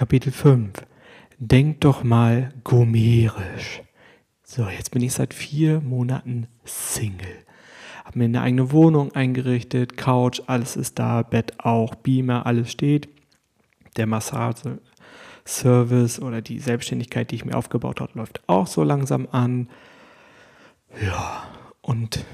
Kapitel 0.00 0.32
5. 0.32 0.72
Denk 1.36 1.82
doch 1.82 2.02
mal 2.04 2.54
gomerisch. 2.64 3.82
So, 4.42 4.66
jetzt 4.66 4.92
bin 4.92 5.02
ich 5.02 5.12
seit 5.12 5.34
vier 5.34 5.82
Monaten 5.82 6.46
Single. 6.64 7.44
Hab 8.06 8.16
mir 8.16 8.24
eine 8.24 8.40
eigene 8.40 8.72
Wohnung 8.72 9.14
eingerichtet, 9.14 9.98
Couch, 9.98 10.40
alles 10.46 10.76
ist 10.76 10.98
da, 10.98 11.20
Bett 11.20 11.52
auch, 11.58 11.94
Beamer, 11.96 12.46
alles 12.46 12.72
steht. 12.72 13.10
Der 13.98 14.06
Massage-Service 14.06 16.22
oder 16.22 16.40
die 16.40 16.60
Selbstständigkeit, 16.60 17.30
die 17.30 17.34
ich 17.34 17.44
mir 17.44 17.54
aufgebaut 17.54 18.00
habe, 18.00 18.12
läuft 18.14 18.40
auch 18.46 18.68
so 18.68 18.82
langsam 18.82 19.28
an. 19.30 19.68
Ja, 20.98 21.42
und 21.82 22.24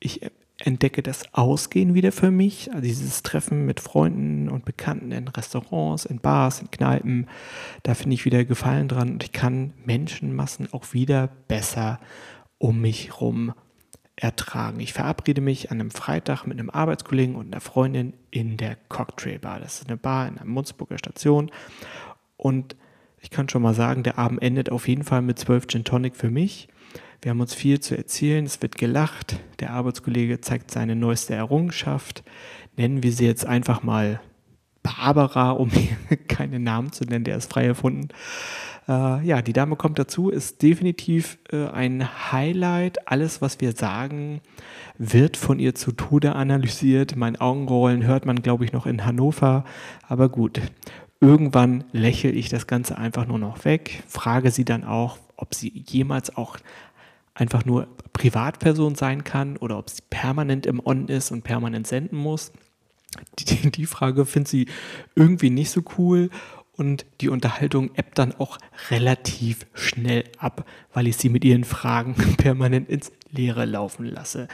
ich 0.00 0.22
entdecke 0.64 1.02
das 1.02 1.22
Ausgehen 1.34 1.94
wieder 1.94 2.12
für 2.12 2.30
mich, 2.30 2.70
also 2.70 2.82
dieses 2.82 3.22
Treffen 3.22 3.66
mit 3.66 3.80
Freunden 3.80 4.48
und 4.48 4.64
Bekannten 4.64 5.12
in 5.12 5.28
Restaurants, 5.28 6.04
in 6.04 6.18
Bars, 6.18 6.60
in 6.60 6.70
Kneipen, 6.70 7.28
da 7.82 7.94
finde 7.94 8.14
ich 8.14 8.24
wieder 8.24 8.44
Gefallen 8.44 8.88
dran 8.88 9.12
und 9.12 9.24
ich 9.24 9.32
kann 9.32 9.72
Menschenmassen 9.84 10.72
auch 10.72 10.92
wieder 10.92 11.28
besser 11.48 11.98
um 12.58 12.80
mich 12.80 13.08
herum 13.08 13.54
ertragen. 14.14 14.78
Ich 14.78 14.92
verabrede 14.92 15.40
mich 15.40 15.70
an 15.70 15.80
einem 15.80 15.90
Freitag 15.90 16.46
mit 16.46 16.58
einem 16.58 16.70
Arbeitskollegen 16.70 17.34
und 17.34 17.52
einer 17.52 17.60
Freundin 17.60 18.14
in 18.30 18.56
der 18.56 18.76
Cocktail 18.88 19.38
Bar. 19.38 19.58
Das 19.58 19.80
ist 19.80 19.88
eine 19.88 19.96
Bar 19.96 20.28
in 20.28 20.36
der 20.36 20.46
Munzburger 20.46 20.98
Station 20.98 21.50
und 22.36 22.76
ich 23.20 23.30
kann 23.30 23.48
schon 23.48 23.62
mal 23.62 23.74
sagen, 23.74 24.02
der 24.02 24.18
Abend 24.18 24.42
endet 24.42 24.70
auf 24.70 24.88
jeden 24.88 25.04
Fall 25.04 25.22
mit 25.22 25.38
12 25.38 25.66
Gin 25.68 25.84
Tonic 25.84 26.16
für 26.16 26.30
mich 26.30 26.68
wir 27.22 27.30
haben 27.30 27.40
uns 27.40 27.54
viel 27.54 27.78
zu 27.78 27.96
erzählen, 27.96 28.44
es 28.44 28.60
wird 28.60 28.76
gelacht. 28.76 29.36
Der 29.60 29.70
Arbeitskollege 29.70 30.40
zeigt 30.40 30.72
seine 30.72 30.96
neueste 30.96 31.34
Errungenschaft. 31.34 32.24
Nennen 32.76 33.04
wir 33.04 33.12
sie 33.12 33.26
jetzt 33.26 33.46
einfach 33.46 33.84
mal 33.84 34.20
Barbara, 34.82 35.52
um 35.52 35.70
keinen 36.28 36.64
Namen 36.64 36.92
zu 36.92 37.04
nennen, 37.04 37.24
der 37.24 37.36
ist 37.36 37.52
frei 37.52 37.66
erfunden. 37.66 38.08
Äh, 38.88 39.24
ja, 39.24 39.40
die 39.40 39.52
Dame 39.52 39.76
kommt 39.76 40.00
dazu, 40.00 40.30
ist 40.30 40.62
definitiv 40.62 41.38
äh, 41.52 41.68
ein 41.68 42.32
Highlight. 42.32 43.08
Alles, 43.08 43.40
was 43.40 43.60
wir 43.60 43.70
sagen, 43.70 44.40
wird 44.98 45.36
von 45.36 45.60
ihr 45.60 45.76
zu 45.76 45.92
Tode 45.92 46.34
analysiert. 46.34 47.14
Mein 47.14 47.40
Augenrollen 47.40 48.04
hört 48.04 48.26
man, 48.26 48.42
glaube 48.42 48.64
ich, 48.64 48.72
noch 48.72 48.86
in 48.86 49.06
Hannover. 49.06 49.64
Aber 50.08 50.28
gut, 50.28 50.60
irgendwann 51.20 51.84
lächle 51.92 52.32
ich 52.32 52.48
das 52.48 52.66
Ganze 52.66 52.98
einfach 52.98 53.28
nur 53.28 53.38
noch 53.38 53.64
weg, 53.64 54.02
frage 54.08 54.50
sie 54.50 54.64
dann 54.64 54.82
auch, 54.82 55.18
ob 55.36 55.54
sie 55.54 55.84
jemals 55.88 56.36
auch 56.36 56.56
einfach 57.34 57.64
nur 57.64 57.88
Privatperson 58.12 58.94
sein 58.94 59.24
kann 59.24 59.56
oder 59.56 59.78
ob 59.78 59.90
sie 59.90 60.02
permanent 60.10 60.66
im 60.66 60.84
On 60.84 61.08
ist 61.08 61.30
und 61.30 61.42
permanent 61.42 61.86
senden 61.86 62.18
muss. 62.18 62.52
Die, 63.38 63.70
die 63.70 63.86
Frage 63.86 64.26
findet 64.26 64.48
sie 64.48 64.66
irgendwie 65.14 65.50
nicht 65.50 65.70
so 65.70 65.82
cool 65.98 66.30
und 66.74 67.04
die 67.20 67.28
Unterhaltung 67.28 67.90
ebbt 67.94 68.18
dann 68.18 68.34
auch 68.34 68.58
relativ 68.90 69.66
schnell 69.74 70.24
ab, 70.38 70.66
weil 70.92 71.06
ich 71.06 71.16
sie 71.16 71.28
mit 71.28 71.44
ihren 71.44 71.64
Fragen 71.64 72.14
permanent 72.38 72.88
ins 72.88 73.12
Leere 73.30 73.64
laufen 73.66 74.06
lasse. 74.06 74.48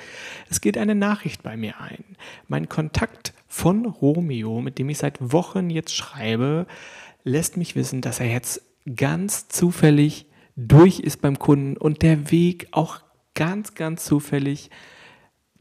Es 0.51 0.61
geht 0.61 0.77
eine 0.77 0.95
Nachricht 0.95 1.43
bei 1.43 1.57
mir 1.57 1.81
ein. 1.81 2.05
Mein 2.49 2.69
Kontakt 2.69 3.33
von 3.47 3.87
Romeo, 3.87 4.61
mit 4.61 4.79
dem 4.79 4.89
ich 4.89 4.99
seit 4.99 5.33
Wochen 5.33 5.71
jetzt 5.71 5.95
schreibe, 5.95 6.67
lässt 7.25 7.57
mich 7.57 7.77
wissen, 7.77 8.01
dass 8.01 8.21
er 8.21 8.27
jetzt 8.27 8.63
ganz 8.97 9.49
zufällig 9.49 10.27
durch 10.59 10.99
ist 10.99 11.23
beim 11.23 11.39
Kunden 11.39 11.77
und 11.77 12.03
der 12.03 12.33
Weg 12.33 12.67
auch 12.73 13.01
ganz, 13.35 13.75
ganz 13.75 14.05
zufällig 14.05 14.71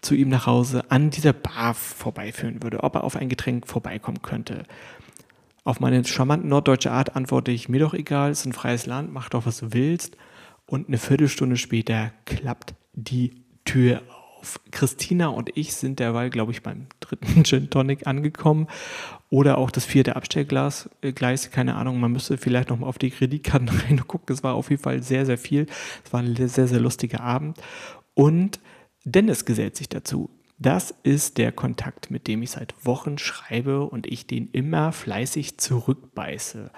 zu 0.02 0.16
ihm 0.16 0.30
nach 0.30 0.48
Hause 0.48 0.90
an 0.90 1.12
dieser 1.12 1.34
Bar 1.34 1.76
vorbeiführen 1.76 2.64
würde, 2.64 2.84
ob 2.84 2.96
er 2.96 3.04
auf 3.04 3.16
ein 3.16 3.30
Getränk 3.30 3.68
vorbeikommen 3.68 4.24
könnte. 4.24 4.64
Auf 5.64 5.80
meine 5.80 6.04
charmante 6.04 6.48
norddeutsche 6.48 6.92
Art 6.92 7.16
antworte 7.16 7.52
ich, 7.52 7.70
mir 7.70 7.80
doch 7.80 7.94
egal, 7.94 8.32
es 8.32 8.40
ist 8.40 8.46
ein 8.48 8.54
freies 8.54 8.88
Land, 8.88 9.14
mach 9.14 9.30
doch, 9.30 9.46
was 9.46 9.60
du 9.60 9.74
willst. 9.74 10.18
Und 10.66 10.88
eine 10.88 10.98
Viertelstunde 10.98 11.58
später 11.58 12.12
klappt 12.26 12.74
die 12.94 13.44
Tür 13.66 14.02
auf. 14.40 14.60
Christina 14.72 15.28
und 15.28 15.56
ich 15.56 15.76
sind 15.76 16.00
derweil, 16.00 16.30
glaube 16.30 16.52
ich, 16.52 16.64
beim 16.64 16.88
dritten 17.00 17.44
Gin 17.44 17.70
Tonic 17.70 18.08
angekommen 18.08 18.68
oder 19.30 19.58
auch 19.58 19.72
das 19.72 19.86
vierte 19.86 20.16
Abstellglas, 20.16 20.90
äh, 21.02 21.12
Gleis, 21.12 21.52
keine 21.52 21.76
Ahnung, 21.76 22.00
man 22.00 22.12
müsste 22.12 22.38
vielleicht 22.38 22.70
noch 22.70 22.80
mal 22.80 22.88
auf 22.88 22.98
die 22.98 23.12
Kreditkarten 23.12 23.70
reingucken. 23.88 24.34
Es 24.34 24.44
war 24.44 24.56
auf 24.56 24.70
jeden 24.70 24.82
Fall 24.82 25.04
sehr, 25.04 25.26
sehr 25.26 25.38
viel. 25.38 25.68
Es 26.06 26.14
war 26.14 26.22
ein 26.22 26.36
sehr, 26.36 26.68
sehr 26.68 26.80
lustiger 26.80 27.22
Abend. 27.22 27.58
Und 28.14 28.60
Dennis 29.04 29.46
gesellt 29.46 29.76
sich 29.76 29.90
dazu. 29.90 30.30
Das 30.60 30.94
ist 31.04 31.38
der 31.38 31.52
Kontakt, 31.52 32.10
mit 32.10 32.28
dem 32.28 32.42
ich 32.42 32.52
seit 32.52 32.74
Wochen 32.84 33.18
schreibe 33.18 33.86
und 33.86 34.08
ich 34.08 34.26
den 34.26 34.50
immer 34.52 34.92
fleißig 34.92 35.58
zurückbeiße. 35.60 36.72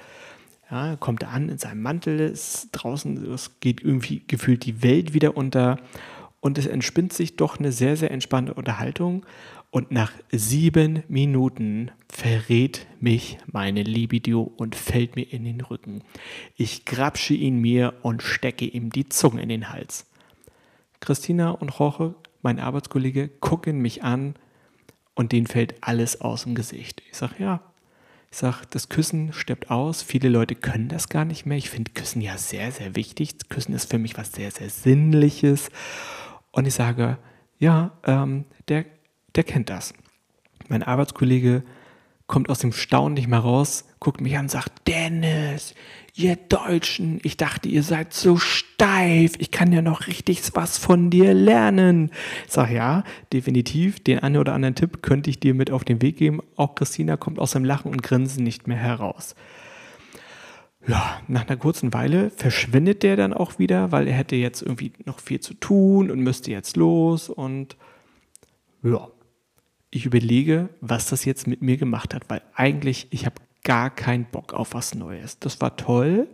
Ja, 0.69 0.97
kommt 0.97 1.23
an 1.23 1.49
in 1.49 1.57
seinem 1.57 1.81
Mantel, 1.81 2.19
ist 2.19 2.69
draußen, 2.73 3.31
es 3.31 3.59
geht 3.59 3.81
irgendwie 3.81 4.23
gefühlt 4.27 4.66
die 4.66 4.83
Welt 4.83 5.13
wieder 5.13 5.37
unter 5.37 5.77
und 6.41 6.57
es 6.57 6.67
entspinnt 6.67 7.13
sich 7.13 7.37
doch 7.37 7.57
eine 7.57 7.71
sehr, 7.71 7.97
sehr 7.97 8.11
entspannte 8.11 8.53
Unterhaltung. 8.53 9.25
Und 9.72 9.91
nach 9.91 10.12
sieben 10.31 11.03
Minuten 11.07 11.91
verrät 12.12 12.88
mich 13.00 13.38
meine 13.46 13.84
Libido 13.84 14.41
und 14.41 14.75
fällt 14.75 15.16
mir 15.16 15.31
in 15.31 15.44
den 15.44 15.62
Rücken. 15.62 16.02
Ich 16.56 16.85
grapsche 16.85 17.35
ihn 17.35 17.59
mir 17.59 17.94
und 18.02 18.24
stecke 18.24 18.66
ihm 18.66 18.90
die 18.90 19.09
Zunge 19.09 19.44
in 19.44 19.50
den 19.50 19.69
Hals. 19.69 20.08
Christina 21.02 21.52
und 21.52 21.78
Jorge, 21.78 22.16
mein 22.41 22.59
Arbeitskollege, 22.59 23.29
gucken 23.29 23.79
mich 23.79 24.03
an 24.03 24.35
und 25.13 25.31
denen 25.34 25.47
fällt 25.47 25.75
alles 25.81 26.22
aus 26.22 26.44
dem 26.44 26.56
Gesicht. 26.56 27.03
Ich 27.09 27.18
sage, 27.18 27.35
ja. 27.40 27.62
Ich 28.31 28.38
sage, 28.38 28.58
das 28.69 28.90
Küssen 28.90 29.34
stirbt 29.34 29.72
aus. 29.72 30.03
Viele 30.03 30.29
Leute 30.29 30.53
können 30.53 30.88
das 30.88 31.09
gar 31.09 31.25
nicht 31.25 31.47
mehr. 31.47 31.58
Ich 31.58 31.72
finde 31.72 31.91
Küssen 31.91 32.22
ja 32.22 32.38
sehr, 32.38 32.72
sehr 32.72 32.96
wichtig. 32.96 33.38
Küssen 33.50 33.74
ist 33.74 33.90
für 33.90 33.97
mich 33.97 34.18
was 34.18 34.31
sehr, 34.31 34.52
sehr 34.52 34.69
Sinnliches. 34.69 35.69
Und 36.52 36.68
ich 36.68 36.75
sage, 36.75 37.18
ja, 37.58 37.97
ähm, 38.06 38.46
der 38.68 38.85
der 39.39 39.45
kennt 39.45 39.69
das. 39.69 39.94
Mein 40.67 40.83
Arbeitskollege 40.83 41.63
kommt 42.27 42.50
aus 42.50 42.59
dem 42.59 42.73
Staunen 42.73 43.13
nicht 43.13 43.29
mehr 43.29 43.39
raus, 43.39 43.85
guckt 44.01 44.19
mich 44.19 44.35
an 44.35 44.41
und 44.45 44.51
sagt, 44.51 44.85
Dennis, 44.85 45.75
ihr 46.13 46.35
Deutschen, 46.35 47.22
ich 47.23 47.38
dachte, 47.38 47.69
ihr 47.69 47.83
seid 47.83 48.13
so 48.13 48.35
steif, 48.35 49.35
ich 49.38 49.49
kann 49.49 49.72
ja 49.72 49.81
noch 49.81 50.07
richtig 50.07 50.41
was 50.55 50.78
von 50.78 51.09
dir 51.09 51.33
lernen. 51.33 52.11
Ich 52.47 52.51
sag 52.51 52.69
ja, 52.69 53.05
definitiv, 53.31 54.03
den 54.03 54.19
einen 54.19 54.35
oder 54.35 54.51
anderen 54.53 54.75
Tipp 54.75 55.01
könnte 55.01 55.29
ich 55.29 55.39
dir 55.39 55.53
mit 55.53 55.72
auf 55.72 55.85
den 55.85 56.01
Weg 56.01 56.17
geben. 56.17 56.41
Auch 56.57 56.75
Christina 56.75 57.16
kommt 57.16 57.39
aus 57.39 57.51
dem 57.51 57.63
Lachen 57.63 57.94
und 57.94 58.03
Grinsen 58.03 58.44
nicht 58.44 58.67
mehr 58.67 58.75
heraus. 58.75 59.35
Ja, 60.85 61.22
nach 61.29 61.47
einer 61.47 61.55
kurzen 61.55 61.94
Weile 61.94 62.29
verschwindet 62.31 63.03
der 63.03 63.16
dann 63.16 63.33
auch 63.33 63.57
wieder, 63.57 63.94
weil 63.94 64.05
er 64.05 64.16
hätte 64.16 64.35
jetzt 64.35 64.61
irgendwie 64.61 64.91
noch 65.05 65.22
viel 65.22 65.39
zu 65.39 65.53
tun 65.53 66.11
und 66.11 66.19
müsste 66.19 66.51
jetzt 66.51 66.75
los 66.75 67.29
und 67.29 67.78
ja, 68.83 69.07
ich 69.91 70.05
überlege, 70.05 70.69
was 70.81 71.07
das 71.07 71.25
jetzt 71.25 71.47
mit 71.47 71.61
mir 71.61 71.77
gemacht 71.77 72.13
hat, 72.13 72.29
weil 72.29 72.41
eigentlich 72.53 73.07
ich 73.09 73.25
habe 73.25 73.35
gar 73.63 73.89
keinen 73.89 74.25
Bock 74.25 74.53
auf 74.53 74.73
was 74.73 74.95
Neues. 74.95 75.39
Das 75.39 75.61
war 75.61 75.75
toll, 75.75 76.27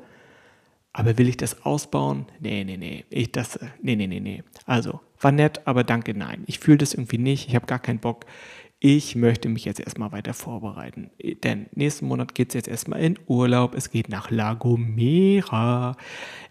aber 0.94 1.18
will 1.18 1.28
ich 1.28 1.38
das 1.38 1.66
ausbauen? 1.66 2.26
Nee, 2.40 2.64
nee, 2.64 2.78
nee. 2.78 3.06
Ich 3.10 3.32
das, 3.32 3.60
nee, 3.82 3.96
nee, 3.96 4.08
nee, 4.08 4.20
nee. 4.20 4.44
Also, 4.66 5.02
war 5.20 5.32
nett, 5.32 5.62
aber 5.66 5.84
danke, 5.84 6.14
nein. 6.14 6.44
Ich 6.48 6.60
fühle 6.60 6.78
das 6.78 6.94
irgendwie 6.94 7.18
nicht. 7.18 7.48
Ich 7.50 7.56
habe 7.56 7.66
gar 7.66 7.80
keinen 7.80 8.00
Bock. 8.00 8.26
Ich 8.80 9.16
möchte 9.16 9.50
mich 9.50 9.66
jetzt 9.66 9.80
erstmal 9.80 10.12
weiter 10.12 10.34
vorbereiten. 10.34 11.10
Denn 11.44 11.68
nächsten 11.74 12.08
Monat 12.08 12.36
geht 12.36 12.50
es 12.50 12.56
jetzt 12.56 12.68
erstmal 12.68 13.00
in 13.02 13.18
Urlaub. 13.26 13.74
Es 13.74 13.90
geht 13.90 14.10
nach 14.10 14.30
La 14.32 14.54
Gomera. 14.54 15.96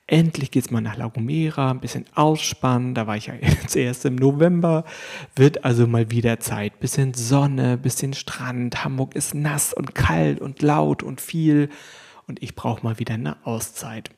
Endlich 0.06 0.50
geht 0.50 0.64
es 0.64 0.70
mal 0.70 0.80
nach 0.80 0.96
La 0.96 1.08
Gomera, 1.08 1.70
ein 1.70 1.80
bisschen 1.80 2.06
ausspannen. 2.14 2.94
Da 2.94 3.06
war 3.06 3.16
ich 3.16 3.26
ja 3.26 3.34
jetzt 3.40 3.76
erst 3.76 4.04
im 4.06 4.16
November. 4.16 4.84
Wird 5.36 5.64
also 5.64 5.86
mal 5.86 6.10
wieder 6.10 6.40
Zeit. 6.40 6.80
Bisschen 6.80 7.14
Sonne, 7.14 7.76
bisschen 7.76 8.14
Strand. 8.14 8.84
Hamburg 8.84 9.14
ist 9.14 9.34
nass 9.34 9.74
und 9.74 9.94
kalt 9.94 10.40
und 10.40 10.62
laut 10.62 11.02
und 11.02 11.20
viel. 11.20 11.68
Und 12.26 12.42
ich 12.42 12.54
brauche 12.54 12.82
mal 12.82 12.98
wieder 12.98 13.14
eine 13.14 13.36
Auszeit. 13.46 14.10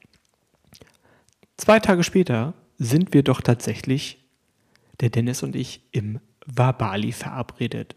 Zwei 1.56 1.80
Tage 1.80 2.04
später 2.04 2.54
sind 2.78 3.14
wir 3.14 3.22
doch 3.22 3.40
tatsächlich, 3.40 4.24
der 5.00 5.10
Dennis 5.10 5.42
und 5.42 5.56
ich, 5.56 5.82
im 5.90 6.20
Wabali 6.46 7.12
verabredet. 7.12 7.94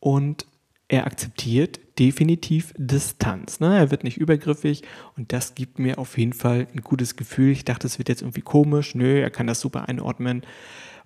Und 0.00 0.46
er 0.88 1.06
akzeptiert 1.06 1.80
definitiv 1.98 2.72
Distanz. 2.78 3.60
Ne? 3.60 3.76
Er 3.76 3.90
wird 3.90 4.04
nicht 4.04 4.16
übergriffig 4.16 4.82
und 5.16 5.32
das 5.32 5.54
gibt 5.54 5.78
mir 5.78 5.98
auf 5.98 6.16
jeden 6.16 6.32
Fall 6.32 6.66
ein 6.74 6.80
gutes 6.80 7.16
Gefühl. 7.16 7.50
Ich 7.50 7.64
dachte, 7.64 7.86
es 7.86 7.98
wird 7.98 8.08
jetzt 8.08 8.22
irgendwie 8.22 8.40
komisch. 8.40 8.94
Nö, 8.94 9.20
er 9.20 9.30
kann 9.30 9.46
das 9.46 9.60
super 9.60 9.88
einordnen. 9.88 10.42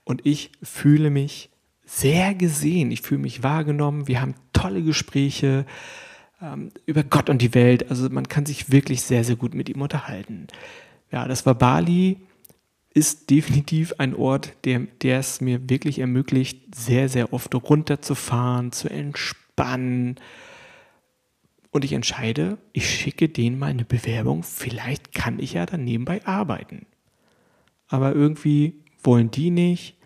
Und 0.04 0.24
ich 0.24 0.52
fühle 0.62 1.10
mich 1.10 1.50
sehr 1.84 2.34
gesehen. 2.34 2.90
Ich 2.90 3.02
fühle 3.02 3.22
mich 3.22 3.42
wahrgenommen. 3.42 4.06
Wir 4.06 4.20
haben 4.20 4.34
tolle 4.52 4.82
Gespräche 4.82 5.66
ähm, 6.40 6.70
über 6.86 7.02
Gott 7.02 7.28
und 7.28 7.42
die 7.42 7.54
Welt. 7.54 7.90
Also 7.90 8.08
man 8.08 8.28
kann 8.28 8.46
sich 8.46 8.70
wirklich 8.70 9.02
sehr, 9.02 9.24
sehr 9.24 9.36
gut 9.36 9.54
mit 9.54 9.68
ihm 9.68 9.82
unterhalten. 9.82 10.46
Ja, 11.10 11.26
das 11.26 11.44
war 11.44 11.54
Bali 11.54 12.18
ist 12.94 13.30
definitiv 13.30 13.94
ein 13.98 14.14
Ort, 14.14 14.52
der, 14.64 14.80
der 15.02 15.18
es 15.18 15.40
mir 15.40 15.68
wirklich 15.68 15.98
ermöglicht, 15.98 16.74
sehr, 16.74 17.08
sehr 17.08 17.32
oft 17.32 17.54
runterzufahren, 17.54 18.72
zu 18.72 18.88
entspannen, 18.90 20.16
und 21.72 21.86
ich 21.86 21.94
entscheide, 21.94 22.58
ich 22.72 22.88
schicke 22.88 23.30
denen 23.30 23.58
mal 23.58 23.70
eine 23.70 23.86
Bewerbung, 23.86 24.42
vielleicht 24.42 25.14
kann 25.14 25.40
ich 25.40 25.54
ja 25.54 25.66
dann 25.66 25.84
nebenbei 25.84 26.24
arbeiten. 26.26 26.86
Aber 27.88 28.14
irgendwie 28.14 28.84
wollen 29.02 29.30
die 29.30 29.50
nicht 29.50 29.96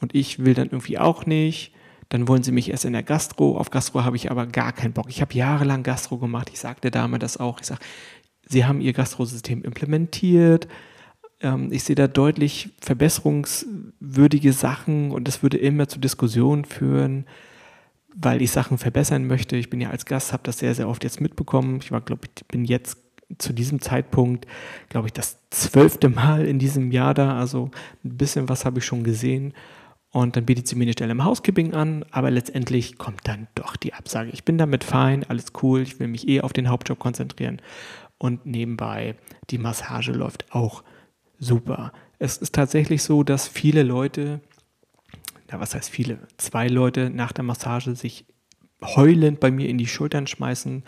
und 0.00 0.14
ich 0.14 0.44
will 0.44 0.54
dann 0.54 0.68
irgendwie 0.68 0.98
auch 0.98 1.26
nicht. 1.26 1.72
Dann 2.08 2.26
wollen 2.26 2.42
sie 2.42 2.52
mich 2.52 2.70
erst 2.70 2.84
in 2.84 2.92
der 2.94 3.02
Gastro. 3.02 3.58
Auf 3.58 3.70
Gastro 3.70 4.04
habe 4.04 4.16
ich 4.16 4.30
aber 4.30 4.46
gar 4.46 4.72
keinen 4.72 4.92
Bock. 4.92 5.06
Ich 5.08 5.20
habe 5.20 5.34
jahrelang 5.34 5.82
Gastro 5.82 6.18
gemacht. 6.18 6.50
Ich 6.52 6.60
sagte 6.60 6.90
Dame 6.90 7.18
das 7.18 7.36
auch. 7.36 7.60
Ich 7.60 7.66
sage, 7.66 7.80
sie 8.46 8.64
haben 8.64 8.80
ihr 8.80 8.92
Gastrosystem 8.92 9.62
implementiert. 9.62 10.68
Ähm, 11.40 11.72
ich 11.72 11.84
sehe 11.84 11.96
da 11.96 12.08
deutlich 12.08 12.70
verbesserungswürdige 12.80 14.52
Sachen 14.52 15.10
und 15.10 15.28
das 15.28 15.42
würde 15.42 15.58
immer 15.58 15.88
zu 15.88 15.98
Diskussionen 15.98 16.64
führen 16.64 17.26
weil 18.14 18.42
ich 18.42 18.50
Sachen 18.50 18.78
verbessern 18.78 19.26
möchte. 19.26 19.56
Ich 19.56 19.70
bin 19.70 19.80
ja 19.80 19.90
als 19.90 20.06
Gast, 20.06 20.32
habe 20.32 20.44
das 20.44 20.58
sehr, 20.58 20.74
sehr 20.74 20.88
oft 20.88 21.04
jetzt 21.04 21.20
mitbekommen. 21.20 21.80
Ich 21.82 21.90
war, 21.90 22.00
glaube 22.00 22.22
ich, 22.24 22.46
bin 22.46 22.64
jetzt 22.64 22.98
zu 23.38 23.52
diesem 23.52 23.80
Zeitpunkt, 23.80 24.46
glaube 24.88 25.08
ich, 25.08 25.12
das 25.12 25.38
zwölfte 25.50 26.08
Mal 26.08 26.46
in 26.46 26.58
diesem 26.58 26.90
Jahr 26.92 27.14
da. 27.14 27.38
Also 27.38 27.70
ein 28.04 28.16
bisschen 28.16 28.48
was 28.48 28.64
habe 28.64 28.78
ich 28.78 28.84
schon 28.84 29.02
gesehen. 29.02 29.52
Und 30.10 30.36
dann 30.36 30.46
bietet 30.46 30.68
sie 30.68 30.76
mir 30.76 30.84
eine 30.84 30.92
Stelle 30.92 31.10
im 31.10 31.24
Housekeeping 31.24 31.74
an, 31.74 32.04
aber 32.12 32.30
letztendlich 32.30 32.98
kommt 32.98 33.26
dann 33.26 33.48
doch 33.56 33.74
die 33.74 33.94
Absage. 33.94 34.30
Ich 34.30 34.44
bin 34.44 34.58
damit 34.58 34.84
fein, 34.84 35.24
alles 35.28 35.46
cool, 35.62 35.80
ich 35.80 35.98
will 35.98 36.06
mich 36.06 36.28
eh 36.28 36.40
auf 36.40 36.52
den 36.52 36.68
Hauptjob 36.68 37.00
konzentrieren. 37.00 37.60
Und 38.16 38.46
nebenbei, 38.46 39.16
die 39.50 39.58
Massage 39.58 40.12
läuft 40.12 40.54
auch 40.54 40.84
super. 41.38 41.92
Es 42.18 42.36
ist 42.36 42.54
tatsächlich 42.54 43.02
so, 43.02 43.22
dass 43.22 43.48
viele 43.48 43.82
Leute 43.82 44.40
ja, 45.50 45.60
was 45.60 45.74
heißt 45.74 45.90
viele, 45.90 46.18
zwei 46.36 46.68
Leute 46.68 47.10
nach 47.10 47.32
der 47.32 47.44
Massage 47.44 47.94
sich 47.94 48.26
heulend 48.82 49.40
bei 49.40 49.50
mir 49.50 49.68
in 49.68 49.78
die 49.78 49.86
Schultern 49.86 50.26
schmeißen 50.26 50.82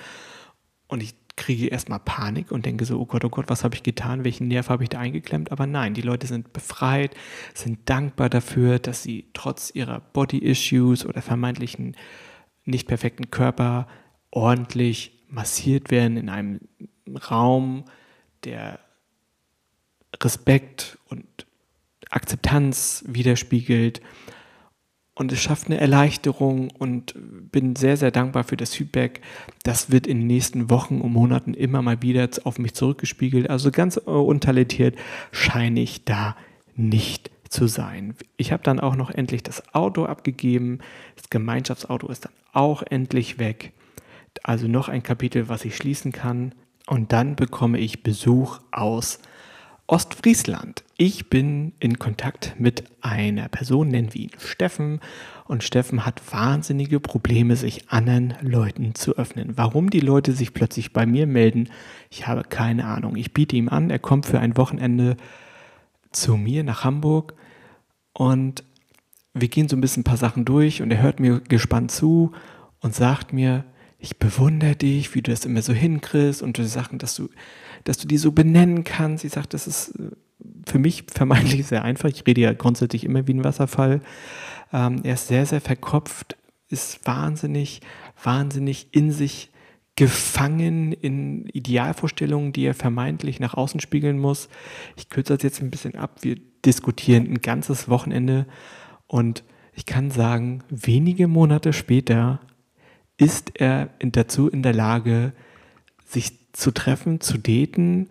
und 0.88 1.02
ich 1.02 1.14
kriege 1.36 1.66
erstmal 1.66 2.00
Panik 2.00 2.50
und 2.50 2.64
denke 2.64 2.86
so, 2.86 2.98
oh 2.98 3.04
Gott, 3.04 3.24
oh 3.24 3.28
Gott, 3.28 3.48
was 3.48 3.62
habe 3.62 3.74
ich 3.74 3.82
getan, 3.82 4.24
welchen 4.24 4.48
Nerv 4.48 4.70
habe 4.70 4.82
ich 4.82 4.88
da 4.88 4.98
eingeklemmt? 4.98 5.52
Aber 5.52 5.66
nein, 5.66 5.92
die 5.92 6.02
Leute 6.02 6.26
sind 6.26 6.52
befreit, 6.54 7.14
sind 7.52 7.80
dankbar 7.84 8.30
dafür, 8.30 8.78
dass 8.78 9.02
sie 9.02 9.26
trotz 9.34 9.70
ihrer 9.74 10.00
Body-Issues 10.00 11.04
oder 11.04 11.20
vermeintlichen 11.20 11.94
nicht 12.64 12.88
perfekten 12.88 13.30
Körper 13.30 13.86
ordentlich 14.30 15.24
massiert 15.28 15.90
werden 15.90 16.16
in 16.16 16.30
einem 16.30 16.60
Raum, 17.30 17.84
der 18.44 18.80
Respekt 20.22 20.98
und 21.08 21.24
Akzeptanz 22.10 23.04
widerspiegelt 23.06 24.00
und 25.18 25.32
es 25.32 25.40
schafft 25.40 25.68
eine 25.68 25.80
Erleichterung 25.80 26.70
und 26.70 27.14
bin 27.16 27.74
sehr, 27.74 27.96
sehr 27.96 28.10
dankbar 28.10 28.44
für 28.44 28.58
das 28.58 28.74
Feedback. 28.74 29.22
Das 29.62 29.90
wird 29.90 30.06
in 30.06 30.18
den 30.18 30.26
nächsten 30.26 30.68
Wochen 30.68 31.00
und 31.00 31.10
Monaten 31.10 31.54
immer 31.54 31.80
mal 31.80 32.02
wieder 32.02 32.28
auf 32.44 32.58
mich 32.58 32.74
zurückgespiegelt. 32.74 33.48
Also 33.48 33.70
ganz 33.70 33.96
untalentiert 33.96 34.94
scheine 35.32 35.80
ich 35.80 36.04
da 36.04 36.36
nicht 36.74 37.30
zu 37.48 37.66
sein. 37.66 38.14
Ich 38.36 38.52
habe 38.52 38.62
dann 38.62 38.78
auch 38.78 38.94
noch 38.94 39.10
endlich 39.10 39.42
das 39.42 39.74
Auto 39.74 40.04
abgegeben. 40.04 40.80
Das 41.16 41.30
Gemeinschaftsauto 41.30 42.08
ist 42.08 42.26
dann 42.26 42.32
auch 42.52 42.82
endlich 42.82 43.38
weg. 43.38 43.72
Also 44.42 44.68
noch 44.68 44.90
ein 44.90 45.02
Kapitel, 45.02 45.48
was 45.48 45.64
ich 45.64 45.76
schließen 45.76 46.12
kann. 46.12 46.54
Und 46.86 47.14
dann 47.14 47.36
bekomme 47.36 47.78
ich 47.78 48.02
Besuch 48.02 48.58
aus 48.70 49.18
Ostfriesland. 49.88 50.82
Ich 50.96 51.30
bin 51.30 51.72
in 51.78 51.98
Kontakt 51.98 52.56
mit 52.58 52.84
einer 53.02 53.48
Person, 53.48 53.88
nennen 53.88 54.12
wir 54.12 54.22
ihn 54.22 54.30
Steffen. 54.38 55.00
Und 55.44 55.62
Steffen 55.62 56.04
hat 56.04 56.20
wahnsinnige 56.32 56.98
Probleme, 56.98 57.54
sich 57.54 57.88
anderen 57.88 58.34
Leuten 58.40 58.96
zu 58.96 59.16
öffnen. 59.16 59.52
Warum 59.56 59.90
die 59.90 60.00
Leute 60.00 60.32
sich 60.32 60.54
plötzlich 60.54 60.92
bei 60.92 61.06
mir 61.06 61.26
melden, 61.28 61.68
ich 62.10 62.26
habe 62.26 62.42
keine 62.42 62.86
Ahnung. 62.86 63.14
Ich 63.14 63.32
biete 63.32 63.54
ihm 63.54 63.68
an, 63.68 63.90
er 63.90 64.00
kommt 64.00 64.26
für 64.26 64.40
ein 64.40 64.56
Wochenende 64.56 65.16
zu 66.10 66.36
mir 66.36 66.64
nach 66.64 66.82
Hamburg 66.82 67.34
und 68.12 68.64
wir 69.34 69.48
gehen 69.48 69.68
so 69.68 69.76
ein 69.76 69.80
bisschen 69.80 70.00
ein 70.00 70.04
paar 70.04 70.16
Sachen 70.16 70.44
durch 70.44 70.82
und 70.82 70.90
er 70.90 71.02
hört 71.02 71.20
mir 71.20 71.40
gespannt 71.40 71.90
zu 71.90 72.32
und 72.80 72.94
sagt 72.94 73.32
mir, 73.32 73.64
ich 74.06 74.18
bewundere 74.18 74.76
dich, 74.76 75.14
wie 75.14 75.22
du 75.22 75.30
das 75.30 75.44
immer 75.44 75.62
so 75.62 75.72
hinkriegst 75.72 76.42
und 76.42 76.58
du 76.58 76.64
Sachen, 76.64 76.98
dass 76.98 77.16
du 77.16 77.28
dass 77.84 77.98
du 77.98 78.08
die 78.08 78.18
so 78.18 78.32
benennen 78.32 78.84
kannst. 78.84 79.22
Sie 79.22 79.28
sagt, 79.28 79.54
das 79.54 79.66
ist 79.66 79.90
äh, 79.98 80.10
für 80.66 80.78
mich 80.78 81.04
vermeintlich 81.12 81.66
sehr 81.66 81.84
einfach. 81.84 82.08
Ich 82.08 82.26
rede 82.26 82.40
ja 82.40 82.52
grundsätzlich 82.52 83.04
immer 83.04 83.26
wie 83.26 83.34
ein 83.34 83.44
Wasserfall. 83.44 84.00
Ähm, 84.72 85.00
er 85.04 85.14
ist 85.14 85.28
sehr, 85.28 85.46
sehr 85.46 85.60
verkopft, 85.60 86.36
ist 86.68 87.06
wahnsinnig, 87.06 87.80
wahnsinnig 88.22 88.88
in 88.92 89.12
sich 89.12 89.50
gefangen 89.94 90.92
in 90.92 91.46
Idealvorstellungen, 91.46 92.52
die 92.52 92.66
er 92.66 92.74
vermeintlich 92.74 93.40
nach 93.40 93.54
außen 93.54 93.80
spiegeln 93.80 94.18
muss. 94.18 94.48
Ich 94.96 95.08
kürze 95.08 95.34
das 95.34 95.42
jetzt 95.42 95.62
ein 95.62 95.70
bisschen 95.70 95.94
ab. 95.94 96.18
Wir 96.20 96.36
diskutieren 96.64 97.26
ein 97.26 97.40
ganzes 97.40 97.88
Wochenende 97.88 98.46
und 99.06 99.42
ich 99.74 99.86
kann 99.86 100.10
sagen, 100.10 100.62
wenige 100.68 101.28
Monate 101.28 101.72
später 101.72 102.40
ist 103.18 103.52
er 103.60 103.90
dazu 104.00 104.48
in 104.48 104.62
der 104.62 104.74
Lage, 104.74 105.32
sich 106.06 106.52
zu 106.52 106.70
treffen, 106.70 107.20
zu 107.20 107.38
daten 107.38 108.08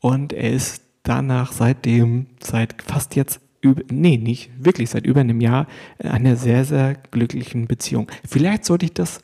und 0.00 0.32
er 0.32 0.50
ist 0.50 0.82
danach 1.02 1.52
seitdem, 1.52 2.26
seit 2.40 2.82
fast 2.82 3.16
jetzt 3.16 3.40
über, 3.60 3.82
nee, 3.90 4.16
nicht 4.16 4.50
wirklich, 4.58 4.90
seit 4.90 5.06
über 5.06 5.20
einem 5.20 5.40
Jahr 5.40 5.66
in 5.98 6.08
einer 6.08 6.36
sehr, 6.36 6.64
sehr 6.64 6.94
glücklichen 7.10 7.66
Beziehung. 7.66 8.10
Vielleicht 8.26 8.64
sollte 8.64 8.86
ich 8.86 8.94
das 8.94 9.20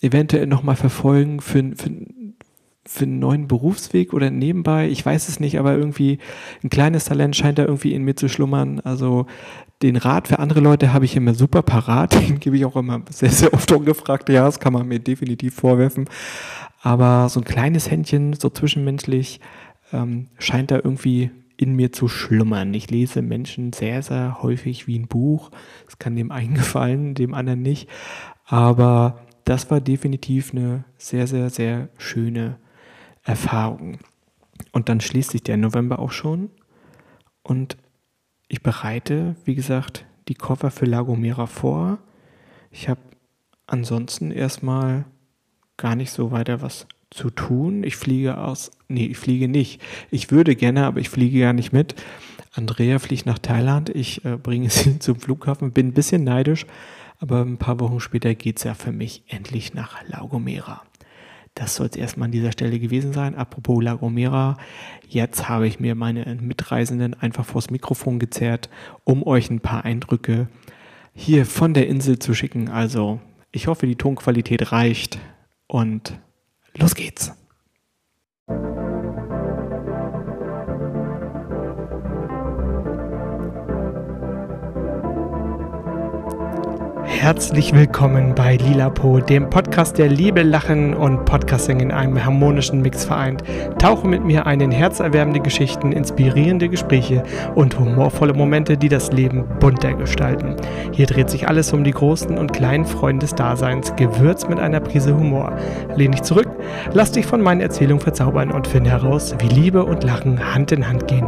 eventuell 0.00 0.46
nochmal 0.46 0.76
verfolgen 0.76 1.40
für, 1.40 1.72
für, 1.76 1.90
für 2.84 3.04
einen 3.04 3.18
neuen 3.18 3.48
Berufsweg 3.48 4.12
oder 4.12 4.30
nebenbei. 4.30 4.88
Ich 4.88 5.04
weiß 5.04 5.28
es 5.28 5.40
nicht, 5.40 5.58
aber 5.58 5.74
irgendwie 5.74 6.18
ein 6.62 6.70
kleines 6.70 7.04
Talent 7.04 7.36
scheint 7.36 7.58
da 7.58 7.64
irgendwie 7.64 7.94
in 7.94 8.04
mir 8.04 8.16
zu 8.16 8.28
schlummern. 8.28 8.80
Also 8.80 9.26
den 9.82 9.96
Rat 9.96 10.28
für 10.28 10.38
andere 10.38 10.60
Leute 10.60 10.92
habe 10.92 11.04
ich 11.04 11.16
immer 11.16 11.34
super 11.34 11.62
parat. 11.62 12.14
Den 12.28 12.40
gebe 12.40 12.56
ich 12.56 12.64
auch 12.64 12.76
immer 12.76 13.02
sehr, 13.10 13.30
sehr 13.30 13.54
oft 13.54 13.70
ungefragt. 13.72 14.28
Ja, 14.28 14.44
das 14.44 14.60
kann 14.60 14.72
man 14.72 14.88
mir 14.88 14.98
definitiv 14.98 15.54
vorwerfen. 15.54 16.08
Aber 16.82 17.28
so 17.28 17.40
ein 17.40 17.44
kleines 17.44 17.90
Händchen, 17.90 18.32
so 18.34 18.50
zwischenmenschlich, 18.50 19.40
ähm, 19.92 20.28
scheint 20.38 20.70
da 20.70 20.76
irgendwie 20.76 21.30
in 21.56 21.74
mir 21.74 21.92
zu 21.92 22.08
schlummern. 22.08 22.72
Ich 22.74 22.90
lese 22.90 23.20
Menschen 23.20 23.72
sehr, 23.72 24.02
sehr 24.02 24.42
häufig 24.42 24.86
wie 24.86 24.98
ein 24.98 25.08
Buch. 25.08 25.50
Es 25.88 25.98
kann 25.98 26.16
dem 26.16 26.30
einen 26.30 26.54
gefallen, 26.54 27.14
dem 27.14 27.34
anderen 27.34 27.62
nicht. 27.62 27.88
Aber 28.44 29.26
das 29.44 29.70
war 29.70 29.80
definitiv 29.80 30.52
eine 30.52 30.84
sehr, 30.98 31.26
sehr, 31.26 31.50
sehr 31.50 31.88
schöne 31.98 32.58
Erfahrung. 33.22 33.98
Und 34.72 34.88
dann 34.88 35.00
schließt 35.00 35.30
sich 35.30 35.42
der 35.42 35.56
November 35.56 35.98
auch 35.98 36.12
schon. 36.12 36.50
Und 37.42 37.76
ich 38.48 38.62
bereite, 38.62 39.36
wie 39.44 39.54
gesagt, 39.54 40.06
die 40.28 40.34
Koffer 40.34 40.70
für 40.70 40.86
Lagomera 40.86 41.46
vor. 41.46 41.98
Ich 42.70 42.88
habe 42.88 43.00
ansonsten 43.66 44.30
erstmal 44.30 45.04
gar 45.76 45.94
nicht 45.94 46.10
so 46.10 46.30
weiter 46.30 46.62
was 46.62 46.86
zu 47.10 47.30
tun. 47.30 47.84
Ich 47.84 47.96
fliege 47.96 48.38
aus, 48.38 48.70
nee, 48.88 49.06
ich 49.06 49.18
fliege 49.18 49.48
nicht. 49.48 49.80
Ich 50.10 50.30
würde 50.30 50.56
gerne, 50.56 50.86
aber 50.86 51.00
ich 51.00 51.08
fliege 51.08 51.40
gar 51.40 51.52
nicht 51.52 51.72
mit. 51.72 51.94
Andrea 52.52 52.98
fliegt 52.98 53.26
nach 53.26 53.38
Thailand. 53.38 53.88
Ich 53.90 54.24
äh, 54.24 54.36
bringe 54.36 54.70
sie 54.70 54.98
zum 54.98 55.20
Flughafen, 55.20 55.72
bin 55.72 55.88
ein 55.88 55.94
bisschen 55.94 56.24
neidisch, 56.24 56.66
aber 57.20 57.42
ein 57.42 57.58
paar 57.58 57.80
Wochen 57.80 58.00
später 58.00 58.34
geht 58.34 58.58
es 58.58 58.64
ja 58.64 58.74
für 58.74 58.92
mich 58.92 59.22
endlich 59.28 59.74
nach 59.74 59.96
Laugomera. 60.06 60.82
Das 61.58 61.74
soll 61.74 61.88
es 61.88 61.96
erstmal 61.96 62.26
an 62.26 62.32
dieser 62.32 62.52
Stelle 62.52 62.78
gewesen 62.78 63.12
sein. 63.12 63.34
Apropos 63.34 63.82
Lagomera, 63.82 64.56
jetzt 65.08 65.48
habe 65.48 65.66
ich 65.66 65.80
mir 65.80 65.96
meine 65.96 66.24
Mitreisenden 66.40 67.14
einfach 67.14 67.44
vors 67.44 67.68
Mikrofon 67.70 68.20
gezerrt, 68.20 68.70
um 69.02 69.26
euch 69.26 69.50
ein 69.50 69.58
paar 69.58 69.84
Eindrücke 69.84 70.46
hier 71.14 71.44
von 71.44 71.74
der 71.74 71.88
Insel 71.88 72.20
zu 72.20 72.32
schicken. 72.32 72.68
Also, 72.68 73.18
ich 73.50 73.66
hoffe, 73.66 73.88
die 73.88 73.96
Tonqualität 73.96 74.70
reicht 74.70 75.18
und 75.66 76.20
los 76.76 76.94
geht's. 76.94 77.32
Herzlich 87.20 87.74
willkommen 87.74 88.36
bei 88.36 88.56
Lilapo, 88.56 89.18
dem 89.18 89.50
Podcast, 89.50 89.98
der 89.98 90.08
Liebe, 90.08 90.44
Lachen 90.44 90.94
und 90.94 91.24
Podcasting 91.24 91.80
in 91.80 91.90
einem 91.90 92.24
harmonischen 92.24 92.80
Mix 92.80 93.04
vereint. 93.04 93.42
Tauche 93.80 94.06
mit 94.06 94.24
mir 94.24 94.46
ein 94.46 94.60
in 94.60 94.70
herzerwärmende 94.70 95.40
Geschichten, 95.40 95.90
inspirierende 95.90 96.68
Gespräche 96.68 97.24
und 97.56 97.76
humorvolle 97.76 98.34
Momente, 98.34 98.78
die 98.78 98.88
das 98.88 99.10
Leben 99.10 99.44
bunter 99.58 99.94
gestalten. 99.94 100.54
Hier 100.92 101.06
dreht 101.06 101.28
sich 101.28 101.48
alles 101.48 101.72
um 101.72 101.82
die 101.82 101.90
großen 101.90 102.38
und 102.38 102.52
kleinen 102.52 102.84
Freunde 102.84 103.26
des 103.26 103.34
Daseins, 103.34 103.96
gewürzt 103.96 104.48
mit 104.48 104.60
einer 104.60 104.78
Prise 104.78 105.12
Humor. 105.16 105.56
Lehn 105.96 106.12
dich 106.12 106.22
zurück, 106.22 106.48
lass 106.92 107.10
dich 107.10 107.26
von 107.26 107.42
meinen 107.42 107.60
Erzählungen 107.60 108.00
verzaubern 108.00 108.52
und 108.52 108.68
finde 108.68 108.90
heraus, 108.90 109.34
wie 109.40 109.48
Liebe 109.48 109.84
und 109.84 110.04
Lachen 110.04 110.54
Hand 110.54 110.70
in 110.70 110.88
Hand 110.88 111.08
gehen. 111.08 111.26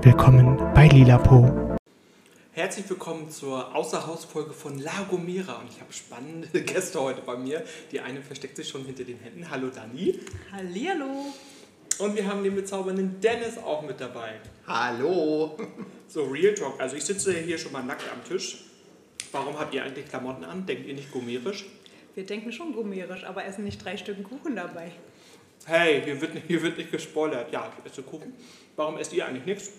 Willkommen 0.00 0.56
bei 0.74 0.88
Lilapo. 0.88 1.69
Herzlich 2.52 2.90
willkommen 2.90 3.30
zur 3.30 3.76
Außerhausfolge 3.76 4.52
von 4.52 4.76
La 4.80 5.06
Gomera 5.08 5.60
und 5.60 5.70
ich 5.70 5.80
habe 5.80 5.92
spannende 5.92 6.48
Gäste 6.62 7.00
heute 7.00 7.22
bei 7.22 7.36
mir. 7.36 7.62
Die 7.92 8.00
eine 8.00 8.20
versteckt 8.22 8.56
sich 8.56 8.68
schon 8.68 8.84
hinter 8.84 9.04
den 9.04 9.20
Händen. 9.20 9.48
Hallo 9.48 9.68
Dani. 9.68 10.18
Hallihallo. 10.50 11.26
Und 12.00 12.16
wir 12.16 12.26
haben 12.26 12.42
den 12.42 12.56
bezaubernden 12.56 13.20
Dennis 13.20 13.56
auch 13.56 13.82
mit 13.82 14.00
dabei. 14.00 14.40
Hallo. 14.66 15.56
So, 16.08 16.24
Real 16.24 16.52
Talk. 16.52 16.80
Also 16.80 16.96
ich 16.96 17.04
sitze 17.04 17.32
hier 17.32 17.56
schon 17.56 17.70
mal 17.70 17.84
nackt 17.84 18.02
am 18.12 18.24
Tisch. 18.24 18.64
Warum 19.30 19.56
habt 19.56 19.72
ihr 19.72 19.84
eigentlich 19.84 20.08
Klamotten 20.08 20.42
an? 20.42 20.66
Denkt 20.66 20.88
ihr 20.88 20.94
nicht 20.94 21.12
gomerisch? 21.12 21.66
Wir 22.16 22.26
denken 22.26 22.50
schon 22.50 22.72
gomerisch, 22.72 23.22
aber 23.22 23.44
essen 23.44 23.62
nicht 23.62 23.84
drei 23.84 23.96
Stück 23.96 24.24
Kuchen 24.24 24.56
dabei. 24.56 24.90
Hey, 25.66 26.02
hier 26.02 26.20
wird, 26.20 26.34
nicht, 26.34 26.46
hier 26.48 26.62
wird 26.62 26.78
nicht 26.78 26.90
gespoilert. 26.90 27.52
Ja, 27.52 27.72
ich 27.78 27.92
esse 27.92 28.02
Kuchen. 28.02 28.34
Warum 28.74 28.98
esst 28.98 29.12
ihr 29.12 29.24
eigentlich 29.24 29.46
nichts? 29.46 29.70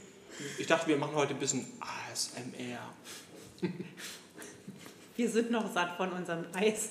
Ich 0.58 0.68
dachte, 0.68 0.88
wir 0.88 0.98
machen 0.98 1.16
heute 1.16 1.34
ein 1.34 1.40
bisschen 1.40 1.66
ASMR. 1.80 2.94
Wir 5.18 5.30
sind 5.30 5.52
noch 5.52 5.72
satt 5.72 5.98
von 5.98 6.12
unserem 6.14 6.46
Eis. 6.54 6.90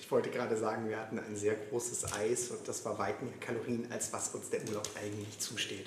Ich 0.00 0.10
wollte 0.10 0.30
gerade 0.30 0.56
sagen, 0.56 0.88
wir 0.88 0.98
hatten 0.98 1.18
ein 1.18 1.34
sehr 1.34 1.56
großes 1.56 2.12
Eis 2.12 2.50
und 2.50 2.66
das 2.66 2.84
war 2.84 2.96
weit 2.98 3.20
mehr 3.22 3.32
Kalorien, 3.40 3.90
als 3.90 4.12
was 4.12 4.28
uns 4.34 4.48
der 4.50 4.66
Urlaub 4.68 4.88
eigentlich 4.96 5.38
zusteht. 5.38 5.86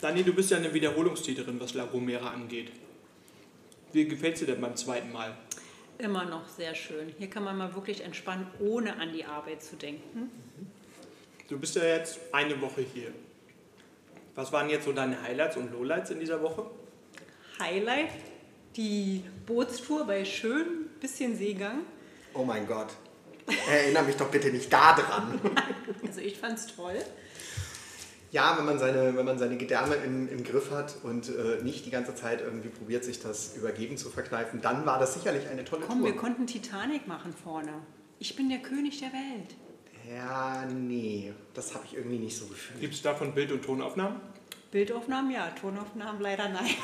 Dani, 0.00 0.24
du 0.24 0.34
bist 0.34 0.50
ja 0.50 0.56
eine 0.56 0.74
Wiederholungstäterin, 0.74 1.60
was 1.60 1.74
La 1.74 1.84
Gomera 1.84 2.30
angeht. 2.30 2.72
Wie 3.92 4.08
gefällt 4.08 4.40
dir 4.40 4.46
denn 4.46 4.60
beim 4.60 4.74
zweiten 4.74 5.12
Mal? 5.12 5.36
Immer 5.98 6.24
noch 6.24 6.48
sehr 6.48 6.74
schön. 6.74 7.14
Hier 7.16 7.30
kann 7.30 7.44
man 7.44 7.56
mal 7.56 7.72
wirklich 7.74 8.00
entspannen, 8.00 8.48
ohne 8.58 8.96
an 8.96 9.12
die 9.12 9.24
Arbeit 9.24 9.62
zu 9.62 9.76
denken. 9.76 10.30
Du 11.48 11.58
bist 11.58 11.76
ja 11.76 11.84
jetzt 11.84 12.18
eine 12.32 12.60
Woche 12.60 12.80
hier. 12.80 13.12
Was 14.34 14.52
waren 14.52 14.70
jetzt 14.70 14.84
so 14.86 14.92
deine 14.92 15.20
Highlights 15.22 15.56
und 15.56 15.72
Lowlights 15.72 16.10
in 16.10 16.20
dieser 16.20 16.40
Woche? 16.42 16.70
Highlight, 17.60 18.10
die 18.76 19.22
Bootstour 19.46 20.06
bei 20.06 20.24
schön 20.24 20.86
bisschen 21.00 21.36
Seegang. 21.36 21.80
Oh 22.32 22.44
mein 22.44 22.66
Gott. 22.66 22.88
Erinnere 23.68 24.04
mich 24.04 24.16
doch 24.16 24.30
bitte 24.30 24.50
nicht 24.50 24.72
daran. 24.72 25.40
Also 26.06 26.20
ich 26.20 26.38
fand's 26.38 26.66
toll. 26.66 26.96
Ja, 28.32 28.56
wenn 28.58 28.64
man 28.66 28.78
seine, 28.78 29.16
wenn 29.16 29.24
man 29.24 29.38
seine 29.38 29.56
Gedärme 29.56 29.94
im, 29.94 30.28
im 30.28 30.44
Griff 30.44 30.70
hat 30.70 30.94
und 31.02 31.28
äh, 31.28 31.62
nicht 31.62 31.84
die 31.86 31.90
ganze 31.90 32.14
Zeit 32.14 32.40
irgendwie 32.40 32.68
probiert, 32.68 33.04
sich 33.04 33.20
das 33.20 33.56
Übergeben 33.56 33.96
zu 33.96 34.10
verkneifen, 34.10 34.60
dann 34.60 34.84
war 34.86 34.98
das 34.98 35.14
sicherlich 35.14 35.48
eine 35.48 35.64
tolle 35.64 35.84
Komm, 35.86 36.00
Tour. 36.00 36.08
wir 36.08 36.16
konnten 36.16 36.46
Titanic 36.46 37.06
machen 37.06 37.32
vorne. 37.32 37.72
Ich 38.18 38.36
bin 38.36 38.48
der 38.50 38.58
König 38.60 39.00
der 39.00 39.12
Welt. 39.12 39.54
Ja, 40.08 40.64
nee, 40.66 41.32
das 41.54 41.74
habe 41.74 41.84
ich 41.86 41.96
irgendwie 41.96 42.18
nicht 42.18 42.36
so 42.36 42.46
gefühlt. 42.46 42.80
Gibt 42.80 42.94
es 42.94 43.02
davon 43.02 43.34
Bild- 43.34 43.52
und 43.52 43.62
Tonaufnahmen? 43.64 44.20
Bildaufnahmen 44.72 45.30
ja, 45.30 45.50
Tonaufnahmen 45.50 46.22
leider 46.22 46.48
nein. 46.48 46.74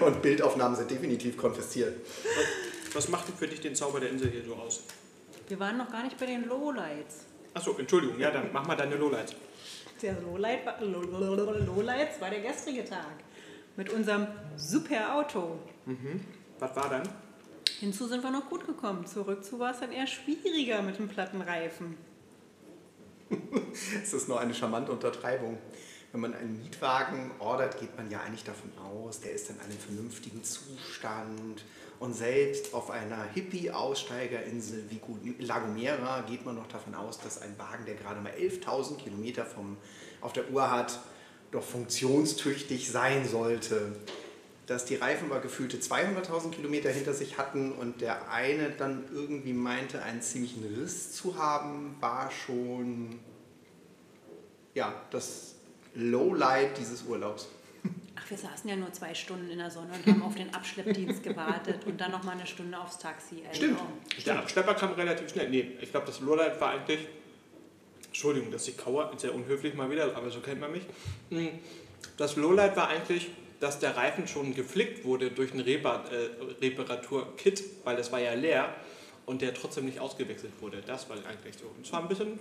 Und 0.00 0.22
Bildaufnahmen 0.22 0.74
sind 0.74 0.90
definitiv 0.90 1.36
konfisziert. 1.36 1.94
Was 2.94 3.10
macht 3.10 3.28
denn 3.28 3.36
für 3.36 3.46
dich 3.46 3.60
den 3.60 3.74
Zauber 3.74 4.00
der 4.00 4.08
Insel 4.08 4.30
hier 4.30 4.42
so 4.42 4.54
aus? 4.54 4.84
Wir 5.48 5.60
waren 5.60 5.76
noch 5.76 5.90
gar 5.92 6.02
nicht 6.04 6.18
bei 6.18 6.24
den 6.24 6.48
Lowlights. 6.48 7.26
Achso, 7.52 7.76
Entschuldigung, 7.76 8.18
ja, 8.18 8.30
dann 8.30 8.50
mach 8.54 8.66
mal 8.66 8.74
deine 8.74 8.96
Lowlights. 8.96 9.34
Der 10.00 10.18
Lowlight 10.22 10.80
Lowlights 10.80 12.20
war 12.22 12.30
der 12.30 12.40
gestrige 12.40 12.86
Tag. 12.86 13.12
Mit 13.76 13.90
unserem 13.90 14.28
super 14.56 15.14
Auto. 15.14 15.58
Was 16.58 16.74
war 16.74 16.88
dann? 16.88 17.02
Hinzu 17.80 18.06
sind 18.08 18.22
wir 18.22 18.30
noch 18.30 18.48
gut 18.48 18.66
gekommen. 18.66 19.06
Zurück 19.06 19.44
zu 19.44 19.58
war 19.58 19.72
es 19.72 19.80
dann 19.80 19.92
eher 19.92 20.06
schwieriger 20.06 20.82
mit 20.82 20.98
dem 20.98 21.08
platten 21.08 21.40
Reifen. 21.40 21.96
Es 24.02 24.12
ist 24.12 24.28
nur 24.28 24.40
eine 24.40 24.54
charmante 24.54 24.90
Untertreibung. 24.90 25.58
Wenn 26.12 26.22
man 26.22 26.34
einen 26.34 26.58
Mietwagen 26.62 27.30
ordert, 27.38 27.78
geht 27.78 27.94
man 27.96 28.10
ja 28.10 28.20
eigentlich 28.20 28.42
davon 28.44 28.70
aus, 28.78 29.20
der 29.20 29.32
ist 29.32 29.50
in 29.50 29.60
einem 29.60 29.78
vernünftigen 29.78 30.42
Zustand. 30.42 31.62
Und 32.00 32.14
selbst 32.14 32.72
auf 32.74 32.90
einer 32.90 33.22
Hippie-Aussteigerinsel 33.34 34.84
wie 34.88 34.96
Gu- 34.98 35.18
La 35.40 35.58
Gomera 35.58 36.22
geht 36.22 36.44
man 36.46 36.54
noch 36.54 36.66
davon 36.68 36.94
aus, 36.94 37.18
dass 37.20 37.42
ein 37.42 37.58
Wagen, 37.58 37.84
der 37.84 37.94
gerade 37.96 38.20
mal 38.20 38.32
11.000 38.32 38.96
Kilometer 38.96 39.46
auf 40.22 40.32
der 40.32 40.50
Uhr 40.50 40.70
hat, 40.70 40.98
doch 41.50 41.62
funktionstüchtig 41.62 42.90
sein 42.90 43.28
sollte. 43.28 43.94
Dass 44.68 44.84
die 44.84 44.94
Reifen 44.96 45.28
mal 45.28 45.40
gefühlte 45.40 45.78
200.000 45.78 46.50
Kilometer 46.50 46.90
hinter 46.90 47.14
sich 47.14 47.38
hatten 47.38 47.72
und 47.72 48.00
der 48.00 48.30
eine 48.30 48.70
dann 48.70 49.04
irgendwie 49.12 49.54
meinte, 49.54 50.02
einen 50.02 50.22
ziemlichen 50.22 50.62
Riss 50.62 51.12
zu 51.12 51.36
haben, 51.36 51.96
war 52.00 52.30
schon 52.30 53.18
ja, 54.74 54.94
das 55.10 55.56
Lowlight 55.94 56.78
dieses 56.78 57.02
Urlaubs. 57.02 57.48
Ach, 58.14 58.30
wir 58.30 58.36
saßen 58.36 58.68
ja 58.68 58.76
nur 58.76 58.92
zwei 58.92 59.14
Stunden 59.14 59.50
in 59.50 59.58
der 59.58 59.70
Sonne 59.70 59.88
und 59.92 60.06
haben 60.06 60.22
auf 60.22 60.34
den 60.34 60.52
Abschleppdienst 60.54 61.22
gewartet 61.22 61.84
und 61.86 62.00
dann 62.00 62.12
noch 62.12 62.22
mal 62.22 62.32
eine 62.32 62.46
Stunde 62.46 62.78
aufs 62.78 62.98
Taxi. 62.98 63.42
Also, 63.48 63.62
Stimmt. 63.62 63.80
Der 64.26 64.38
Abschlepper 64.38 64.74
kam 64.74 64.92
relativ 64.92 65.30
schnell. 65.30 65.48
Nee, 65.50 65.72
ich 65.80 65.90
glaube, 65.90 66.06
das 66.06 66.20
Lowlight 66.20 66.60
war 66.60 66.70
eigentlich. 66.70 67.08
Entschuldigung, 68.06 68.50
dass 68.50 68.66
ich 68.68 68.76
kaue, 68.76 69.10
sehr 69.16 69.34
unhöflich 69.34 69.74
mal 69.74 69.90
wieder, 69.90 70.16
aber 70.16 70.30
so 70.30 70.40
kennt 70.40 70.60
man 70.60 70.72
mich. 70.72 70.82
Mm, 71.30 71.58
Das 72.16 72.36
Lowlight 72.36 72.76
war 72.76 72.88
eigentlich, 72.88 73.30
dass 73.60 73.78
der 73.78 73.96
Reifen 73.96 74.28
schon 74.28 74.54
geflickt 74.54 75.04
wurde 75.04 75.30
durch 75.30 75.52
ein 75.52 75.60
Repa 75.60 76.04
äh, 76.10 76.64
Reparatur-Kit, 76.64 77.62
weil 77.84 77.96
das 77.96 78.12
war 78.12 78.20
ja 78.20 78.34
leer 78.34 78.74
und 79.26 79.42
der 79.42 79.52
trotzdem 79.54 79.84
nicht 79.84 80.00
ausgewechselt 80.00 80.52
wurde. 80.60 80.82
Das 80.86 81.08
war 81.10 81.16
eigentlich 81.16 81.56
so. 81.60 81.66
Und 81.66 81.84
es 81.84 81.92
war 81.92 82.02
ein 82.02 82.08
bisschen. 82.08 82.38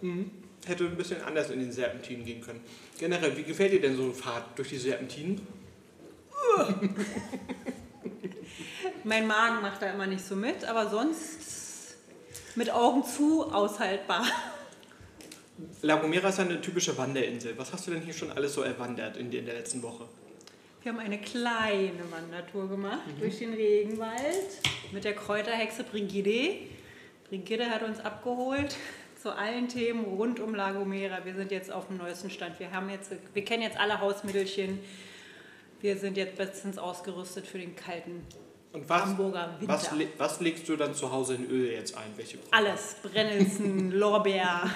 mm, 0.00 0.24
hätte 0.66 0.84
ein 0.84 0.96
bisschen 0.96 1.22
anders 1.22 1.50
in 1.50 1.60
den 1.60 1.70
Serpentinen 1.72 2.24
gehen 2.24 2.40
können. 2.40 2.60
Generell, 2.98 3.36
wie 3.36 3.44
gefällt 3.44 3.72
dir 3.72 3.80
denn 3.80 3.96
so 3.96 4.04
eine 4.04 4.14
Fahrt 4.14 4.58
durch 4.58 4.70
die 4.70 4.78
Serpentinen? 4.78 5.46
Mein 9.04 9.26
Magen 9.26 9.62
macht 9.62 9.82
da 9.82 9.92
immer 9.92 10.06
nicht 10.06 10.24
so 10.24 10.34
mit, 10.34 10.64
aber 10.64 10.88
sonst 10.88 11.96
mit 12.56 12.70
Augen 12.70 13.04
zu 13.04 13.52
aushaltbar. 13.52 14.24
La 15.82 15.96
Gomera 15.96 16.28
ist 16.28 16.38
ja 16.38 16.44
eine 16.44 16.60
typische 16.60 16.96
Wanderinsel. 16.98 17.56
Was 17.56 17.72
hast 17.72 17.86
du 17.86 17.92
denn 17.92 18.02
hier 18.02 18.14
schon 18.14 18.30
alles 18.32 18.54
so 18.54 18.62
erwandert 18.62 19.16
in 19.16 19.30
der, 19.30 19.40
in 19.40 19.46
der 19.46 19.54
letzten 19.54 19.82
Woche? 19.82 20.06
Wir 20.86 20.92
haben 20.92 21.00
eine 21.00 21.18
kleine 21.18 22.12
Wandertour 22.12 22.68
gemacht 22.68 23.00
durch 23.18 23.40
den 23.40 23.54
Regenwald 23.54 24.60
mit 24.92 25.02
der 25.02 25.14
Kräuterhexe 25.14 25.82
Brigitte. 25.82 26.58
Brigitte 27.28 27.68
hat 27.68 27.82
uns 27.82 27.98
abgeholt 27.98 28.76
zu 29.20 29.36
allen 29.36 29.66
Themen 29.66 30.04
rund 30.04 30.38
um 30.38 30.54
La 30.54 30.70
Gomera. 30.70 31.24
Wir 31.24 31.34
sind 31.34 31.50
jetzt 31.50 31.72
auf 31.72 31.88
dem 31.88 31.96
neuesten 31.96 32.30
Stand. 32.30 32.60
Wir, 32.60 32.70
haben 32.70 32.88
jetzt, 32.88 33.10
wir 33.34 33.44
kennen 33.44 33.64
jetzt 33.64 33.76
alle 33.76 33.98
Hausmittelchen. 33.98 34.78
Wir 35.80 35.96
sind 35.96 36.16
jetzt 36.16 36.36
bestens 36.36 36.78
ausgerüstet 36.78 37.48
für 37.48 37.58
den 37.58 37.74
kalten 37.74 38.24
Und 38.76 38.86
was, 38.90 39.04
Hamburger 39.04 39.56
Winter. 39.58 39.72
was, 39.72 39.90
was 40.18 40.40
legst 40.40 40.68
du 40.68 40.76
dann 40.76 40.94
zu 40.94 41.10
Hause 41.10 41.36
in 41.36 41.48
Öl 41.48 41.72
jetzt 41.72 41.96
ein? 41.96 42.10
Welche 42.16 42.36
Alles, 42.50 42.96
Brennnesseln, 43.02 43.90
Lorbeer, 43.98 44.70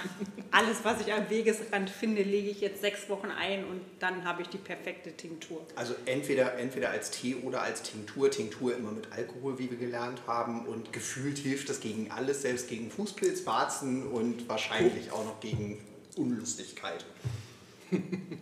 alles, 0.51 0.79
was 0.85 1.03
ich 1.03 1.13
am 1.13 1.29
Wegesrand 1.29 1.91
finde, 1.91 2.23
lege 2.23 2.49
ich 2.49 2.63
jetzt 2.63 2.81
sechs 2.81 3.11
Wochen 3.11 3.27
ein 3.27 3.63
und 3.67 3.83
dann 3.99 4.25
habe 4.25 4.41
ich 4.41 4.49
die 4.49 4.57
perfekte 4.57 5.13
Tinktur. 5.13 5.67
Also 5.77 5.95
entweder, 6.07 6.57
entweder 6.57 6.89
als 6.89 7.11
Tee 7.11 7.35
oder 7.35 7.61
als 7.61 7.83
Tinktur. 7.83 8.31
Tinktur 8.31 8.75
immer 8.75 8.91
mit 8.91 9.13
Alkohol, 9.13 9.59
wie 9.59 9.71
wir 9.71 9.77
gelernt 9.77 10.23
haben. 10.27 10.65
Und 10.65 10.95
gefühlt 10.95 11.37
hilft 11.37 11.69
das 11.69 11.81
gegen 11.81 12.11
alles, 12.11 12.41
selbst 12.41 12.71
gegen 12.71 12.91
Fußpilz, 12.91 13.45
Warzen 13.45 14.07
und 14.07 14.49
wahrscheinlich 14.49 15.13
auch 15.13 15.27
noch 15.27 15.41
gegen 15.41 15.79
Unlustigkeit. 16.17 17.05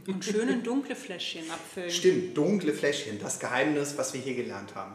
Und 0.07 0.25
schöne 0.25 0.59
dunkle 0.59 0.95
Fläschchen 0.95 1.51
abfüllen. 1.51 1.91
Stimmt, 1.91 2.37
dunkle 2.37 2.73
Fläschchen, 2.73 3.19
das 3.19 3.41
Geheimnis, 3.41 3.99
was 3.99 4.15
wir 4.15 4.21
hier 4.21 4.37
gelernt 4.37 4.77
haben. 4.77 4.95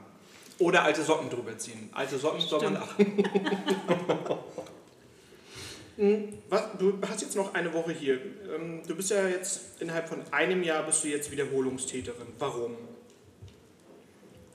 Oder 0.63 0.83
alte 0.83 1.03
Socken 1.03 1.29
drüber 1.29 1.57
ziehen. 1.57 1.89
Alte 1.91 2.17
Socken 2.17 2.39
soll 2.39 2.69
man. 2.69 2.81
Hm, 5.95 6.29
Was, 6.49 6.69
du 6.79 6.97
hast 7.07 7.21
jetzt 7.21 7.35
noch 7.35 7.53
eine 7.53 7.71
Woche 7.71 7.91
hier. 7.91 8.19
Ähm, 8.51 8.81
Du 8.87 8.95
bist 8.95 9.11
ja 9.11 9.27
jetzt 9.27 9.79
innerhalb 9.79 10.09
von 10.09 10.23
einem 10.31 10.63
Jahr 10.63 10.81
bist 10.83 11.03
du 11.03 11.07
jetzt 11.07 11.29
Wiederholungstäterin. 11.29 12.29
Warum? 12.39 12.75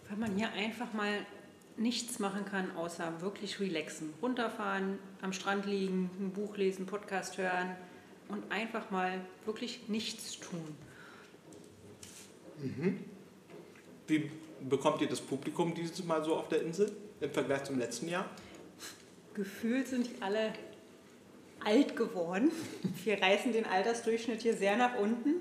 Weil 0.09 0.19
man 0.19 0.35
hier 0.35 0.51
einfach 0.53 0.93
mal 0.95 1.25
nichts 1.77 2.19
machen 2.19 2.45
kann, 2.45 2.75
außer 2.77 3.21
wirklich 3.21 3.61
relaxen. 3.61 4.13
Runterfahren, 4.21 4.99
am 5.23 5.33
Strand 5.33 5.65
liegen, 5.67 6.11
ein 6.19 6.33
Buch 6.33 6.57
lesen, 6.57 6.87
Podcast 6.87 7.39
hören 7.39 7.77
und 8.27 8.51
einfach 8.51 8.91
mal 8.91 9.21
wirklich 9.45 9.89
nichts 9.89 10.41
tun. 10.41 10.75
Wie 14.09 14.29
bekommt 14.69 15.01
ihr 15.01 15.09
das 15.09 15.21
Publikum 15.21 15.75
dieses 15.75 16.05
Mal 16.05 16.25
so 16.25 16.37
auf 16.37 16.49
der 16.49 16.63
Insel 16.63 16.91
im 17.21 17.31
Vergleich 17.31 17.65
zum 17.65 17.79
letzten 17.79 18.09
Jahr? 18.09 18.29
Gefühlt 19.35 19.89
sind 19.89 20.07
die 20.07 20.23
alle 20.23 20.53
alt 21.65 21.97
geworden. 21.97 22.51
Wir 23.05 23.21
reißen 23.21 23.53
den 23.53 23.67
Altersdurchschnitt 23.67 24.43
hier 24.43 24.57
sehr 24.57 24.77
nach 24.77 24.99
unten. 24.99 25.35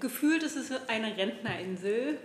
Gefühlt 0.00 0.42
ist 0.42 0.56
es 0.56 0.70
eine 0.88 1.16
Rentnerinsel, 1.16 2.18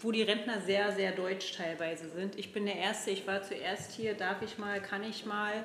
wo 0.00 0.12
die 0.12 0.22
Rentner 0.22 0.60
sehr, 0.60 0.92
sehr 0.94 1.12
deutsch 1.12 1.56
teilweise 1.56 2.08
sind. 2.10 2.38
Ich 2.38 2.52
bin 2.52 2.66
der 2.66 2.76
Erste, 2.76 3.10
ich 3.10 3.26
war 3.26 3.42
zuerst 3.42 3.92
hier, 3.92 4.14
darf 4.14 4.42
ich 4.42 4.58
mal, 4.58 4.80
kann 4.80 5.02
ich 5.02 5.26
mal. 5.26 5.64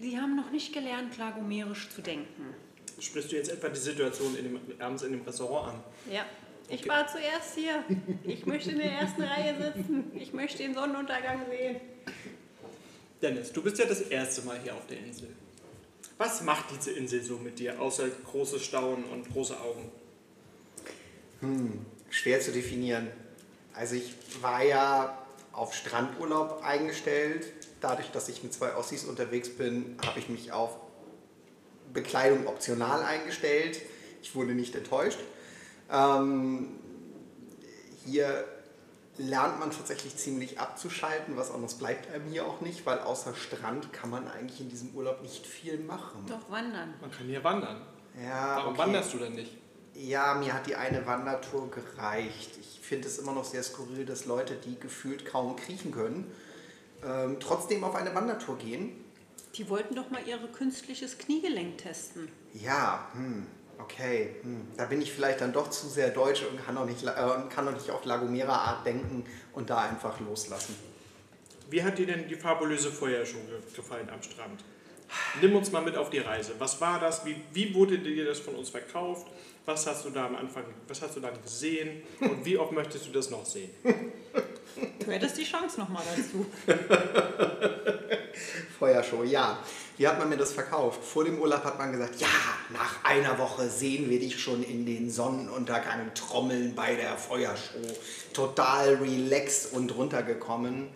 Sie 0.00 0.18
haben 0.18 0.36
noch 0.36 0.50
nicht 0.50 0.72
gelernt, 0.72 1.12
klagomerisch 1.14 1.88
zu 1.90 2.02
denken. 2.02 2.54
sprichst 3.00 3.32
du 3.32 3.36
jetzt 3.36 3.50
etwa 3.50 3.68
die 3.68 3.78
Situation 3.78 4.36
in 4.36 4.44
dem, 4.44 4.60
abends 4.80 5.02
in 5.02 5.12
dem 5.12 5.22
Restaurant 5.22 5.74
an? 5.74 5.84
Ja. 6.12 6.26
Ich 6.68 6.86
war 6.86 7.06
zuerst 7.06 7.54
hier. 7.54 7.82
Ich 8.24 8.44
möchte 8.44 8.72
in 8.72 8.78
der 8.78 8.92
ersten 8.92 9.22
Reihe 9.22 9.54
sitzen. 9.56 10.12
Ich 10.14 10.32
möchte 10.32 10.58
den 10.58 10.74
Sonnenuntergang 10.74 11.46
sehen. 11.48 11.80
Dennis, 13.22 13.52
du 13.52 13.62
bist 13.62 13.78
ja 13.78 13.86
das 13.86 14.02
erste 14.02 14.42
Mal 14.42 14.58
hier 14.62 14.74
auf 14.74 14.86
der 14.86 14.98
Insel. 14.98 15.28
Was 16.18 16.42
macht 16.42 16.66
diese 16.76 16.92
Insel 16.92 17.22
so 17.22 17.38
mit 17.38 17.58
dir, 17.58 17.80
außer 17.80 18.08
großes 18.08 18.62
Staunen 18.62 19.04
und 19.04 19.32
große 19.32 19.56
Augen? 19.58 19.90
Schwer 22.10 22.40
zu 22.40 22.52
definieren. 22.52 23.08
Also 23.72 23.94
ich 23.94 24.14
war 24.40 24.62
ja 24.62 25.26
auf 25.52 25.74
Strandurlaub 25.74 26.62
eingestellt. 26.62 27.46
Dadurch, 27.80 28.10
dass 28.10 28.28
ich 28.28 28.42
mit 28.42 28.52
zwei 28.52 28.74
Ossis 28.74 29.04
unterwegs 29.04 29.48
bin, 29.48 29.96
habe 30.04 30.18
ich 30.18 30.28
mich 30.28 30.52
auf 30.52 30.76
Bekleidung 31.94 32.46
optional 32.46 33.02
eingestellt. 33.02 33.80
Ich 34.22 34.34
wurde 34.34 34.52
nicht 34.52 34.74
enttäuscht. 34.74 35.18
Ähm, 35.90 36.68
hier 38.04 38.44
lernt 39.18 39.58
man 39.58 39.70
tatsächlich 39.70 40.16
ziemlich 40.16 40.60
abzuschalten, 40.60 41.36
was 41.36 41.50
anderes 41.50 41.74
bleibt 41.74 42.10
einem 42.12 42.26
hier 42.30 42.46
auch 42.46 42.60
nicht, 42.60 42.86
weil 42.86 43.00
außer 43.00 43.34
Strand 43.34 43.92
kann 43.92 44.10
man 44.10 44.28
eigentlich 44.28 44.60
in 44.60 44.68
diesem 44.68 44.94
Urlaub 44.94 45.22
nicht 45.22 45.46
viel 45.46 45.78
machen. 45.78 46.24
Doch 46.28 46.50
wandern. 46.50 46.94
Man 47.00 47.10
kann 47.10 47.26
hier 47.26 47.42
wandern. 47.42 47.80
Ja, 48.22 48.56
Warum 48.56 48.74
okay. 48.74 48.78
wanderst 48.78 49.14
du 49.14 49.18
denn 49.18 49.34
nicht? 49.34 49.56
Ja, 49.94 50.34
mir 50.34 50.54
hat 50.54 50.66
die 50.66 50.76
eine 50.76 51.04
Wandertour 51.06 51.70
gereicht. 51.70 52.52
Ich 52.60 52.80
finde 52.80 53.08
es 53.08 53.18
immer 53.18 53.32
noch 53.32 53.44
sehr 53.44 53.62
skurril, 53.62 54.04
dass 54.04 54.26
Leute, 54.26 54.54
die 54.54 54.78
gefühlt 54.78 55.24
kaum 55.24 55.56
kriechen 55.56 55.90
können, 55.90 56.30
ähm, 57.04 57.38
trotzdem 57.40 57.82
auf 57.82 57.96
eine 57.96 58.14
Wandertour 58.14 58.58
gehen. 58.58 59.04
Die 59.54 59.68
wollten 59.68 59.96
doch 59.96 60.10
mal 60.10 60.20
ihre 60.26 60.46
künstliches 60.48 61.18
Kniegelenk 61.18 61.78
testen. 61.78 62.28
Ja, 62.54 63.08
hm, 63.12 63.46
okay. 63.80 64.36
Hm. 64.42 64.68
Da 64.76 64.84
bin 64.86 65.00
ich 65.02 65.12
vielleicht 65.12 65.40
dann 65.40 65.52
doch 65.52 65.70
zu 65.70 65.88
sehr 65.88 66.10
deutsch 66.10 66.42
und 66.42 66.64
kann 66.64 66.74
noch 66.74 66.86
nicht, 66.86 67.02
äh, 67.04 67.08
und 67.36 67.48
kann 67.50 67.64
noch 67.64 67.72
nicht 67.74 67.90
auf 67.90 68.04
Lagomera 68.04 68.54
Art 68.54 68.86
denken 68.86 69.24
und 69.52 69.70
da 69.70 69.78
einfach 69.78 70.18
loslassen. 70.20 70.76
Wie 71.70 71.82
hat 71.82 71.98
dir 71.98 72.06
denn 72.06 72.28
die 72.28 72.34
fabulöse 72.36 72.90
Feuershow 72.90 73.38
ge- 73.46 73.60
gefallen 73.76 74.08
am 74.10 74.22
Strand? 74.22 74.64
Nimm 75.40 75.56
uns 75.56 75.72
mal 75.72 75.80
mit 75.82 75.96
auf 75.96 76.10
die 76.10 76.18
Reise. 76.18 76.52
Was 76.58 76.80
war 76.80 77.00
das? 77.00 77.24
Wie, 77.24 77.36
wie 77.52 77.74
wurde 77.74 77.98
dir 77.98 78.24
das 78.26 78.40
von 78.40 78.54
uns 78.56 78.68
verkauft? 78.70 79.26
Was 79.64 79.86
hast 79.86 80.04
du 80.04 80.10
da 80.10 80.26
am 80.26 80.36
Anfang, 80.36 80.64
was 80.86 81.00
hast 81.02 81.16
du 81.16 81.20
dann 81.20 81.40
gesehen? 81.42 82.02
Und 82.20 82.44
wie 82.44 82.56
oft 82.58 82.72
möchtest 82.72 83.06
du 83.06 83.10
das 83.12 83.28
noch 83.30 83.44
sehen? 83.44 83.70
Du 84.98 85.10
hättest 85.10 85.36
die 85.38 85.44
Chance 85.44 85.80
nochmal 85.80 86.02
dazu. 86.16 86.46
Feuershow, 88.78 89.24
ja. 89.24 89.58
Wie 89.98 90.06
hat 90.06 90.16
man 90.20 90.28
mir 90.28 90.36
das 90.36 90.52
verkauft? 90.52 91.02
Vor 91.02 91.24
dem 91.24 91.40
Urlaub 91.40 91.64
hat 91.64 91.76
man 91.76 91.90
gesagt, 91.90 92.20
ja, 92.20 92.28
nach 92.72 93.04
einer 93.04 93.36
Woche 93.36 93.68
sehen 93.68 94.08
wir 94.08 94.20
dich 94.20 94.40
schon 94.40 94.62
in 94.62 94.86
den 94.86 95.10
Sonnenuntergang 95.10 96.14
trommeln 96.14 96.76
bei 96.76 96.94
der 96.94 97.16
Feuershow. 97.16 97.82
Total 98.32 98.94
relaxed 98.94 99.72
und 99.72 99.94
runtergekommen. 99.96 100.88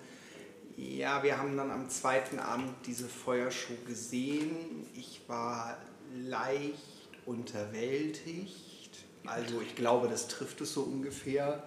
Ja, 0.76 1.24
wir 1.24 1.36
haben 1.36 1.56
dann 1.56 1.72
am 1.72 1.90
zweiten 1.90 2.38
Abend 2.38 2.74
diese 2.86 3.08
Feuershow 3.08 3.74
gesehen. 3.88 4.86
Ich 4.94 5.22
war 5.26 5.76
leicht 6.14 6.78
unterwältigt. 7.26 9.00
Also 9.26 9.60
ich 9.60 9.74
glaube, 9.74 10.08
das 10.08 10.28
trifft 10.28 10.60
es 10.60 10.74
so 10.74 10.82
ungefähr. 10.82 11.64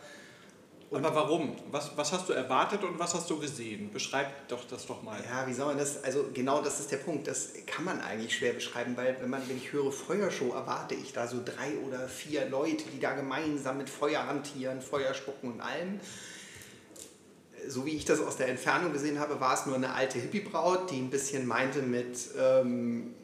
Aber 0.92 1.16
warum? 1.16 1.56
Was, 1.72 1.92
was 1.98 2.12
hast 2.12 2.30
du 2.30 2.34
erwartet 2.34 2.84
und 2.84 2.98
was 3.00 3.14
hast 3.16 3.30
du 3.30 3.40
gesehen? 3.40 3.92
Beschreib 3.92 4.48
doch 4.48 4.64
das 4.66 4.86
doch 4.86 5.02
mal. 5.02 5.20
Ja, 5.24 5.48
wie 5.48 5.54
soll 5.54 5.68
man 5.68 5.78
das, 5.78 6.04
also 6.04 6.26
genau 6.34 6.62
das 6.62 6.80
ist 6.80 6.92
der 6.92 6.98
Punkt, 6.98 7.28
das 7.28 7.54
kann 7.66 7.86
man 7.86 8.02
eigentlich 8.02 8.36
schwer 8.36 8.54
beschreiben, 8.54 8.96
weil 8.96 9.18
wenn, 9.20 9.30
man, 9.30 9.42
wenn 9.50 9.58
ich 9.58 9.74
höre 9.74 9.92
Feuershow, 9.92 10.54
erwarte 10.54 10.96
ich 10.96 11.12
da 11.12 11.28
so 11.28 11.42
drei 11.44 11.78
oder 11.88 12.08
vier 12.08 12.48
Leute, 12.50 12.86
die 12.94 13.00
da 13.00 13.14
gemeinsam 13.14 13.78
mit 13.78 13.90
Feuer 13.90 14.28
hantieren, 14.28 14.82
Feuer 14.82 15.14
spucken 15.14 15.54
und 15.54 15.62
allem. 15.62 16.00
So 17.68 17.86
wie 17.86 17.96
ich 17.96 18.06
das 18.06 18.20
aus 18.20 18.38
der 18.38 18.48
Entfernung 18.48 18.94
gesehen 18.94 19.20
habe, 19.20 19.40
war 19.40 19.56
es 19.56 19.66
nur 19.66 19.76
eine 19.76 19.94
alte 19.94 20.20
Hippie-Braut, 20.20 20.92
die 20.92 21.00
ein 21.00 21.10
bisschen 21.10 21.48
meinte 21.48 21.82
mit 21.82 22.30
ähm, 22.40 23.16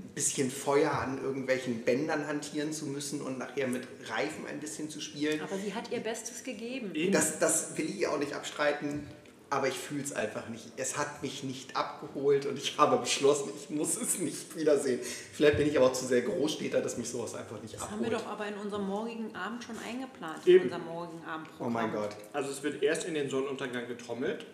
bisschen 0.00 0.50
Feuer 0.50 0.92
an 0.92 1.22
irgendwelchen 1.22 1.82
Bändern 1.84 2.26
hantieren 2.26 2.72
zu 2.72 2.86
müssen 2.86 3.20
und 3.20 3.38
nachher 3.38 3.66
mit 3.68 3.86
Reifen 4.08 4.46
ein 4.46 4.60
bisschen 4.60 4.88
zu 4.90 5.00
spielen. 5.00 5.40
Aber 5.40 5.56
sie 5.56 5.74
hat 5.74 5.90
ihr 5.90 6.00
Bestes 6.00 6.44
gegeben. 6.44 6.94
Eben. 6.94 7.12
Das, 7.12 7.38
das 7.38 7.76
will 7.76 7.88
ich 7.88 8.06
auch 8.06 8.18
nicht 8.18 8.32
abstreiten, 8.34 9.06
aber 9.50 9.66
ich 9.68 9.74
fühle 9.74 10.02
es 10.04 10.12
einfach 10.12 10.48
nicht. 10.48 10.64
Es 10.76 10.96
hat 10.96 11.22
mich 11.22 11.42
nicht 11.42 11.76
abgeholt 11.76 12.46
und 12.46 12.56
ich 12.56 12.78
habe 12.78 12.98
beschlossen, 12.98 13.50
ich 13.60 13.68
muss 13.70 13.96
es 13.96 14.18
nicht 14.18 14.56
wiedersehen. 14.56 15.00
Vielleicht 15.32 15.56
bin 15.56 15.66
ich 15.68 15.76
aber 15.76 15.86
auch 15.88 15.92
zu 15.92 16.06
sehr 16.06 16.22
Großstädter, 16.22 16.80
dass 16.80 16.96
mich 16.98 17.08
sowas 17.08 17.34
einfach 17.34 17.60
nicht 17.60 17.74
Das 17.74 17.82
haben 17.82 17.94
abholt. 17.94 18.10
wir 18.10 18.18
doch 18.18 18.26
aber 18.26 18.46
in 18.46 18.54
unserem 18.54 18.86
morgigen 18.86 19.34
Abend 19.34 19.64
schon 19.64 19.76
eingeplant. 19.78 20.46
Eben. 20.46 20.58
In 20.58 20.72
unserem 20.72 20.84
morgigen 20.84 21.24
Abendprogramm. 21.24 21.66
oh 21.66 21.70
mein 21.70 21.92
Gott. 21.92 22.16
Also 22.32 22.50
es 22.50 22.62
wird 22.62 22.82
erst 22.82 23.04
in 23.06 23.14
den 23.14 23.28
Sonnenuntergang 23.28 23.88
getrommelt 23.88 24.46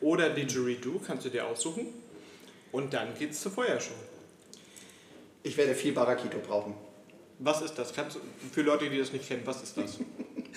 oder 0.00 0.30
Didgeridoo, 0.30 1.00
kannst 1.06 1.24
du 1.26 1.28
dir 1.30 1.46
aussuchen. 1.46 1.88
Und 2.72 2.92
dann 2.92 3.14
geht's 3.18 3.40
zur 3.40 3.52
Feuershow. 3.52 3.94
Ich 5.46 5.56
werde 5.56 5.76
viel 5.76 5.92
Barakito 5.92 6.38
brauchen. 6.38 6.74
Was 7.38 7.62
ist 7.62 7.74
das? 7.74 7.94
Kannst 7.94 8.18
für 8.50 8.62
Leute, 8.62 8.90
die 8.90 8.98
das 8.98 9.12
nicht 9.12 9.28
kennen, 9.28 9.42
was 9.44 9.62
ist 9.62 9.76
das? 9.76 9.98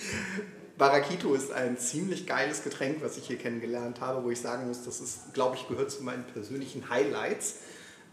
Barakito 0.79 1.35
ist 1.35 1.51
ein 1.51 1.77
ziemlich 1.77 2.25
geiles 2.25 2.63
Getränk, 2.63 3.03
was 3.03 3.15
ich 3.15 3.27
hier 3.27 3.37
kennengelernt 3.37 4.01
habe, 4.01 4.23
wo 4.23 4.31
ich 4.31 4.41
sagen 4.41 4.67
muss, 4.67 4.85
das 4.85 4.99
ist, 4.99 5.35
glaube 5.35 5.57
ich, 5.57 5.67
gehört 5.67 5.91
zu 5.91 6.01
meinen 6.01 6.23
persönlichen 6.23 6.89
Highlights. 6.89 7.57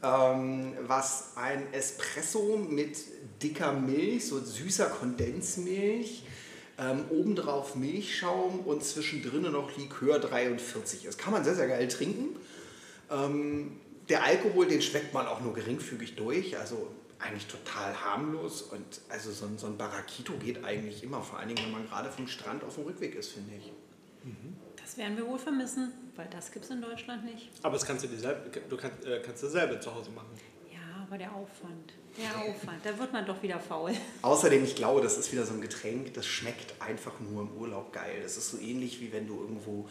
Ähm, 0.02 0.74
was 0.86 1.32
ein 1.36 1.72
Espresso 1.72 2.58
mit 2.58 2.98
dicker 3.42 3.72
Milch, 3.72 4.26
so 4.26 4.38
süßer 4.38 4.90
Kondensmilch, 4.90 6.24
ähm, 6.78 7.06
obendrauf 7.08 7.74
Milchschaum 7.74 8.60
und 8.60 8.84
zwischendrin 8.84 9.50
noch 9.50 9.74
Likör 9.78 10.18
43 10.18 11.06
ist. 11.06 11.18
Kann 11.18 11.32
man 11.32 11.42
sehr, 11.42 11.54
sehr 11.54 11.68
geil 11.68 11.88
trinken. 11.88 12.36
Ähm, 13.10 13.80
der 14.08 14.24
Alkohol, 14.24 14.66
den 14.66 14.82
schmeckt 14.82 15.12
man 15.12 15.26
auch 15.26 15.40
nur 15.40 15.54
geringfügig 15.54 16.16
durch, 16.16 16.56
also 16.58 16.88
eigentlich 17.18 17.46
total 17.46 17.94
harmlos 18.04 18.62
und 18.62 19.00
also 19.08 19.32
so 19.32 19.46
ein, 19.46 19.58
so 19.58 19.66
ein 19.66 19.76
Barakito 19.76 20.34
geht 20.34 20.64
eigentlich 20.64 21.02
immer, 21.02 21.22
vor 21.22 21.38
allen 21.38 21.48
Dingen, 21.48 21.64
wenn 21.64 21.72
man 21.72 21.88
gerade 21.88 22.10
vom 22.10 22.28
Strand 22.28 22.62
auf 22.62 22.74
dem 22.74 22.84
Rückweg 22.84 23.14
ist, 23.14 23.32
finde 23.32 23.54
ich. 23.56 23.72
Das 24.86 24.96
werden 24.98 25.16
wir 25.16 25.26
wohl 25.26 25.38
vermissen, 25.38 25.92
weil 26.14 26.28
das 26.30 26.52
gibt 26.52 26.64
es 26.64 26.70
in 26.70 26.80
Deutschland 26.80 27.24
nicht. 27.24 27.50
Aber 27.62 27.74
das 27.74 27.84
kannst 27.84 28.04
du 28.04 28.08
dir 28.08 28.18
selber, 28.18 28.48
du 28.68 28.76
kannst, 28.76 29.04
äh, 29.04 29.20
kannst 29.20 29.42
du 29.42 29.48
selber 29.48 29.80
zu 29.80 29.92
Hause 29.92 30.10
machen. 30.10 30.28
Ja, 30.72 31.02
aber 31.02 31.18
der 31.18 31.32
Aufwand. 31.34 31.92
Der 32.16 32.36
Aufwand. 32.40 32.78
Da 32.84 32.96
wird 32.96 33.12
man 33.12 33.26
doch 33.26 33.42
wieder 33.42 33.58
faul. 33.58 33.92
Außerdem, 34.22 34.64
ich 34.64 34.76
glaube, 34.76 35.00
das 35.00 35.18
ist 35.18 35.32
wieder 35.32 35.44
so 35.44 35.54
ein 35.54 35.60
Getränk, 35.60 36.14
das 36.14 36.26
schmeckt 36.26 36.80
einfach 36.80 37.18
nur 37.20 37.42
im 37.42 37.56
Urlaub 37.56 37.92
geil. 37.92 38.20
Das 38.22 38.36
ist 38.36 38.50
so 38.52 38.58
ähnlich 38.58 39.00
wie 39.00 39.12
wenn 39.12 39.26
du 39.26 39.40
irgendwo, 39.40 39.88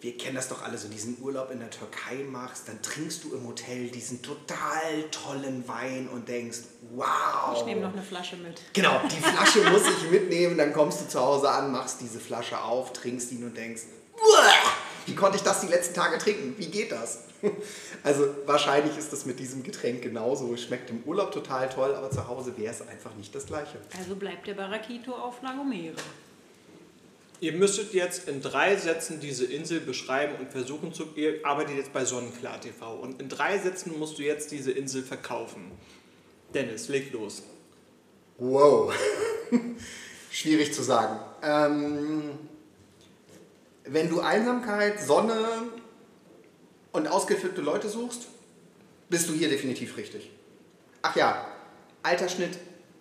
wir 0.00 0.16
kennen 0.16 0.36
das 0.36 0.48
doch 0.48 0.62
alle, 0.62 0.78
so 0.78 0.88
diesen 0.88 1.20
Urlaub 1.20 1.50
in 1.50 1.60
der 1.60 1.70
Türkei 1.70 2.24
machst, 2.24 2.68
dann 2.68 2.80
trinkst 2.80 3.24
du 3.24 3.34
im 3.34 3.46
Hotel 3.46 3.88
diesen 3.88 4.22
total 4.22 5.02
tollen 5.10 5.66
Wein 5.68 6.08
und 6.08 6.28
denkst, 6.28 6.60
wow. 6.92 7.54
Ich 7.56 7.64
nehme 7.66 7.82
noch 7.82 7.92
eine 7.92 8.02
Flasche 8.02 8.36
mit. 8.36 8.60
Genau, 8.72 9.00
die 9.04 9.16
Flasche 9.22 9.70
muss 9.70 9.82
ich 9.86 10.10
mitnehmen, 10.10 10.56
dann 10.56 10.72
kommst 10.72 11.02
du 11.02 11.08
zu 11.08 11.20
Hause 11.20 11.50
an, 11.50 11.70
machst 11.70 12.00
diese 12.00 12.18
Flasche 12.18 12.60
auf, 12.62 12.92
trinkst 12.92 13.30
ihn 13.32 13.44
und 13.44 13.56
denkst, 13.56 13.82
"Uah, 14.14 14.72
wie 15.06 15.14
konnte 15.14 15.36
ich 15.36 15.42
das 15.42 15.60
die 15.60 15.66
letzten 15.66 15.94
Tage 15.94 16.18
trinken? 16.18 16.54
Wie 16.58 16.66
geht 16.66 16.92
das? 16.92 17.24
Also 18.02 18.26
wahrscheinlich 18.46 18.96
ist 18.96 19.12
das 19.12 19.26
mit 19.26 19.38
diesem 19.38 19.62
Getränk 19.62 20.00
genauso. 20.00 20.56
Schmeckt 20.56 20.88
im 20.88 21.02
Urlaub 21.04 21.32
total 21.32 21.68
toll, 21.68 21.94
aber 21.94 22.10
zu 22.10 22.26
Hause 22.26 22.56
wäre 22.56 22.72
es 22.72 22.80
einfach 22.80 23.14
nicht 23.14 23.34
das 23.34 23.44
gleiche. 23.44 23.78
Also 23.98 24.14
bleibt 24.16 24.46
der 24.46 24.54
Barakito 24.54 25.12
auf 25.12 25.42
Lagomere. 25.42 25.96
Ihr 27.40 27.52
müsstet 27.52 27.94
jetzt 27.94 28.28
in 28.28 28.42
drei 28.42 28.76
Sätzen 28.76 29.18
diese 29.18 29.46
Insel 29.46 29.80
beschreiben 29.80 30.34
und 30.38 30.52
versuchen 30.52 30.92
zu. 30.92 31.06
Ihr 31.16 31.40
arbeitet 31.44 31.76
jetzt 31.76 31.92
bei 31.92 32.04
Sonnenklar 32.04 32.60
TV 32.60 32.94
und 32.94 33.20
in 33.20 33.30
drei 33.30 33.58
Sätzen 33.58 33.98
musst 33.98 34.18
du 34.18 34.22
jetzt 34.22 34.52
diese 34.52 34.72
Insel 34.72 35.02
verkaufen. 35.02 35.72
Dennis, 36.52 36.88
leg 36.88 37.12
los. 37.12 37.42
Wow. 38.36 38.92
Schwierig 40.30 40.74
zu 40.74 40.82
sagen. 40.82 41.18
Ähm, 41.42 42.38
wenn 43.84 44.10
du 44.10 44.20
Einsamkeit, 44.20 45.00
Sonne 45.00 45.34
und 46.92 47.08
ausgeflippte 47.08 47.62
Leute 47.62 47.88
suchst, 47.88 48.28
bist 49.08 49.28
du 49.30 49.32
hier 49.32 49.48
definitiv 49.48 49.96
richtig. 49.96 50.30
Ach 51.00 51.16
ja, 51.16 51.46
Altersschnitt, 52.02 52.58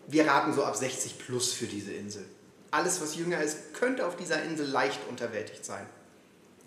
wir 0.07 0.25
raten 0.27 0.53
so 0.53 0.63
ab 0.63 0.77
60 0.77 1.19
plus 1.19 1.51
für 1.51 1.65
diese 1.65 1.91
Insel. 1.91 2.25
Alles, 2.71 3.01
was 3.01 3.15
jünger 3.15 3.41
ist, 3.41 3.73
könnte 3.73 4.05
auf 4.05 4.15
dieser 4.15 4.43
Insel 4.43 4.67
leicht 4.67 4.99
unterwältigt 5.09 5.65
sein. 5.65 5.85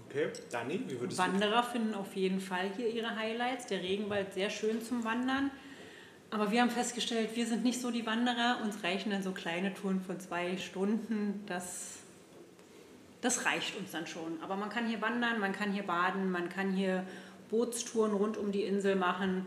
Okay, 0.08 0.28
Dani, 0.50 0.82
wie 0.88 1.00
würdest 1.00 1.18
du. 1.18 1.22
Wanderer 1.22 1.62
finden 1.62 1.94
auf 1.94 2.14
jeden 2.16 2.40
Fall 2.40 2.70
hier 2.76 2.88
ihre 2.88 3.16
Highlights. 3.16 3.66
Der 3.66 3.80
Regenwald 3.80 4.34
sehr 4.34 4.50
schön 4.50 4.82
zum 4.82 5.04
Wandern. 5.04 5.50
Aber 6.30 6.50
wir 6.50 6.62
haben 6.62 6.70
festgestellt, 6.70 7.30
wir 7.34 7.46
sind 7.46 7.62
nicht 7.62 7.80
so 7.80 7.90
die 7.90 8.04
Wanderer. 8.04 8.58
Uns 8.62 8.82
reichen 8.82 9.10
dann 9.10 9.22
so 9.22 9.32
kleine 9.32 9.74
Touren 9.74 10.00
von 10.00 10.18
zwei 10.18 10.56
Stunden. 10.56 11.44
Das, 11.46 11.98
das 13.20 13.46
reicht 13.46 13.76
uns 13.78 13.92
dann 13.92 14.06
schon. 14.06 14.42
Aber 14.42 14.56
man 14.56 14.70
kann 14.70 14.86
hier 14.86 15.00
wandern, 15.00 15.38
man 15.40 15.52
kann 15.52 15.72
hier 15.72 15.84
baden, 15.84 16.30
man 16.30 16.48
kann 16.48 16.72
hier 16.72 17.06
Bootstouren 17.50 18.12
rund 18.12 18.36
um 18.36 18.50
die 18.50 18.64
Insel 18.64 18.96
machen. 18.96 19.46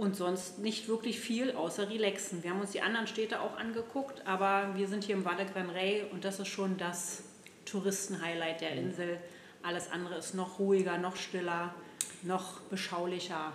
Und 0.00 0.16
sonst 0.16 0.60
nicht 0.60 0.88
wirklich 0.88 1.20
viel 1.20 1.52
außer 1.52 1.90
relaxen. 1.90 2.42
Wir 2.42 2.52
haben 2.52 2.60
uns 2.62 2.70
die 2.70 2.80
anderen 2.80 3.06
Städte 3.06 3.38
auch 3.42 3.58
angeguckt, 3.58 4.26
aber 4.26 4.70
wir 4.74 4.88
sind 4.88 5.04
hier 5.04 5.14
im 5.14 5.26
Valle 5.26 5.44
Gran 5.44 5.68
Rey 5.68 6.06
und 6.10 6.24
das 6.24 6.40
ist 6.40 6.48
schon 6.48 6.78
das 6.78 7.18
Touristenhighlight 7.66 8.62
der 8.62 8.72
Insel. 8.72 9.18
Alles 9.62 9.90
andere 9.92 10.16
ist 10.16 10.34
noch 10.34 10.58
ruhiger, 10.58 10.96
noch 10.96 11.16
stiller, 11.16 11.74
noch 12.22 12.60
beschaulicher. 12.70 13.52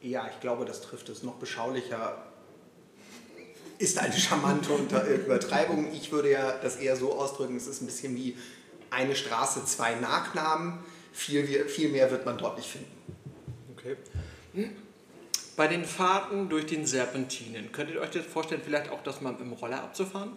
Ja, 0.00 0.26
ich 0.32 0.40
glaube, 0.40 0.64
das 0.64 0.80
trifft 0.80 1.10
es 1.10 1.22
noch 1.22 1.34
beschaulicher. 1.34 2.24
Ist 3.76 3.98
eine 3.98 4.14
charmante 4.14 4.72
Unter 4.72 5.06
äh, 5.06 5.16
Übertreibung. 5.16 5.92
Ich 5.92 6.12
würde 6.12 6.30
ja 6.30 6.52
das 6.62 6.76
eher 6.76 6.96
so 6.96 7.12
ausdrücken, 7.12 7.56
es 7.56 7.66
ist 7.66 7.82
ein 7.82 7.86
bisschen 7.86 8.16
wie 8.16 8.38
eine 8.88 9.14
Straße, 9.14 9.66
zwei 9.66 9.96
Nachnamen. 9.96 10.78
Viel, 11.12 11.68
viel 11.68 11.90
mehr 11.90 12.10
wird 12.10 12.24
man 12.24 12.38
dort 12.38 12.56
nicht 12.56 12.70
finden. 12.70 12.90
Okay. 13.76 13.98
Bei 15.60 15.68
den 15.68 15.84
Fahrten 15.84 16.48
durch 16.48 16.64
den 16.64 16.86
Serpentinen, 16.86 17.70
könntet 17.70 17.96
ihr 17.96 18.00
euch 18.00 18.08
das 18.08 18.24
vorstellen, 18.24 18.62
vielleicht 18.64 18.90
auch 18.90 19.02
das 19.02 19.20
mal 19.20 19.32
mit 19.32 19.40
dem 19.42 19.52
Roller 19.52 19.82
abzufahren? 19.82 20.34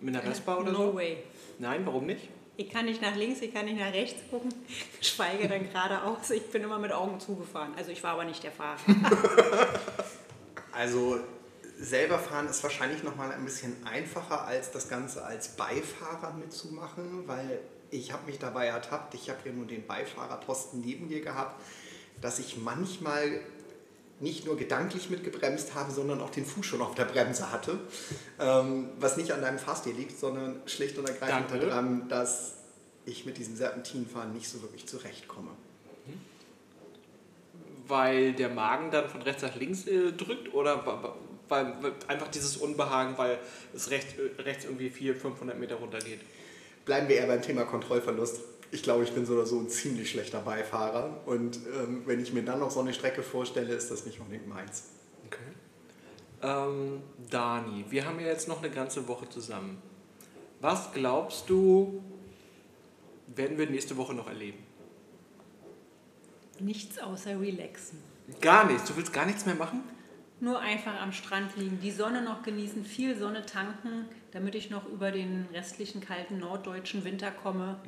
Mit 0.00 0.16
einer 0.16 0.24
Vespa 0.24 0.56
oder 0.56 0.72
no 0.72 0.86
so? 0.90 0.94
way. 0.96 1.18
Nein, 1.60 1.86
warum 1.86 2.06
nicht? 2.06 2.28
Ich 2.56 2.68
kann 2.68 2.86
nicht 2.86 3.00
nach 3.00 3.14
links, 3.14 3.40
ich 3.42 3.54
kann 3.54 3.66
nicht 3.66 3.78
nach 3.78 3.92
rechts 3.92 4.20
gucken, 4.28 4.52
schweige 5.00 5.46
dann 5.46 5.70
geradeaus. 5.72 6.30
Ich 6.30 6.50
bin 6.50 6.64
immer 6.64 6.80
mit 6.80 6.90
Augen 6.90 7.20
zugefahren. 7.20 7.74
Also 7.76 7.92
ich 7.92 8.02
war 8.02 8.14
aber 8.14 8.24
nicht 8.24 8.42
der 8.42 8.50
Fahrer. 8.50 8.78
Also 10.72 11.20
selber 11.78 12.18
fahren 12.18 12.48
ist 12.48 12.60
wahrscheinlich 12.64 13.04
noch 13.04 13.14
mal 13.14 13.30
ein 13.30 13.44
bisschen 13.44 13.86
einfacher 13.86 14.46
als 14.46 14.72
das 14.72 14.88
Ganze 14.88 15.24
als 15.24 15.50
Beifahrer 15.50 16.32
mitzumachen, 16.32 17.28
weil 17.28 17.60
ich 17.92 18.12
habe 18.12 18.26
mich 18.26 18.40
dabei 18.40 18.66
ertappt, 18.66 19.14
ich 19.14 19.30
habe 19.30 19.38
ja 19.44 19.52
nur 19.52 19.66
den 19.66 19.86
Beifahrerposten 19.86 20.80
neben 20.80 21.06
mir 21.06 21.20
gehabt, 21.20 21.62
dass 22.20 22.40
ich 22.40 22.56
manchmal 22.58 23.40
nicht 24.20 24.46
nur 24.46 24.56
gedanklich 24.56 25.10
mitgebremst 25.10 25.74
habe, 25.74 25.92
sondern 25.92 26.20
auch 26.20 26.30
den 26.30 26.46
Fuß 26.46 26.64
schon 26.64 26.80
auf 26.80 26.94
der 26.94 27.04
Bremse 27.04 27.52
hatte. 27.52 27.78
Ähm, 28.40 28.88
was 28.98 29.16
nicht 29.16 29.32
an 29.32 29.42
deinem 29.42 29.58
Fahrstil 29.58 29.94
liegt, 29.94 30.18
sondern 30.18 30.62
schlicht 30.66 30.96
und 30.98 31.08
ergreifend 31.08 31.50
Danke. 31.50 31.66
daran, 31.66 32.08
dass 32.08 32.54
ich 33.04 33.26
mit 33.26 33.36
diesem 33.38 33.56
Serpentinfahren 33.56 34.32
nicht 34.32 34.48
so 34.48 34.62
wirklich 34.62 34.86
zurechtkomme. 34.86 35.50
Weil 37.88 38.32
der 38.32 38.48
Magen 38.48 38.90
dann 38.90 39.08
von 39.08 39.22
rechts 39.22 39.42
nach 39.42 39.54
links 39.54 39.86
äh, 39.86 40.12
drückt 40.12 40.52
oder 40.52 40.84
weil, 41.48 41.74
weil 41.80 41.92
einfach 42.08 42.28
dieses 42.28 42.56
Unbehagen, 42.56 43.16
weil 43.16 43.38
es 43.74 43.90
rechts, 43.90 44.14
äh, 44.14 44.42
rechts 44.42 44.64
irgendwie 44.64 44.90
400, 44.90 45.22
500 45.22 45.58
Meter 45.58 45.76
runter 45.76 45.98
geht? 45.98 46.20
Bleiben 46.84 47.08
wir 47.08 47.16
eher 47.16 47.26
beim 47.26 47.42
Thema 47.42 47.64
Kontrollverlust. 47.64 48.40
Ich 48.70 48.82
glaube, 48.82 49.04
ich 49.04 49.12
bin 49.12 49.24
so 49.24 49.34
oder 49.34 49.46
so 49.46 49.58
ein 49.58 49.68
ziemlich 49.68 50.10
schlechter 50.10 50.40
Beifahrer. 50.40 51.22
Und 51.26 51.56
ähm, 51.56 52.02
wenn 52.06 52.20
ich 52.20 52.32
mir 52.32 52.42
dann 52.42 52.58
noch 52.60 52.70
so 52.70 52.80
eine 52.80 52.92
Strecke 52.92 53.22
vorstelle, 53.22 53.74
ist 53.74 53.90
das 53.90 54.04
nicht 54.06 54.20
unbedingt 54.20 54.48
meins. 54.48 54.84
Okay. 55.26 55.38
Ähm, 56.42 57.02
Dani, 57.30 57.84
wir 57.88 58.04
haben 58.04 58.20
ja 58.20 58.26
jetzt 58.26 58.48
noch 58.48 58.62
eine 58.62 58.70
ganze 58.70 59.08
Woche 59.08 59.28
zusammen. 59.28 59.80
Was 60.60 60.92
glaubst 60.92 61.48
du, 61.48 62.02
werden 63.34 63.58
wir 63.58 63.68
nächste 63.68 63.96
Woche 63.96 64.14
noch 64.14 64.28
erleben? 64.28 64.58
Nichts 66.58 66.98
außer 66.98 67.40
relaxen. 67.40 68.02
Gar 68.40 68.66
nichts. 68.66 68.88
Du 68.88 68.96
willst 68.96 69.12
gar 69.12 69.26
nichts 69.26 69.46
mehr 69.46 69.54
machen? 69.54 69.82
Nur 70.40 70.60
einfach 70.60 71.00
am 71.00 71.12
Strand 71.12 71.56
liegen, 71.56 71.80
die 71.80 71.90
Sonne 71.90 72.22
noch 72.22 72.42
genießen, 72.42 72.84
viel 72.84 73.16
Sonne 73.16 73.46
tanken, 73.46 74.04
damit 74.32 74.54
ich 74.54 74.68
noch 74.68 74.86
über 74.86 75.10
den 75.10 75.46
restlichen 75.52 76.02
kalten 76.02 76.38
norddeutschen 76.38 77.04
Winter 77.04 77.30
komme. 77.30 77.80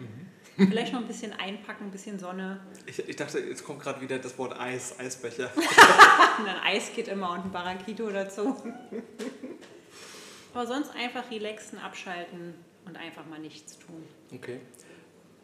Vielleicht 0.59 0.93
noch 0.93 1.01
ein 1.01 1.07
bisschen 1.07 1.33
einpacken, 1.33 1.85
ein 1.85 1.91
bisschen 1.93 2.19
Sonne. 2.19 2.61
Ich, 2.87 2.99
ich 3.09 3.15
dachte, 3.15 3.39
jetzt 3.39 3.65
kommt 3.65 3.81
gerade 3.81 4.01
wieder 4.01 4.19
das 4.19 4.37
Wort 4.39 4.59
Eis, 4.59 4.99
Eisbecher. 4.99 5.51
Und 6.39 6.49
ein 6.49 6.57
Eis 6.65 6.91
geht 6.95 7.07
immer 7.09 7.31
und 7.33 7.45
ein 7.45 7.53
Barraquito 7.53 8.11
dazu. 8.11 8.57
Aber 10.53 10.67
sonst 10.67 10.91
einfach 10.95 11.31
relaxen, 11.31 11.79
abschalten 11.79 12.55
und 12.85 12.97
einfach 12.97 13.25
mal 13.27 13.39
nichts 13.39 13.79
tun. 13.79 14.03
Okay. 14.35 14.61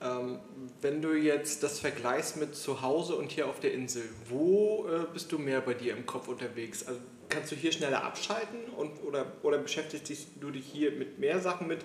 Ähm, 0.00 0.40
wenn 0.80 1.00
du 1.00 1.14
jetzt 1.14 1.62
das 1.62 1.78
vergleichst 1.78 2.36
mit 2.36 2.56
zu 2.56 2.82
Hause 2.82 3.14
und 3.14 3.30
hier 3.30 3.48
auf 3.48 3.60
der 3.60 3.72
Insel, 3.72 4.02
wo 4.28 4.88
äh, 4.88 5.06
bist 5.12 5.30
du 5.30 5.38
mehr 5.38 5.60
bei 5.60 5.74
dir 5.74 5.96
im 5.96 6.06
Kopf 6.06 6.28
unterwegs? 6.28 6.86
Also 6.86 7.00
kannst 7.28 7.52
du 7.52 7.56
hier 7.56 7.72
schneller 7.72 8.02
abschalten 8.02 8.64
und, 8.76 9.02
oder, 9.04 9.26
oder 9.42 9.58
beschäftigst 9.58 10.28
du 10.40 10.50
dich 10.50 10.66
hier 10.66 10.92
mit 10.92 11.18
mehr 11.18 11.40
Sachen 11.40 11.68
mit, 11.68 11.80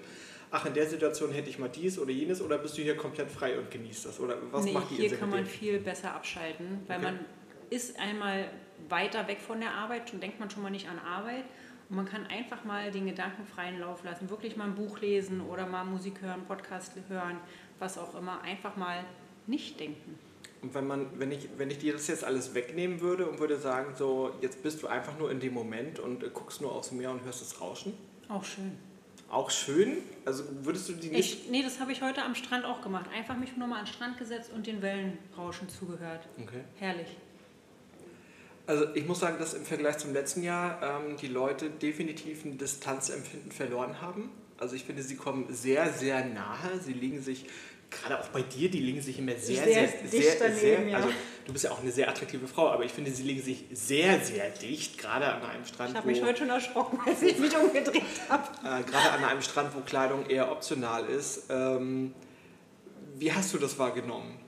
ach, 0.51 0.65
in 0.65 0.73
der 0.73 0.87
Situation 0.87 1.31
hätte 1.31 1.49
ich 1.49 1.59
mal 1.59 1.69
dies 1.69 1.99
oder 1.99 2.11
jenes 2.11 2.41
oder 2.41 2.57
bist 2.57 2.77
du 2.77 2.81
hier 2.81 2.97
komplett 2.97 3.29
frei 3.29 3.57
und 3.57 3.69
genießt 3.71 4.05
das? 4.05 4.19
Oder 4.19 4.35
was 4.51 4.65
nee, 4.65 4.73
macht 4.73 4.89
die 4.91 4.95
hier 4.95 5.15
kann 5.17 5.29
man 5.29 5.45
viel 5.45 5.79
besser 5.79 6.13
abschalten, 6.13 6.83
weil 6.87 6.97
Okay. 6.97 7.05
man 7.05 7.19
ist 7.69 7.99
einmal 7.99 8.49
weiter 8.87 9.27
weg 9.27 9.39
von 9.39 9.59
der 9.59 9.71
Arbeit 9.73 10.11
und 10.13 10.21
denkt 10.23 10.39
man 10.39 10.49
schon 10.49 10.63
mal 10.63 10.69
nicht 10.69 10.87
an 10.89 10.99
Arbeit. 10.99 11.43
Und 11.89 11.95
man 11.95 12.05
kann 12.05 12.25
einfach 12.27 12.63
mal 12.65 12.91
den 12.91 13.05
Gedanken 13.07 13.45
freien 13.45 13.79
Lauf 13.79 14.03
lassen, 14.03 14.29
wirklich 14.29 14.55
mal 14.55 14.65
ein 14.65 14.75
Buch 14.75 14.99
lesen 15.01 15.41
oder 15.41 15.65
mal 15.65 15.83
Musik 15.83 16.21
hören, 16.21 16.43
Podcast 16.47 16.93
hören, 17.07 17.37
was 17.79 17.97
auch 17.97 18.15
immer. 18.15 18.41
Einfach 18.41 18.75
mal 18.75 19.03
nicht 19.47 19.79
denken. 19.79 20.17
Und 20.61 20.73
wenn, 20.73 20.85
man, 20.87 21.07
wenn, 21.17 21.31
ich, 21.31 21.47
wenn 21.57 21.71
ich 21.71 21.79
dir 21.79 21.93
das 21.93 22.07
jetzt 22.07 22.23
alles 22.23 22.53
wegnehmen 22.53 22.99
würde 23.01 23.27
und 23.27 23.39
würde 23.39 23.57
sagen, 23.57 23.95
so, 23.95 24.31
jetzt 24.41 24.61
bist 24.61 24.83
du 24.83 24.87
einfach 24.87 25.17
nur 25.17 25.31
in 25.31 25.39
dem 25.39 25.53
Moment 25.53 25.99
und 25.99 26.31
guckst 26.33 26.61
nur 26.61 26.73
aufs 26.73 26.91
Meer 26.91 27.11
und 27.11 27.23
hörst 27.23 27.41
das 27.41 27.61
Rauschen, 27.61 27.93
Auch 28.27 28.43
schön. 28.43 28.77
Auch 29.29 29.51
schön, 29.51 29.97
also 30.25 30.43
würdest 30.63 30.89
du 30.89 30.93
die 30.93 31.09
nicht... 31.09 31.43
Ich, 31.43 31.49
nee, 31.49 31.61
das 31.61 31.79
habe 31.79 31.91
ich 31.91 32.01
heute 32.01 32.23
am 32.23 32.35
Strand 32.35 32.65
auch 32.65 32.81
gemacht. 32.81 33.05
Einfach 33.15 33.37
mich 33.37 33.55
nur 33.55 33.67
mal 33.67 33.79
an 33.79 33.85
den 33.85 33.93
Strand 33.93 34.17
gesetzt 34.17 34.51
und 34.53 34.65
den 34.65 34.81
Wellenrauschen 34.81 35.69
zugehört. 35.69 36.27
Okay. 36.41 36.61
Herrlich. 36.79 37.17
Also 38.65 38.85
ich 38.93 39.07
muss 39.07 39.19
sagen, 39.19 39.37
dass 39.39 39.53
im 39.53 39.65
Vergleich 39.65 39.97
zum 39.97 40.13
letzten 40.13 40.43
Jahr 40.43 41.01
ähm, 41.07 41.17
die 41.17 41.27
Leute 41.27 41.69
definitiv 41.69 42.45
ein 42.45 42.57
Distanzempfinden 42.57 43.51
verloren 43.51 44.01
haben. 44.01 44.29
Also 44.59 44.75
ich 44.75 44.83
finde, 44.83 45.01
sie 45.03 45.15
kommen 45.15 45.45
sehr, 45.49 45.91
sehr 45.93 46.25
nahe. 46.25 46.79
Sie 46.79 46.93
legen 46.93 47.21
sich, 47.21 47.45
gerade 47.89 48.19
auch 48.19 48.27
bei 48.29 48.41
dir, 48.41 48.69
die 48.69 48.79
legen 48.79 49.01
sich 49.01 49.17
immer 49.19 49.33
sehr, 49.33 49.63
Sehr 49.63 49.87
sehr, 49.87 49.87
sehr, 50.09 50.35
daneben, 50.39 50.59
sehr, 50.59 50.87
ja. 50.89 50.97
also 50.97 51.09
du 51.45 51.53
bist 51.53 51.65
ja 51.65 51.71
auch 51.71 51.81
eine 51.81 51.91
sehr 51.91 52.07
attraktive 52.07 52.47
Frau, 52.47 52.69
aber 52.69 52.83
ich 52.85 52.91
finde, 52.91 53.11
sie 53.11 53.23
legen 53.23 53.41
sich 53.41 53.65
sehr, 53.71 54.19
sehr 54.19 54.49
dicht, 54.51 54.97
gerade 54.97 55.25
an 55.25 55.41
einem 55.43 55.65
Strand, 55.65 55.91
Ich 55.91 55.95
habe 55.97 56.07
mich 56.07 56.21
heute 56.21 56.39
schon 56.39 56.49
erschrocken, 56.49 56.99
als 57.05 57.21
ich 57.21 57.37
mich 57.39 57.55
umgedreht 57.55 58.03
habe. 58.29 58.43
äh, 58.63 58.83
gerade 58.83 59.11
an 59.11 59.23
einem 59.25 59.41
Strand, 59.41 59.75
wo 59.75 59.79
Kleidung 59.81 60.27
eher 60.29 60.51
optional 60.51 61.05
ist. 61.05 61.45
Ähm, 61.49 62.13
wie 63.17 63.33
hast 63.33 63.53
du 63.53 63.57
das 63.57 63.77
wahrgenommen? 63.79 64.39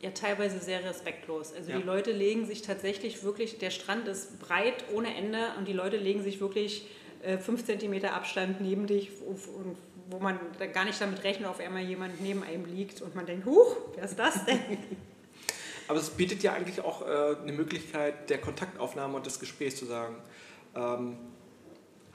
Ja, 0.00 0.10
teilweise 0.10 0.58
sehr 0.60 0.84
respektlos. 0.84 1.52
Also 1.56 1.70
Ja. 1.70 1.78
die 1.78 1.82
Leute 1.82 2.12
legen 2.12 2.46
sich 2.46 2.60
tatsächlich 2.60 3.22
wirklich, 3.24 3.56
der 3.58 3.70
Strand 3.70 4.06
ist 4.06 4.38
breit 4.38 4.84
ohne 4.92 5.14
Ende 5.16 5.38
und 5.58 5.66
die 5.66 5.72
Leute 5.72 5.96
legen 5.96 6.22
sich 6.22 6.40
wirklich 6.40 6.86
fünf 7.38 7.64
Zentimeter 7.64 8.14
Abstand 8.14 8.60
neben 8.60 8.86
dich, 8.86 9.10
wo, 9.20 9.36
wo- 10.10 10.18
man 10.20 10.38
gar 10.72 10.84
nicht 10.84 11.00
damit 11.00 11.24
rechnet, 11.24 11.48
auf 11.48 11.60
einmal 11.60 11.82
jemand 11.82 12.20
neben 12.20 12.42
einem 12.42 12.66
liegt 12.66 13.00
und 13.02 13.14
man 13.14 13.24
denkt, 13.26 13.46
huch, 13.46 13.76
wer 13.94 14.04
ist 14.04 14.18
das 14.18 14.44
denn? 14.44 14.58
Aber 15.88 15.98
es 15.98 16.10
bietet 16.10 16.42
ja 16.42 16.52
eigentlich 16.52 16.80
auch 16.82 17.02
äh, 17.06 17.36
eine 17.42 17.52
Möglichkeit 17.52 18.30
der 18.30 18.38
Kontaktaufnahme 18.38 19.16
und 19.16 19.26
des 19.26 19.38
Gesprächs 19.40 19.76
zu 19.76 19.84
sagen, 19.86 20.16
ähm, 20.74 21.16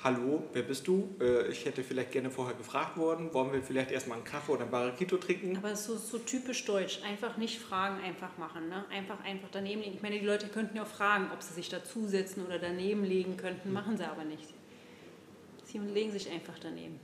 hallo, 0.04 0.44
wer 0.54 0.64
bist 0.64 0.88
du? 0.88 1.10
Äh, 1.20 1.48
ich 1.50 1.66
hätte 1.66 1.84
vielleicht 1.84 2.12
gerne 2.12 2.32
vorher 2.32 2.56
gefragt 2.56 2.98
worden, 2.98 3.34
wollen 3.34 3.52
wir 3.54 3.62
vielleicht 3.62 3.92
erstmal 3.92 4.18
einen 4.18 4.26
Kaffee 4.26 4.54
oder 4.54 4.64
ein 4.64 4.72
Barraquito 4.72 5.18
trinken? 5.18 5.58
Aber 5.58 5.72
es 5.72 5.82
ist 5.82 5.88
so, 5.88 5.98
so 5.98 6.18
typisch 6.20 6.66
deutsch. 6.66 7.00
Einfach 7.06 7.38
nicht 7.38 7.60
fragen, 7.60 8.02
einfach 8.04 8.38
machen. 8.38 8.70
Ne? 8.70 8.86
Einfach, 8.92 9.24
einfach 9.24 9.50
daneben 9.52 9.82
legen. 9.82 9.94
Ich 9.96 10.02
meine, 10.02 10.20
die 10.20 10.26
Leute 10.26 10.48
könnten 10.48 10.78
ja 10.78 10.84
auch 10.84 10.88
fragen, 10.88 11.28
ob 11.34 11.44
sie 11.44 11.54
sich 11.54 11.70
dazusetzen 11.70 12.46
oder 12.46 12.58
daneben 12.60 13.04
legen 13.04 13.38
könnten. 13.38 13.72
Machen 13.74 13.98
sie 13.98 14.06
aber 14.10 14.24
nicht. 14.24 14.46
Sie 15.72 15.78
legen 15.78 16.12
sich 16.12 16.30
einfach 16.30 16.58
daneben. 16.60 17.00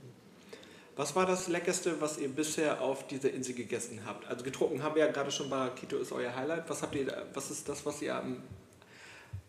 Was 0.96 1.14
war 1.14 1.26
das 1.26 1.46
Leckerste, 1.48 2.00
was 2.00 2.16
ihr 2.18 2.28
bisher 2.28 2.80
auf 2.80 3.06
dieser 3.06 3.30
Insel 3.30 3.54
gegessen 3.54 4.00
habt? 4.06 4.26
Also 4.26 4.42
getrunken 4.44 4.82
haben 4.82 4.94
wir 4.94 5.04
ja 5.04 5.12
gerade 5.12 5.30
schon, 5.30 5.50
Barraquito 5.50 5.98
ist 5.98 6.10
euer 6.10 6.34
Highlight. 6.34 6.68
Was, 6.70 6.80
habt 6.82 6.94
ihr, 6.94 7.04
da- 7.04 7.26
was 7.34 7.50
ist 7.50 7.68
das, 7.68 7.84
was 7.84 8.00
ihr 8.00 8.14
am, 8.16 8.42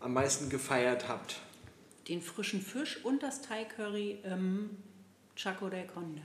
am 0.00 0.12
meisten 0.12 0.50
gefeiert 0.50 1.08
habt? 1.08 1.40
Den 2.06 2.20
frischen 2.20 2.60
Fisch 2.60 3.02
und 3.04 3.22
das 3.22 3.40
Thai-Curry 3.42 4.18
im 4.24 4.70
Chaco 5.36 5.68
del 5.70 5.86
Conde. 5.86 6.22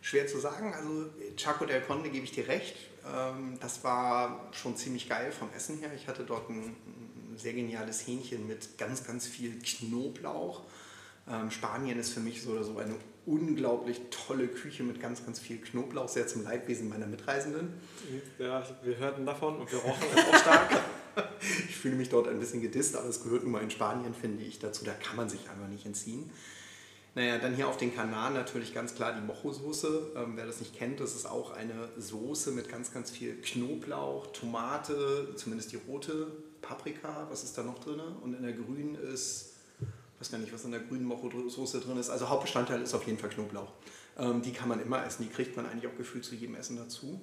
Schwer 0.00 0.26
zu 0.26 0.38
sagen, 0.38 0.72
also 0.74 1.10
Chaco 1.36 1.64
del 1.66 1.82
Conde 1.82 2.10
gebe 2.10 2.24
ich 2.24 2.32
dir 2.32 2.48
recht. 2.48 2.74
Ähm, 3.06 3.58
das 3.60 3.84
war 3.84 4.48
schon 4.52 4.76
ziemlich 4.76 5.08
geil 5.08 5.30
vom 5.30 5.48
Essen 5.54 5.78
her. 5.78 5.90
Ich 5.94 6.08
hatte 6.08 6.24
dort 6.24 6.48
ein, 6.50 6.74
ein 6.86 7.36
sehr 7.36 7.52
geniales 7.52 8.06
Hähnchen 8.06 8.46
mit 8.46 8.76
ganz, 8.78 9.04
ganz 9.04 9.26
viel 9.26 9.58
Knoblauch. 9.60 10.62
Ähm, 11.28 11.50
Spanien 11.50 11.98
ist 11.98 12.12
für 12.12 12.20
mich 12.20 12.42
so 12.42 12.50
oder 12.52 12.64
so 12.64 12.78
eine 12.78 12.94
unglaublich 13.26 14.00
tolle 14.10 14.48
Küche 14.48 14.82
mit 14.82 15.00
ganz, 15.00 15.24
ganz 15.24 15.38
viel 15.38 15.58
Knoblauch, 15.58 16.08
sehr 16.08 16.26
zum 16.26 16.42
Leidwesen 16.42 16.88
meiner 16.88 17.06
Mitreisenden. 17.06 17.72
Ja, 18.38 18.66
wir 18.82 18.96
hörten 18.96 19.24
davon 19.24 19.60
und 19.60 19.70
wir 19.70 19.78
rochen 19.78 20.04
es 20.14 20.24
auch 20.26 20.36
stark. 20.38 20.70
Ich 21.68 21.76
fühle 21.76 21.96
mich 21.96 22.08
dort 22.08 22.26
ein 22.26 22.38
bisschen 22.38 22.62
gedisst, 22.62 22.96
aber 22.96 23.06
es 23.06 23.22
gehört 23.22 23.42
nun 23.42 23.52
mal 23.52 23.62
in 23.62 23.70
Spanien, 23.70 24.14
finde 24.14 24.42
ich, 24.44 24.60
dazu. 24.60 24.82
Da 24.82 24.92
kann 24.92 25.16
man 25.16 25.28
sich 25.28 25.40
einfach 25.50 25.68
nicht 25.68 25.84
entziehen. 25.84 26.30
Naja, 27.14 27.36
dann 27.36 27.54
hier 27.54 27.68
auf 27.68 27.76
den 27.76 27.94
Kanaren 27.94 28.32
natürlich 28.32 28.72
ganz 28.72 28.94
klar 28.94 29.12
die 29.12 29.20
Mojo-Soße. 29.20 30.12
Ähm, 30.16 30.32
wer 30.36 30.46
das 30.46 30.60
nicht 30.60 30.74
kennt, 30.74 31.00
das 31.00 31.14
ist 31.14 31.26
auch 31.26 31.50
eine 31.50 31.90
Soße 31.98 32.52
mit 32.52 32.70
ganz, 32.70 32.94
ganz 32.94 33.10
viel 33.10 33.34
Knoblauch, 33.42 34.28
Tomate, 34.28 35.34
zumindest 35.36 35.72
die 35.72 35.76
rote 35.86 36.28
Paprika, 36.62 37.26
was 37.28 37.44
ist 37.44 37.58
da 37.58 37.62
noch 37.62 37.78
drin? 37.78 38.00
Und 38.22 38.32
in 38.32 38.42
der 38.42 38.52
grünen 38.52 38.94
ist, 38.94 39.52
weiß 40.22 40.30
gar 40.30 40.38
nicht, 40.38 40.52
was 40.52 40.64
in 40.64 40.70
der 40.70 40.80
grünen 40.80 41.04
Mocho-Soße 41.04 41.80
drin 41.80 41.98
ist. 41.98 42.08
Also 42.08 42.28
Hauptbestandteil 42.28 42.80
ist 42.80 42.94
auf 42.94 43.04
jeden 43.06 43.18
Fall 43.18 43.30
Knoblauch. 43.30 43.72
Ähm, 44.16 44.40
die 44.40 44.52
kann 44.52 44.68
man 44.68 44.80
immer 44.80 45.04
essen, 45.04 45.24
die 45.24 45.34
kriegt 45.34 45.56
man 45.56 45.66
eigentlich 45.66 45.90
auch 45.90 45.96
gefühlt 45.96 46.24
zu 46.24 46.36
jedem 46.36 46.54
Essen 46.54 46.76
dazu. 46.76 47.20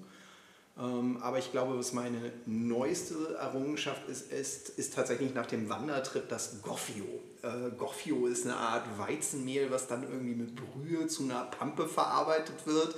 Ähm, 0.78 1.18
aber 1.22 1.40
ich 1.40 1.52
glaube, 1.54 1.78
was 1.80 1.94
meine 1.94 2.34
neueste 2.46 3.36
Errungenschaft 3.36 4.10
ist, 4.10 4.34
ist, 4.34 4.68
ist 4.68 4.94
tatsächlich 4.94 5.34
nach 5.34 5.46
dem 5.46 5.70
Wandertrip 5.70 6.28
das 6.28 6.62
Goffio. 6.62 7.06
Äh, 7.42 7.72
Goffio 7.78 8.28
ist 8.28 8.46
eine 8.46 8.58
Art 8.58 8.86
Weizenmehl, 8.98 9.72
was 9.72 9.88
dann 9.88 10.04
irgendwie 10.04 10.36
mit 10.36 10.56
Brühe 10.58 11.08
zu 11.08 11.24
einer 11.24 11.46
Pampe 11.46 11.88
verarbeitet 11.88 12.68
wird. 12.68 12.96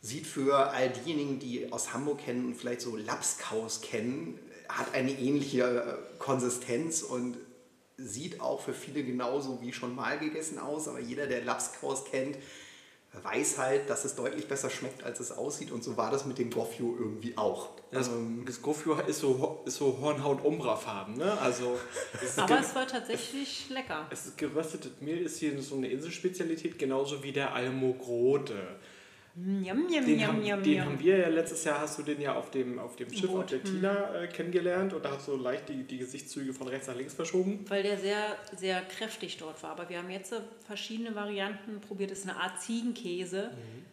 Sieht 0.00 0.26
für 0.26 0.70
all 0.70 0.88
diejenigen, 0.88 1.38
die 1.38 1.70
aus 1.70 1.92
Hamburg 1.92 2.20
kennen 2.24 2.46
und 2.46 2.54
vielleicht 2.54 2.80
so 2.80 2.96
Lapskaus 2.96 3.82
kennen, 3.82 4.38
hat 4.70 4.94
eine 4.94 5.12
ähnliche 5.12 5.64
äh, 5.64 6.18
Konsistenz 6.18 7.02
und 7.02 7.36
sieht 8.02 8.40
auch 8.40 8.60
für 8.60 8.74
viele 8.74 9.04
genauso 9.04 9.60
wie 9.60 9.72
schon 9.72 9.94
mal 9.94 10.18
gegessen 10.18 10.58
aus. 10.58 10.88
Aber 10.88 11.00
jeder, 11.00 11.26
der 11.26 11.44
Lapskaus 11.44 12.04
kennt, 12.04 12.36
weiß 13.22 13.58
halt, 13.58 13.90
dass 13.90 14.04
es 14.04 14.14
deutlich 14.14 14.48
besser 14.48 14.70
schmeckt, 14.70 15.04
als 15.04 15.20
es 15.20 15.32
aussieht. 15.32 15.70
Und 15.70 15.84
so 15.84 15.96
war 15.96 16.10
das 16.10 16.24
mit 16.24 16.38
dem 16.38 16.50
Goffio 16.50 16.96
irgendwie 16.98 17.36
auch. 17.36 17.68
Das, 17.90 18.08
ähm, 18.08 18.44
das 18.46 18.62
Goffio 18.62 18.94
ist 18.94 19.20
so, 19.20 19.62
ist 19.66 19.76
so 19.76 19.98
Hornhaut-Umbra-Farben. 20.00 21.18
Ne? 21.18 21.38
Also, 21.38 21.78
es 22.24 22.38
Aber 22.38 22.58
es 22.58 22.74
war 22.74 22.86
tatsächlich 22.86 23.68
lecker. 23.68 24.06
Es 24.10 24.26
ist 24.26 24.38
geröstetes 24.38 24.92
Mehl 25.00 25.18
ist 25.18 25.38
hier 25.38 25.60
so 25.60 25.76
eine 25.76 25.88
Inselspezialität, 25.88 26.78
genauso 26.78 27.22
wie 27.22 27.32
der 27.32 27.52
Almogrote. 27.52 28.78
Yum, 29.34 29.64
yum, 29.64 29.88
den, 29.88 30.20
yum, 30.20 30.28
haben, 30.28 30.62
den 30.62 30.84
haben 30.84 31.00
wir 31.00 31.16
ja 31.16 31.28
letztes 31.28 31.64
Jahr, 31.64 31.80
hast 31.80 31.98
du 31.98 32.02
den 32.02 32.20
ja 32.20 32.34
auf 32.34 32.50
dem, 32.50 32.78
auf 32.78 32.96
dem 32.96 33.10
Schiff 33.10 33.30
auf 33.30 33.46
der 33.46 33.60
mhm. 33.60 33.64
Tina 33.64 34.14
äh, 34.14 34.28
kennengelernt 34.28 34.92
und 34.92 35.02
da 35.02 35.12
hast 35.12 35.26
du 35.26 35.36
leicht 35.36 35.70
die, 35.70 35.84
die 35.84 35.96
Gesichtszüge 35.96 36.52
von 36.52 36.68
rechts 36.68 36.86
nach 36.86 36.96
links 36.96 37.14
verschoben. 37.14 37.64
Weil 37.68 37.82
der 37.82 37.98
sehr, 37.98 38.36
sehr 38.54 38.82
kräftig 38.82 39.38
dort 39.38 39.62
war. 39.62 39.70
Aber 39.70 39.88
wir 39.88 39.98
haben 39.98 40.10
jetzt 40.10 40.34
verschiedene 40.66 41.14
Varianten 41.14 41.80
probiert. 41.80 42.10
Das 42.10 42.18
ist 42.18 42.28
eine 42.28 42.38
Art 42.38 42.60
Ziegenkäse, 42.60 43.52
mhm. 43.52 43.84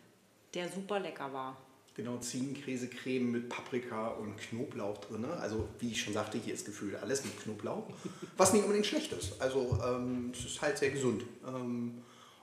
der 0.55 0.67
super 0.67 0.99
lecker 0.99 1.31
war. 1.31 1.57
Genau, 1.95 2.17
Ziegenkäsecreme 2.17 3.31
mit 3.31 3.49
Paprika 3.49 4.09
und 4.09 4.37
Knoblauch 4.37 4.97
drin. 4.99 5.25
Also 5.25 5.69
wie 5.79 5.91
ich 5.91 6.01
schon 6.01 6.13
sagte, 6.13 6.37
hier 6.37 6.53
ist 6.53 6.65
gefühlt 6.65 6.95
alles 6.95 7.23
mit 7.23 7.37
Knoblauch. 7.41 7.87
Was 8.35 8.51
nicht 8.51 8.63
unbedingt 8.63 8.85
schlecht 8.85 9.13
ist. 9.13 9.41
Also 9.41 9.77
ähm, 9.85 10.31
es 10.33 10.45
ist 10.45 10.61
halt 10.61 10.77
sehr 10.77 10.91
gesund. 10.91 11.23
Ähm, 11.47 12.01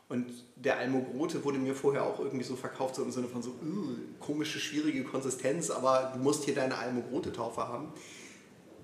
und 0.08 0.26
der 0.54 0.78
Almogrote 0.78 1.44
wurde 1.44 1.58
mir 1.58 1.74
vorher 1.74 2.04
auch 2.04 2.20
irgendwie 2.20 2.44
so 2.44 2.54
verkauft, 2.54 2.94
so 2.94 3.02
im 3.02 3.10
Sinne 3.10 3.26
von 3.26 3.42
so 3.42 3.50
uh, 3.50 3.96
komische, 4.20 4.60
schwierige 4.60 5.02
Konsistenz, 5.02 5.70
aber 5.70 6.12
du 6.14 6.20
musst 6.20 6.44
hier 6.44 6.54
deine 6.54 6.78
Almogrote-Taufe 6.78 7.60
haben. 7.66 7.88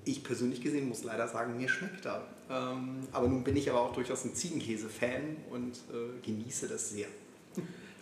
Ich 0.05 0.25
persönlich 0.25 0.61
gesehen 0.61 0.89
muss 0.89 1.05
leider 1.05 1.29
sagen, 1.29 1.57
mir 1.57 1.69
schmeckt 1.69 2.07
er. 2.07 2.27
Ähm, 2.51 3.07
aber 3.13 3.29
nun 3.29 3.45
bin 3.45 3.57
ich 3.57 3.71
aber 3.71 3.83
auch 3.83 3.93
durchaus 3.93 4.25
ein 4.25 4.35
Ziegenkäse-Fan 4.35 5.37
und 5.51 5.77
äh, 5.77 6.27
genieße 6.27 6.67
das 6.67 6.91
sehr. 6.91 7.07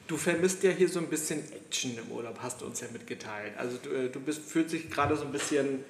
Du 0.07 0.17
vermisst 0.17 0.63
ja 0.63 0.71
hier 0.71 0.89
so 0.89 0.99
ein 0.99 1.09
bisschen 1.09 1.41
Action 1.53 1.97
im 1.99 2.11
Urlaub, 2.11 2.39
hast 2.41 2.63
du 2.63 2.67
uns 2.67 2.81
ja 2.81 2.89
mitgeteilt. 2.91 3.53
Also 3.59 3.77
du, 3.83 3.91
äh, 3.91 4.09
du 4.09 4.19
bist, 4.19 4.41
fühlst 4.41 4.73
dich 4.73 4.91
gerade 4.91 5.15
so 5.15 5.25
ein 5.25 5.31
bisschen 5.31 5.85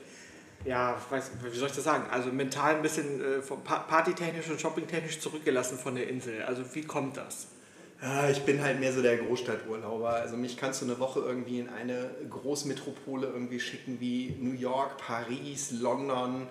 ja, 0.64 1.00
weiß, 1.08 1.30
wie 1.42 1.56
soll 1.56 1.68
ich 1.68 1.74
das 1.74 1.84
sagen? 1.84 2.04
Also 2.10 2.30
mental 2.30 2.76
ein 2.76 2.82
bisschen 2.82 3.20
äh, 3.20 3.40
partytechnisch 3.64 4.48
und 4.50 4.60
shoppingtechnisch 4.60 5.20
zurückgelassen 5.20 5.78
von 5.78 5.94
der 5.94 6.08
Insel. 6.08 6.42
Also 6.42 6.62
wie 6.74 6.82
kommt 6.82 7.16
das? 7.16 7.48
Ja, 8.02 8.30
ich 8.30 8.42
bin 8.42 8.62
halt 8.62 8.80
mehr 8.80 8.92
so 8.92 9.02
der 9.02 9.18
Großstadturlauber. 9.18 10.10
Also 10.10 10.36
mich 10.36 10.56
kannst 10.56 10.80
du 10.80 10.86
eine 10.86 10.98
Woche 10.98 11.20
irgendwie 11.20 11.60
in 11.60 11.68
eine 11.68 12.10
Großmetropole 12.30 13.26
irgendwie 13.26 13.60
schicken 13.60 14.00
wie 14.00 14.36
New 14.40 14.54
York, 14.54 14.96
Paris, 14.98 15.72
London. 15.72 16.46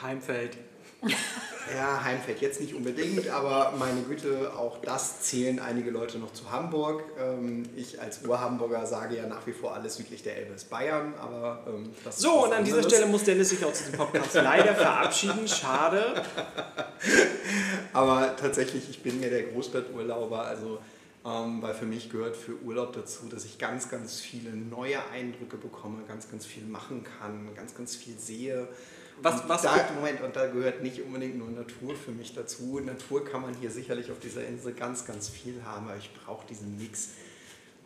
Heimfeld. 0.00 0.56
Ja, 1.74 2.04
Heimfeld 2.04 2.40
jetzt 2.42 2.60
nicht 2.60 2.74
unbedingt, 2.74 3.28
aber 3.30 3.72
meine 3.78 4.02
Güte, 4.02 4.52
auch 4.54 4.78
das 4.82 5.22
zählen 5.22 5.58
einige 5.58 5.90
Leute 5.90 6.18
noch 6.18 6.32
zu 6.32 6.50
Hamburg. 6.50 7.02
Ähm, 7.18 7.64
ich 7.74 8.00
als 8.00 8.22
Ur-Hamburger 8.26 8.84
sage 8.86 9.16
ja 9.16 9.26
nach 9.26 9.46
wie 9.46 9.52
vor, 9.52 9.74
alles 9.74 9.96
südlich 9.96 10.22
der 10.22 10.36
Elbe 10.36 10.52
ist 10.52 10.68
Bayern, 10.68 11.14
aber 11.18 11.64
ähm, 11.66 11.90
das 12.04 12.18
So, 12.18 12.44
und 12.44 12.52
an 12.52 12.64
dieser 12.64 12.82
Stelle 12.82 13.06
muss 13.06 13.24
Dennis 13.24 13.48
sich 13.48 13.64
aus 13.64 13.78
diesem 13.78 13.94
Podcast 13.94 14.34
leider 14.34 14.74
verabschieden. 14.74 15.48
Schade. 15.48 16.22
aber 17.94 18.36
tatsächlich, 18.36 18.90
ich 18.90 19.02
bin 19.02 19.20
mir 19.20 19.30
der 19.30 19.44
Großstadturlauber, 19.44 20.44
also 20.44 20.78
ähm, 21.24 21.62
weil 21.62 21.72
für 21.72 21.86
mich 21.86 22.10
gehört 22.10 22.36
für 22.36 22.60
Urlaub 22.62 22.92
dazu, 22.92 23.26
dass 23.30 23.46
ich 23.46 23.58
ganz, 23.58 23.88
ganz 23.88 24.20
viele 24.20 24.50
neue 24.50 24.98
Eindrücke 25.10 25.56
bekomme, 25.56 26.02
ganz, 26.06 26.30
ganz 26.30 26.44
viel 26.44 26.64
machen 26.64 27.04
kann, 27.18 27.48
ganz, 27.54 27.74
ganz 27.74 27.96
viel 27.96 28.18
sehe. 28.18 28.68
Was, 29.22 29.48
was 29.48 29.62
da, 29.62 29.90
Moment, 29.94 30.20
und 30.22 30.34
da 30.36 30.46
gehört 30.48 30.82
nicht 30.82 31.00
unbedingt 31.00 31.38
nur 31.38 31.48
Natur 31.48 31.94
für 31.94 32.10
mich 32.10 32.34
dazu. 32.34 32.80
Natur 32.80 33.24
kann 33.24 33.42
man 33.42 33.54
hier 33.54 33.70
sicherlich 33.70 34.10
auf 34.10 34.18
dieser 34.18 34.46
Insel 34.46 34.72
ganz, 34.72 35.06
ganz 35.06 35.28
viel 35.28 35.62
haben, 35.64 35.88
aber 35.88 35.96
ich 35.96 36.10
brauche 36.24 36.46
diesen 36.46 36.78
Mix. 36.78 37.10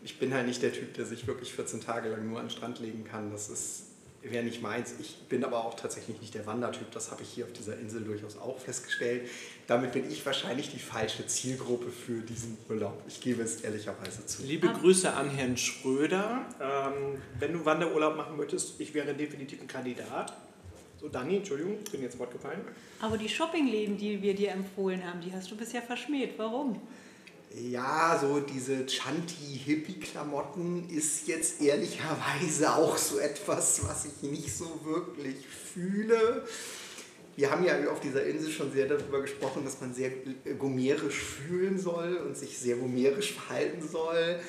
Ich 0.03 0.19
bin 0.19 0.33
halt 0.33 0.47
nicht 0.47 0.63
der 0.63 0.73
Typ, 0.73 0.95
der 0.95 1.07
sich 1.07 1.27
wirklich 1.27 1.53
14 1.53 1.81
Tage 1.81 2.09
lang 2.09 2.29
nur 2.29 2.39
an 2.39 2.47
den 2.47 2.51
Strand 2.51 2.79
legen 2.81 3.05
kann. 3.05 3.31
Das 3.31 3.49
ist 3.49 3.89
wäre 4.23 4.45
nicht 4.45 4.63
meins. 4.63 4.95
Ich 4.99 5.17
bin 5.29 5.45
aber 5.45 5.65
auch 5.65 5.75
tatsächlich 5.75 6.21
nicht 6.21 6.35
der 6.35 6.47
Wandertyp. 6.47 6.91
Das 6.93 7.11
habe 7.11 7.23
ich 7.23 7.29
hier 7.29 7.45
auf 7.45 7.53
dieser 7.53 7.79
Insel 7.79 8.03
durchaus 8.03 8.37
auch 8.37 8.59
festgestellt. 8.59 9.29
Damit 9.67 9.93
bin 9.93 10.11
ich 10.11 10.25
wahrscheinlich 10.27 10.71
die 10.71 10.79
falsche 10.79 11.27
Zielgruppe 11.27 11.91
für 11.91 12.21
diesen 12.21 12.59
Urlaub. 12.69 13.03
Ich 13.07 13.21
gebe 13.21 13.43
es 13.43 13.61
ehrlicherweise 13.61 14.27
zu. 14.27 14.43
Liebe 14.43 14.69
Grüße 14.69 15.13
an 15.13 15.31
Herrn 15.31 15.57
Schröder. 15.57 16.47
Ähm, 16.61 17.23
wenn 17.39 17.53
du 17.53 17.65
Wanderurlaub 17.65 18.17
machen 18.17 18.37
möchtest, 18.37 18.81
ich 18.81 18.95
wäre 18.95 19.15
definitiv 19.15 19.61
ein 19.61 19.69
Kandidat. 19.69 20.37
So, 21.01 21.09
Dani, 21.09 21.37
Entschuldigung, 21.37 21.77
ich 21.85 21.93
bin 21.93 22.03
jetzt 22.03 22.19
Wort 22.19 22.33
gefallen. 22.33 22.61
Aber 23.01 23.17
die 23.17 23.29
Shoppingläden, 23.29 23.97
die 23.97 24.21
wir 24.21 24.35
dir 24.35 24.51
empfohlen 24.51 25.05
haben, 25.05 25.21
die 25.21 25.33
hast 25.33 25.49
du 25.51 25.57
bisher 25.57 25.81
verschmäht. 25.81 26.33
Warum? 26.37 26.81
Ja, 27.55 28.19
so 28.21 28.41
diese 28.41 28.85
Chanti-Hippie-Klamotten 28.85 30.91
ist 30.91 31.29
jetzt 31.29 31.63
ehrlicherweise 31.63 32.75
auch 32.75 32.97
so 32.97 33.19
etwas, 33.19 33.87
was 33.87 34.07
ich 34.07 34.29
nicht 34.29 34.55
so 34.55 34.81
wirklich 34.85 35.47
fühle. 35.47 36.45
Wir 37.37 37.53
haben 37.53 37.65
ja 37.65 37.89
auf 37.91 38.01
dieser 38.01 38.27
Insel 38.27 38.51
schon 38.51 38.73
sehr 38.73 38.87
darüber 38.87 39.21
gesprochen, 39.21 39.65
dass 39.65 39.81
man 39.81 39.95
sehr 39.95 40.11
gomerisch 40.59 41.23
fühlen 41.23 41.79
soll 41.79 42.17
und 42.17 42.37
sich 42.37 42.59
sehr 42.59 42.77
gomerisch 42.77 43.35
verhalten 43.35 43.87
soll. 43.87 44.41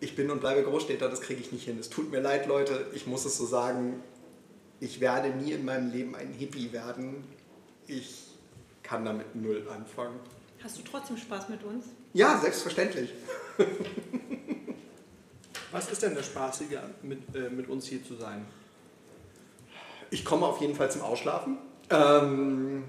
Ich 0.00 0.14
bin 0.14 0.30
und 0.30 0.40
bleibe 0.40 0.62
Großstädter, 0.62 1.08
das 1.08 1.22
kriege 1.22 1.40
ich 1.40 1.50
nicht 1.50 1.64
hin. 1.64 1.78
Es 1.80 1.88
tut 1.88 2.10
mir 2.10 2.20
leid, 2.20 2.46
Leute, 2.46 2.86
ich 2.92 3.06
muss 3.06 3.24
es 3.24 3.38
so 3.38 3.46
sagen 3.46 4.02
ich 4.84 5.00
werde 5.00 5.30
nie 5.30 5.52
in 5.52 5.64
meinem 5.64 5.90
Leben 5.90 6.14
ein 6.14 6.32
Hippie 6.32 6.70
werden. 6.72 7.24
Ich 7.86 8.26
kann 8.82 9.04
damit 9.04 9.34
null 9.34 9.66
anfangen. 9.74 10.20
Hast 10.62 10.78
du 10.78 10.82
trotzdem 10.82 11.16
Spaß 11.16 11.48
mit 11.48 11.62
uns? 11.64 11.86
Ja, 12.12 12.38
selbstverständlich. 12.38 13.10
Was 15.72 15.90
ist 15.90 16.02
denn 16.02 16.14
das 16.14 16.26
Spaßige, 16.26 16.78
mit, 17.02 17.34
äh, 17.34 17.48
mit 17.48 17.68
uns 17.68 17.86
hier 17.86 18.04
zu 18.04 18.14
sein? 18.14 18.44
Ich 20.10 20.24
komme 20.24 20.46
auf 20.46 20.60
jeden 20.60 20.74
Fall 20.74 20.90
zum 20.90 21.00
Ausschlafen. 21.00 21.56
Ähm, 21.90 22.84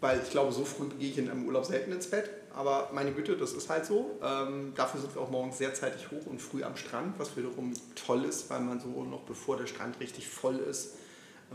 weil 0.00 0.20
ich 0.22 0.30
glaube, 0.30 0.52
so 0.52 0.64
früh 0.64 0.88
gehe 0.98 1.10
ich 1.10 1.18
in 1.18 1.28
einem 1.28 1.46
Urlaub 1.46 1.66
selten 1.66 1.92
ins 1.92 2.08
Bett. 2.08 2.30
Aber 2.54 2.90
meine 2.92 3.12
Güte, 3.12 3.36
das 3.36 3.52
ist 3.52 3.70
halt 3.70 3.86
so. 3.86 4.18
Ähm, 4.22 4.72
dafür 4.74 5.00
sind 5.00 5.14
wir 5.14 5.22
auch 5.22 5.30
morgens 5.30 5.58
sehr 5.58 5.72
zeitig 5.74 6.10
hoch 6.10 6.26
und 6.26 6.40
früh 6.40 6.62
am 6.64 6.76
Strand, 6.76 7.18
was 7.18 7.36
wiederum 7.36 7.72
toll 7.94 8.24
ist, 8.24 8.50
weil 8.50 8.60
man 8.60 8.80
so 8.80 9.04
noch 9.04 9.22
bevor 9.22 9.56
der 9.56 9.66
Strand 9.66 10.00
richtig 10.00 10.28
voll 10.28 10.56
ist, 10.56 10.96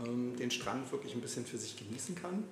ähm, 0.04 0.36
den 0.36 0.50
Strand 0.50 0.90
wirklich 0.92 1.14
ein 1.14 1.20
bisschen 1.20 1.44
für 1.44 1.58
sich 1.58 1.76
genießen 1.76 2.14
kann. 2.14 2.44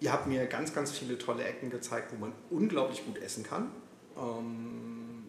Ihr 0.00 0.12
habt 0.12 0.26
mir 0.26 0.46
ganz, 0.46 0.74
ganz 0.74 0.92
viele 0.92 1.18
tolle 1.18 1.44
Ecken 1.44 1.70
gezeigt, 1.70 2.12
wo 2.12 2.16
man 2.16 2.32
unglaublich 2.50 3.04
gut 3.04 3.18
essen 3.18 3.44
kann. 3.44 3.70
Ähm, 4.16 5.24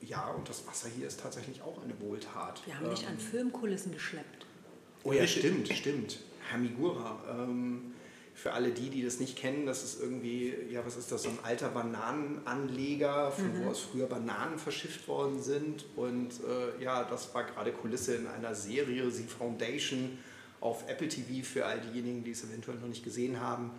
ja, 0.00 0.28
und 0.30 0.48
das 0.48 0.66
Wasser 0.66 0.88
hier 0.88 1.06
ist 1.06 1.20
tatsächlich 1.20 1.62
auch 1.62 1.82
eine 1.82 1.98
Wohltat. 2.00 2.62
Wir 2.66 2.78
haben 2.78 2.90
dich 2.90 3.06
an 3.06 3.14
ähm, 3.14 3.18
Filmkulissen 3.18 3.92
geschleppt. 3.92 4.46
Oh 5.02 5.12
ja, 5.12 5.26
stimmt, 5.26 5.68
stimmt. 5.68 6.20
Hermigura. 6.48 7.18
Ähm, 7.28 7.94
für 8.36 8.52
alle 8.52 8.70
die, 8.70 8.90
die 8.90 9.02
das 9.02 9.18
nicht 9.18 9.34
kennen, 9.36 9.64
das 9.64 9.82
ist 9.82 10.00
irgendwie, 10.00 10.54
ja, 10.70 10.84
was 10.84 10.96
ist 10.96 11.10
das, 11.10 11.22
so 11.22 11.30
ein 11.30 11.38
alter 11.42 11.70
Bananenanleger, 11.70 13.32
von 13.32 13.46
mhm. 13.46 13.64
wo 13.64 13.70
aus 13.70 13.80
früher 13.80 14.06
Bananen 14.06 14.58
verschifft 14.58 15.08
worden 15.08 15.42
sind. 15.42 15.86
Und 15.96 16.32
äh, 16.46 16.84
ja, 16.84 17.02
das 17.04 17.34
war 17.34 17.44
gerade 17.44 17.72
Kulisse 17.72 18.14
in 18.14 18.26
einer 18.26 18.54
Serie, 18.54 19.10
The 19.10 19.22
Foundation, 19.22 20.18
auf 20.60 20.86
Apple 20.86 21.08
TV 21.08 21.46
für 21.46 21.64
all 21.64 21.80
diejenigen, 21.80 22.24
die 22.24 22.32
es 22.32 22.44
eventuell 22.44 22.76
noch 22.76 22.88
nicht 22.88 23.02
gesehen 23.02 23.40
haben. 23.40 23.70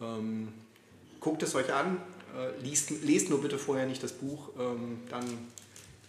Ähm, 0.00 0.48
guckt 1.20 1.44
es 1.44 1.54
euch 1.54 1.72
an, 1.72 1.98
äh, 2.36 2.60
liest, 2.60 2.90
lest 3.04 3.30
nur 3.30 3.40
bitte 3.40 3.56
vorher 3.56 3.86
nicht 3.86 4.02
das 4.02 4.12
Buch, 4.12 4.50
ähm, 4.58 4.98
dann 5.10 5.24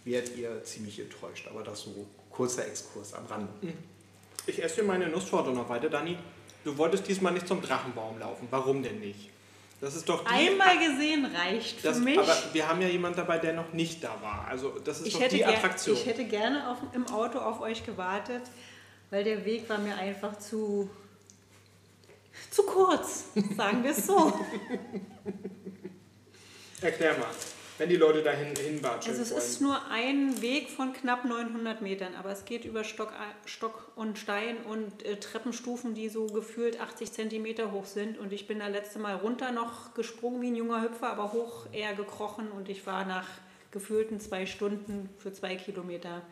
werdet 0.04 0.36
ihr 0.36 0.64
ziemlich 0.64 0.98
enttäuscht. 0.98 1.46
Aber 1.48 1.62
das 1.62 1.82
so 1.82 2.06
kurzer 2.28 2.66
Exkurs 2.66 3.14
am 3.14 3.26
Rand. 3.26 3.62
Mhm. 3.62 3.74
Ich 4.48 4.60
esse 4.60 4.76
hier 4.76 4.84
meine 4.84 5.08
Nusstorte 5.08 5.50
noch 5.52 5.68
weiter, 5.68 5.88
Dani. 5.88 6.18
Du 6.64 6.76
wolltest 6.78 7.06
diesmal 7.06 7.32
nicht 7.32 7.46
zum 7.46 7.60
Drachenbaum 7.62 8.18
laufen. 8.18 8.48
Warum 8.50 8.82
denn 8.82 8.98
nicht? 9.00 9.30
Das 9.80 9.94
ist 9.94 10.08
doch 10.08 10.24
Einmal 10.24 10.78
gesehen 10.78 11.26
reicht 11.26 11.84
das, 11.84 11.98
für 11.98 12.04
mich. 12.04 12.18
Aber 12.18 12.34
wir 12.52 12.66
haben 12.66 12.80
ja 12.80 12.88
jemanden 12.88 13.18
dabei, 13.18 13.38
der 13.38 13.52
noch 13.52 13.72
nicht 13.74 14.02
da 14.02 14.16
war. 14.22 14.46
Also 14.48 14.70
das 14.82 15.00
ist 15.00 15.08
ich 15.08 15.14
doch 15.14 15.28
die 15.28 15.44
Attraktion. 15.44 15.94
Ich 15.94 16.06
hätte 16.06 16.24
gerne 16.24 16.70
auf, 16.70 16.78
im 16.94 17.06
Auto 17.08 17.38
auf 17.38 17.60
euch 17.60 17.84
gewartet, 17.84 18.42
weil 19.10 19.24
der 19.24 19.44
Weg 19.44 19.68
war 19.68 19.76
mir 19.76 19.94
einfach 19.96 20.38
zu, 20.38 20.88
zu 22.50 22.62
kurz, 22.62 23.24
sagen 23.56 23.84
wir 23.84 23.90
es 23.90 24.06
so. 24.06 24.32
Erklär 26.80 27.18
mal, 27.18 27.28
wenn 27.78 27.88
die 27.88 27.96
Leute 27.96 28.22
dahin 28.22 28.54
hinwatschen 28.54 29.10
Also 29.10 29.22
es 29.22 29.30
wollen. 29.30 29.42
ist 29.42 29.60
nur 29.60 29.80
ein 29.90 30.40
Weg 30.40 30.70
von 30.70 30.92
knapp 30.92 31.24
900 31.24 31.82
Metern, 31.82 32.14
aber 32.14 32.30
es 32.30 32.44
geht 32.44 32.64
über 32.64 32.84
Stock, 32.84 33.12
Stock 33.46 33.90
und 33.96 34.18
Stein 34.18 34.58
und 34.68 35.04
äh, 35.04 35.16
Treppenstufen, 35.18 35.94
die 35.94 36.08
so 36.08 36.26
gefühlt 36.26 36.80
80 36.80 37.12
Zentimeter 37.12 37.72
hoch 37.72 37.86
sind. 37.86 38.18
Und 38.18 38.32
ich 38.32 38.46
bin 38.46 38.60
da 38.60 38.68
letzte 38.68 38.98
Mal 38.98 39.16
runter 39.16 39.50
noch 39.52 39.94
gesprungen 39.94 40.40
wie 40.40 40.48
ein 40.48 40.56
junger 40.56 40.82
Hüpfer, 40.82 41.10
aber 41.10 41.32
hoch 41.32 41.66
eher 41.72 41.94
gekrochen 41.94 42.50
und 42.52 42.68
ich 42.68 42.86
war 42.86 43.04
nach 43.04 43.26
gefühlten 43.72 44.20
zwei 44.20 44.46
Stunden 44.46 45.10
für 45.18 45.32
zwei 45.32 45.56
Kilometer 45.56 46.22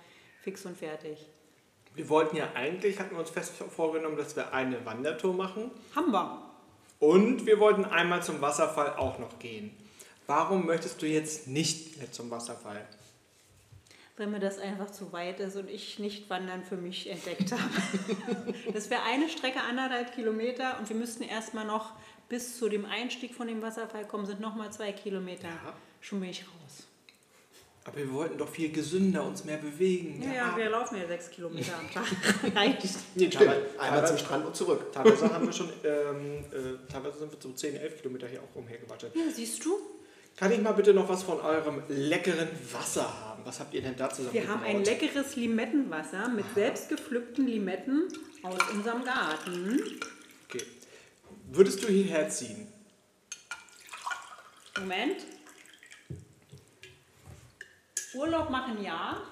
fix 0.43 0.65
und 0.65 0.77
fertig. 0.77 1.27
Wir 1.95 2.09
wollten 2.09 2.37
ja 2.37 2.49
eigentlich, 2.55 2.99
hatten 2.99 3.15
wir 3.15 3.21
uns 3.21 3.31
fest 3.31 3.53
vorgenommen, 3.69 4.17
dass 4.17 4.35
wir 4.37 4.55
eine 4.55 4.85
Wandertour 4.87 5.35
machen. 5.35 5.71
Haben 5.95 6.13
wir. 6.13 6.43
Und 7.01 7.47
wir 7.47 7.59
wollten 7.59 7.85
einmal 7.85 8.23
zum 8.23 8.41
Wasserfall 8.41 8.95
auch 8.97 9.19
noch 9.19 9.39
gehen. 9.41 9.77
Warum 10.35 10.65
möchtest 10.65 11.03
du 11.03 11.07
jetzt 11.07 11.47
nicht 11.47 11.99
mehr 11.99 12.11
zum 12.11 12.31
Wasserfall? 12.31 12.87
weil 14.17 14.27
mir 14.27 14.41
das 14.41 14.59
einfach 14.59 14.91
zu 14.91 15.13
weit 15.13 15.41
ist 15.41 15.57
und 15.57 15.69
ich 15.71 15.99
nicht 15.99 16.29
Wandern 16.31 16.63
für 16.63 16.77
mich 16.77 17.09
entdeckt 17.11 17.51
habe. 17.51 18.55
das 18.73 18.89
wäre 18.91 19.03
eine 19.03 19.29
Strecke 19.29 19.61
anderthalb 19.61 20.15
Kilometer 20.15 20.79
und 20.79 20.89
wir 20.89 20.97
müssten 20.97 21.23
erstmal 21.23 21.65
noch 21.65 21.93
bis 22.29 22.59
zu 22.59 22.69
dem 22.69 22.85
Einstieg 22.85 23.35
von 23.35 23.47
dem 23.47 23.63
Wasserfall 23.63 24.07
kommen, 24.07 24.27
sind 24.27 24.39
nochmal 24.41 24.71
zwei 24.71 24.93
Kilometer. 24.93 25.49
Ja. 25.49 25.75
Schon 26.01 26.21
bin 26.21 26.29
ich 26.29 26.43
raus. 26.43 26.87
Aber 27.85 27.97
wir 27.97 28.13
wollten 28.13 28.39
doch 28.39 28.49
viel 28.49 28.71
gesünder 28.71 29.25
uns 29.25 29.45
mehr 29.45 29.57
bewegen. 29.57 30.23
Ja, 30.23 30.33
ja, 30.33 30.57
wir 30.57 30.71
laufen 30.71 30.99
ja 30.99 31.07
sechs 31.07 31.31
Kilometer 31.31 31.73
am 31.79 31.91
Tag. 31.91 32.07
Reicht. 32.55 32.83
Nee, 33.15 33.27
Stimmt, 33.27 33.35
teilweise, 33.35 33.81
einmal 33.81 34.07
zum 34.07 34.19
Strand 34.19 34.47
und 34.47 34.55
zurück. 34.55 34.93
teilweise 34.93 35.33
haben 35.33 35.47
wir 35.47 35.53
schon, 35.53 35.71
ähm, 35.85 36.45
äh, 36.53 36.91
teilweise 36.91 37.19
sind 37.19 37.33
wir 37.33 37.39
so 37.41 37.53
10, 37.53 37.77
11 37.77 38.03
Kilometer 38.03 38.29
hier 38.29 38.41
auch 38.41 38.55
umhergewatschelt. 38.55 39.17
Ja, 39.17 39.23
siehst 39.33 39.65
du? 39.65 39.79
Kann 40.37 40.51
ich 40.51 40.61
mal 40.61 40.73
bitte 40.73 40.95
noch 40.95 41.09
was 41.09 41.23
von 41.23 41.41
eurem 41.41 41.83
leckeren 41.89 42.49
Wasser 42.73 43.13
haben? 43.21 43.43
Was 43.45 43.61
habt 43.61 43.75
ihr 43.75 43.83
denn 43.83 43.97
da 43.97 44.09
zusammen 44.09 44.35
Wir 44.35 44.49
haben 44.49 44.63
ein 44.63 44.85
leckeres 44.85 45.37
Limettenwasser 45.37 46.29
mit 46.29 46.45
selbst 46.55 46.89
gepflückten 46.89 47.47
Limetten 47.47 48.09
aus 48.43 48.59
unserem 48.73 49.05
Garten. 49.05 49.81
Okay. 50.49 50.65
Würdest 51.51 51.83
du 51.83 51.89
hierher 51.89 52.29
ziehen? 52.29 52.67
Moment. 54.79 55.17
Urlaub 58.15 58.51
machen 58.51 58.83
ja. 58.83 59.23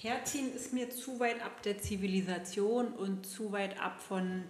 Herziehen 0.00 0.54
ist 0.54 0.72
mir 0.72 0.90
zu 0.90 1.18
weit 1.18 1.42
ab 1.42 1.62
der 1.62 1.78
Zivilisation 1.78 2.88
und 2.92 3.26
zu 3.26 3.50
weit 3.50 3.80
ab 3.80 4.00
von, 4.00 4.44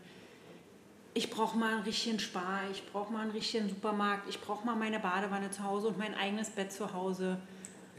ich 1.18 1.30
brauche 1.30 1.58
mal 1.58 1.74
einen 1.74 1.82
richtigen 1.82 2.20
Spar, 2.20 2.60
ich 2.70 2.86
brauche 2.92 3.12
mal 3.12 3.22
einen 3.22 3.32
richtigen 3.32 3.68
Supermarkt, 3.68 4.28
ich 4.28 4.40
brauche 4.40 4.64
mal 4.64 4.76
meine 4.76 5.00
Badewanne 5.00 5.50
zu 5.50 5.64
Hause 5.64 5.88
und 5.88 5.98
mein 5.98 6.14
eigenes 6.14 6.50
Bett 6.50 6.72
zu 6.72 6.92
Hause. 6.92 7.38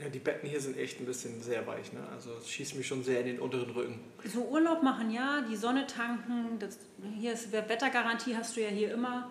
Ja, 0.02 0.08
die 0.08 0.20
Betten 0.20 0.48
hier 0.48 0.62
sind 0.62 0.78
echt 0.78 1.02
ein 1.02 1.06
bisschen 1.06 1.42
sehr 1.42 1.68
weich. 1.68 1.92
Ne? 1.92 2.00
Also 2.14 2.32
es 2.40 2.50
schießt 2.50 2.76
mich 2.76 2.88
schon 2.88 3.04
sehr 3.04 3.20
in 3.20 3.26
den 3.26 3.40
unteren 3.40 3.70
Rücken. 3.72 4.00
So 4.24 4.46
Urlaub 4.46 4.84
machen 4.84 5.12
ja, 5.12 5.42
die 5.42 5.58
Sonne 5.58 5.86
tanken, 5.86 6.58
das, 6.60 6.80
hier 7.18 7.34
ist 7.34 7.52
Wettergarantie 7.52 8.38
hast 8.38 8.56
du 8.56 8.62
ja 8.62 8.70
hier 8.70 8.94
immer. 8.94 9.30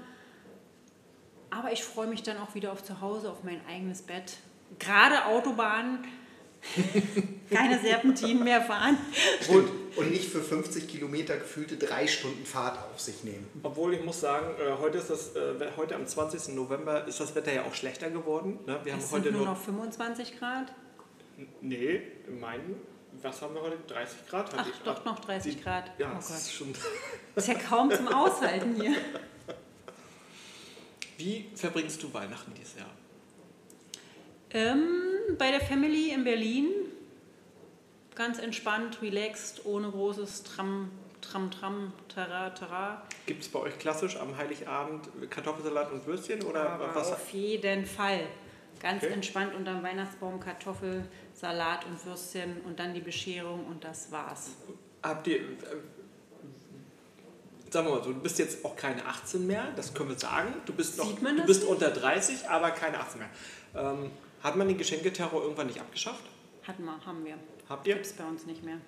Aber 1.48 1.72
ich 1.72 1.83
freue 1.83 2.09
mich 2.09 2.22
dann 2.22 2.37
auch 2.37 2.55
wieder 2.55 2.72
auf 2.72 2.83
zu 2.83 3.01
Hause, 3.01 3.31
auf 3.31 3.42
mein 3.42 3.62
eigenes 3.66 4.03
Bett. 4.03 4.37
Gerade 4.79 5.24
Autobahnen, 5.24 6.05
keine 7.51 7.79
Serpentinen 7.81 8.44
mehr 8.44 8.61
fahren. 8.62 8.99
Und, 9.49 9.68
und 9.97 10.11
nicht 10.11 10.29
für 10.31 10.42
50 10.42 10.88
Kilometer 10.88 11.37
gefühlte 11.37 11.77
drei 11.77 12.07
Stunden 12.07 12.44
Fahrt 12.44 12.79
auf 12.92 13.01
sich 13.01 13.25
nehmen. 13.25 13.47
Obwohl 13.62 13.94
ich 13.94 14.05
muss 14.05 14.21
sagen, 14.21 14.55
äh, 14.61 14.73
heute, 14.81 14.99
ist 14.99 15.11
das, 15.11 15.35
äh, 15.37 15.55
heute 15.77 15.94
am 15.94 16.07
20. 16.07 16.55
November 16.55 17.07
ist 17.07 17.21
das 17.21 17.35
Wetter 17.35 17.53
ja 17.53 17.64
auch 17.64 17.75
schlechter 17.75 18.11
geworden. 18.11 18.59
Ne? 18.66 18.79
Wir 18.85 18.92
haben 18.92 19.01
Es 19.01 19.11
heute 19.11 19.25
sind 19.25 19.33
nur 19.35 19.44
nur. 19.47 19.55
noch 19.55 19.61
25 19.62 20.38
Grad. 20.38 20.73
Nee, 21.61 22.03
meinen. 22.40 22.77
Was 23.23 23.40
haben 23.42 23.55
wir 23.55 23.62
heute? 23.62 23.79
30 23.88 24.29
Grad? 24.29 24.51
Ach, 24.53 24.59
hatte 24.59 24.71
ich. 24.71 24.79
doch 24.85 25.05
noch 25.05 25.18
30 25.21 25.57
die- 25.57 25.62
Grad. 25.62 25.90
Ja, 25.99 26.11
oh 26.12 26.16
das 26.16 26.31
ist 26.31 26.59
Gott. 26.59 26.68
schon. 26.68 26.75
Das 27.35 27.44
ist 27.49 27.55
ja 27.55 27.59
kaum 27.59 27.90
zum 27.90 28.09
Aushalten 28.09 28.75
hier. 28.81 28.94
Wie 31.16 31.47
verbringst 31.55 32.03
du 32.03 32.12
Weihnachten 32.14 32.53
dieses 32.55 32.77
Jahr? 32.77 32.90
Ähm, 34.52 34.88
bei 35.38 35.50
der 35.50 35.61
Family 35.61 36.11
in 36.11 36.24
Berlin. 36.24 36.68
Ganz 38.14 38.38
entspannt, 38.38 39.00
relaxed, 39.02 39.64
ohne 39.64 39.90
großes 39.90 40.42
Tram, 40.42 40.90
Tram, 41.20 41.50
Tram, 41.50 41.92
Tara, 42.12 42.50
Tara. 42.50 43.02
Gibt 43.26 43.42
es 43.42 43.48
bei 43.48 43.61
euch 43.61 43.78
klassisch 43.78 44.16
am 44.16 44.37
Heiligabend 44.37 45.08
Kartoffelsalat 45.30 45.92
und 45.92 46.04
Würstchen 46.06 46.42
oder 46.42 46.68
Aber 46.70 46.94
was? 46.94 47.12
auf 47.12 47.30
jeden 47.30 47.87
Fall. 47.87 48.20
Ganz 48.80 49.02
Okay. 49.04 49.12
entspannt 49.12 49.54
unterm 49.54 49.82
Weihnachtsbaum 49.82 50.38
Kartoffel, 50.40 51.04
Salat 51.34 51.84
und 51.87 52.04
Würstchen 52.06 52.61
und 52.64 52.78
dann 52.78 52.94
die 52.94 53.00
Bescherung 53.00 53.66
und 53.66 53.82
das 53.84 54.11
war's. 54.11 54.50
Habt 55.02 55.26
ihr. 55.28 55.37
Äh, 55.37 55.42
sagen 57.70 57.87
wir 57.88 57.94
mal 57.96 58.02
so, 58.04 58.12
du 58.12 58.20
bist 58.20 58.38
jetzt 58.38 58.64
auch 58.64 58.74
keine 58.76 59.04
18 59.04 59.46
mehr, 59.46 59.68
das 59.76 59.92
können 59.94 60.08
wir 60.11 60.18
sagen. 60.18 60.54
Du 60.64 60.72
bist, 60.72 60.96
noch, 60.96 61.06
du 61.12 61.44
bist 61.44 61.61
nicht? 61.62 61.70
unter 61.70 61.90
30, 61.90 62.48
aber 62.48 62.70
keine 62.70 62.98
18 63.00 63.20
mehr. 63.20 63.30
Ähm, 63.76 64.11
hat 64.42 64.57
man 64.57 64.68
den 64.68 64.79
Geschenketerror 64.79 65.42
irgendwann 65.42 65.66
nicht 65.66 65.81
abgeschafft? 65.81 66.24
Hatten 66.66 66.85
wir, 66.85 67.05
haben 67.05 67.24
wir. 67.24 67.35
Habt 67.68 67.87
ihr? 67.87 67.94
Gibt's 67.94 68.12
bei 68.12 68.24
uns 68.24 68.46
nicht 68.46 68.62
mehr. 68.64 68.79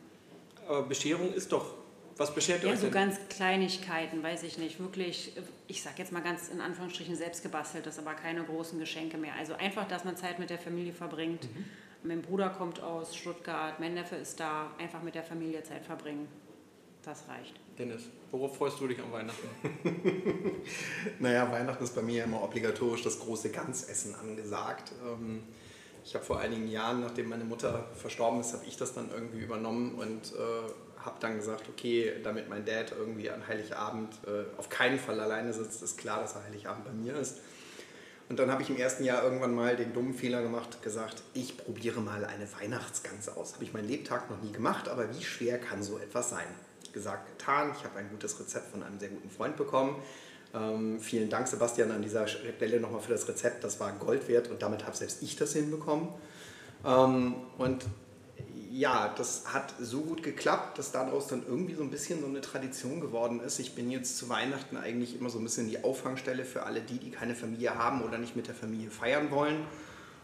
Aber 0.67 0.83
Bescherung 0.83 1.33
ist 1.33 1.51
doch. 1.53 1.75
Was 2.17 2.35
beschert 2.35 2.63
ihr 2.63 2.69
Ja, 2.69 2.75
euch 2.75 2.81
so 2.81 2.87
denn? 2.87 2.93
ganz 2.95 3.17
Kleinigkeiten, 3.31 4.23
weiß 4.23 4.43
ich 4.43 4.59
nicht. 4.59 4.79
Wirklich, 4.79 5.33
ich 5.69 5.83
sag 5.83 5.99
jetzt 5.99 6.13
mal 6.13 6.21
ganz 6.23 6.49
in 6.51 6.61
Anführungsstrichen 6.61 7.17
selbst 7.17 7.43
gebasteltes, 7.43 7.99
aber 7.99 8.13
keine 8.13 8.45
großen 8.45 8.79
Geschenke 8.79 9.17
mehr. 9.17 9.33
Also 9.39 9.55
einfach, 9.55 9.89
dass 9.89 10.05
man 10.05 10.17
Zeit 10.17 10.39
mit 10.39 10.51
der 10.51 10.59
Familie 10.59 10.93
verbringt. 10.93 11.45
Mhm. 11.45 11.65
Mein 12.03 12.21
Bruder 12.23 12.51
kommt 12.51 12.83
aus 12.83 13.17
Stuttgart, 13.17 13.81
mein 13.81 13.95
Neffe 13.95 14.17
ist 14.17 14.39
da. 14.39 14.71
Einfach 14.79 15.03
mit 15.03 15.15
der 15.15 15.23
Familie 15.23 15.63
Zeit 15.63 15.85
verbringen. 15.85 16.29
Das 17.03 17.25
reicht. 17.29 17.55
Dennis, 17.81 18.03
worauf 18.31 18.59
freust 18.59 18.79
du 18.79 18.87
dich 18.89 18.99
an 18.99 19.11
Weihnachten? 19.11 19.49
Naja, 21.19 21.51
Weihnachten 21.51 21.83
ist 21.83 21.95
bei 21.95 22.03
mir 22.03 22.25
immer 22.25 22.43
obligatorisch 22.43 23.03
das 23.03 23.19
große 23.21 23.49
Ganzessen 23.49 24.15
angesagt. 24.15 24.93
Ähm, 25.03 25.45
Ich 26.05 26.15
habe 26.15 26.25
vor 26.25 26.41
einigen 26.41 26.69
Jahren, 26.69 27.01
nachdem 27.01 27.31
meine 27.31 27.45
Mutter 27.45 27.87
verstorben 27.95 28.41
ist, 28.41 28.53
habe 28.53 28.67
ich 28.67 28.77
das 28.77 28.93
dann 28.93 29.11
irgendwie 29.11 29.41
übernommen 29.41 29.95
und 29.95 30.33
äh, 30.35 31.01
habe 31.03 31.17
dann 31.21 31.37
gesagt, 31.37 31.71
okay, 31.71 32.13
damit 32.23 32.51
mein 32.51 32.67
Dad 32.67 32.93
irgendwie 32.93 33.31
an 33.31 33.47
Heiligabend 33.49 34.13
äh, 34.27 34.45
auf 34.59 34.69
keinen 34.69 34.99
Fall 34.99 35.19
alleine 35.19 35.55
sitzt, 35.55 35.83
ist 35.83 35.97
klar, 35.97 36.21
dass 36.21 36.35
er 36.35 36.45
Heiligabend 36.45 36.85
bei 36.85 36.93
mir 36.93 37.17
ist. 37.17 37.39
Und 38.29 38.39
dann 38.39 38.51
habe 38.51 38.63
ich 38.63 38.69
im 38.69 38.77
ersten 38.77 39.05
Jahr 39.05 39.23
irgendwann 39.25 39.55
mal 39.55 39.75
den 39.75 39.95
dummen 39.95 40.13
Fehler 40.13 40.43
gemacht, 40.43 40.83
gesagt, 40.83 41.23
ich 41.33 41.57
probiere 41.57 42.01
mal 42.03 42.27
eine 42.27 42.47
Weihnachtsgans 42.61 43.31
aus. 43.31 43.55
Habe 43.55 43.65
ich 43.65 43.73
meinen 43.73 43.89
Lebtag 43.89 44.31
noch 44.31 44.43
nie 44.43 44.53
gemacht, 44.53 44.89
aber 44.89 45.15
wie 45.17 45.25
schwer 45.25 45.59
kann 45.59 45.83
so 45.83 45.99
etwas 45.99 46.29
sein? 46.29 46.47
Gesagt, 46.93 47.39
getan. 47.39 47.73
Ich 47.77 47.85
habe 47.85 47.99
ein 47.99 48.09
gutes 48.11 48.39
Rezept 48.41 48.71
von 48.71 48.83
einem 48.83 48.99
sehr 48.99 49.09
guten 49.09 49.31
Freund 49.31 49.57
bekommen. 49.57 49.97
Ähm, 50.53 51.01
vielen 51.01 51.31
Dank, 51.31 51.47
Sebastian, 51.47 51.93
an 51.93 52.03
dieser 52.03 52.27
Stelle 52.27 52.81
nochmal 52.81 53.01
für 53.01 53.13
das 53.13 53.29
Rezept. 53.29 53.63
Das 53.63 53.79
war 53.79 53.93
Gold 53.93 54.29
wert 54.29 54.49
und 54.49 54.63
damit 54.63 54.85
habe 54.85 54.97
selbst 54.97 55.23
ich 55.23 55.37
das 55.37 55.53
hinbekommen. 55.53 56.09
Ähm, 56.85 57.35
und 57.59 57.85
ja, 58.73 59.13
das 59.17 59.53
hat 59.53 59.75
so 59.81 60.01
gut 60.03 60.23
geklappt, 60.23 60.79
dass 60.79 60.93
daraus 60.93 61.27
dann 61.27 61.43
irgendwie 61.47 61.75
so 61.75 61.83
ein 61.83 61.91
bisschen 61.91 62.21
so 62.21 62.27
eine 62.27 62.41
Tradition 62.41 63.01
geworden 63.01 63.41
ist. 63.41 63.59
Ich 63.59 63.75
bin 63.75 63.91
jetzt 63.91 64.17
zu 64.17 64.29
Weihnachten 64.29 64.77
eigentlich 64.77 65.19
immer 65.19 65.29
so 65.29 65.39
ein 65.39 65.45
bisschen 65.45 65.69
die 65.69 65.83
Auffangstelle 65.83 66.45
für 66.45 66.63
alle 66.65 66.81
die, 66.81 66.99
die 66.99 67.11
keine 67.11 67.35
Familie 67.35 67.75
haben 67.75 68.03
oder 68.03 68.19
nicht 68.19 68.37
mit 68.37 68.47
der 68.47 68.55
Familie 68.55 68.91
feiern 68.91 69.31
wollen. 69.31 69.65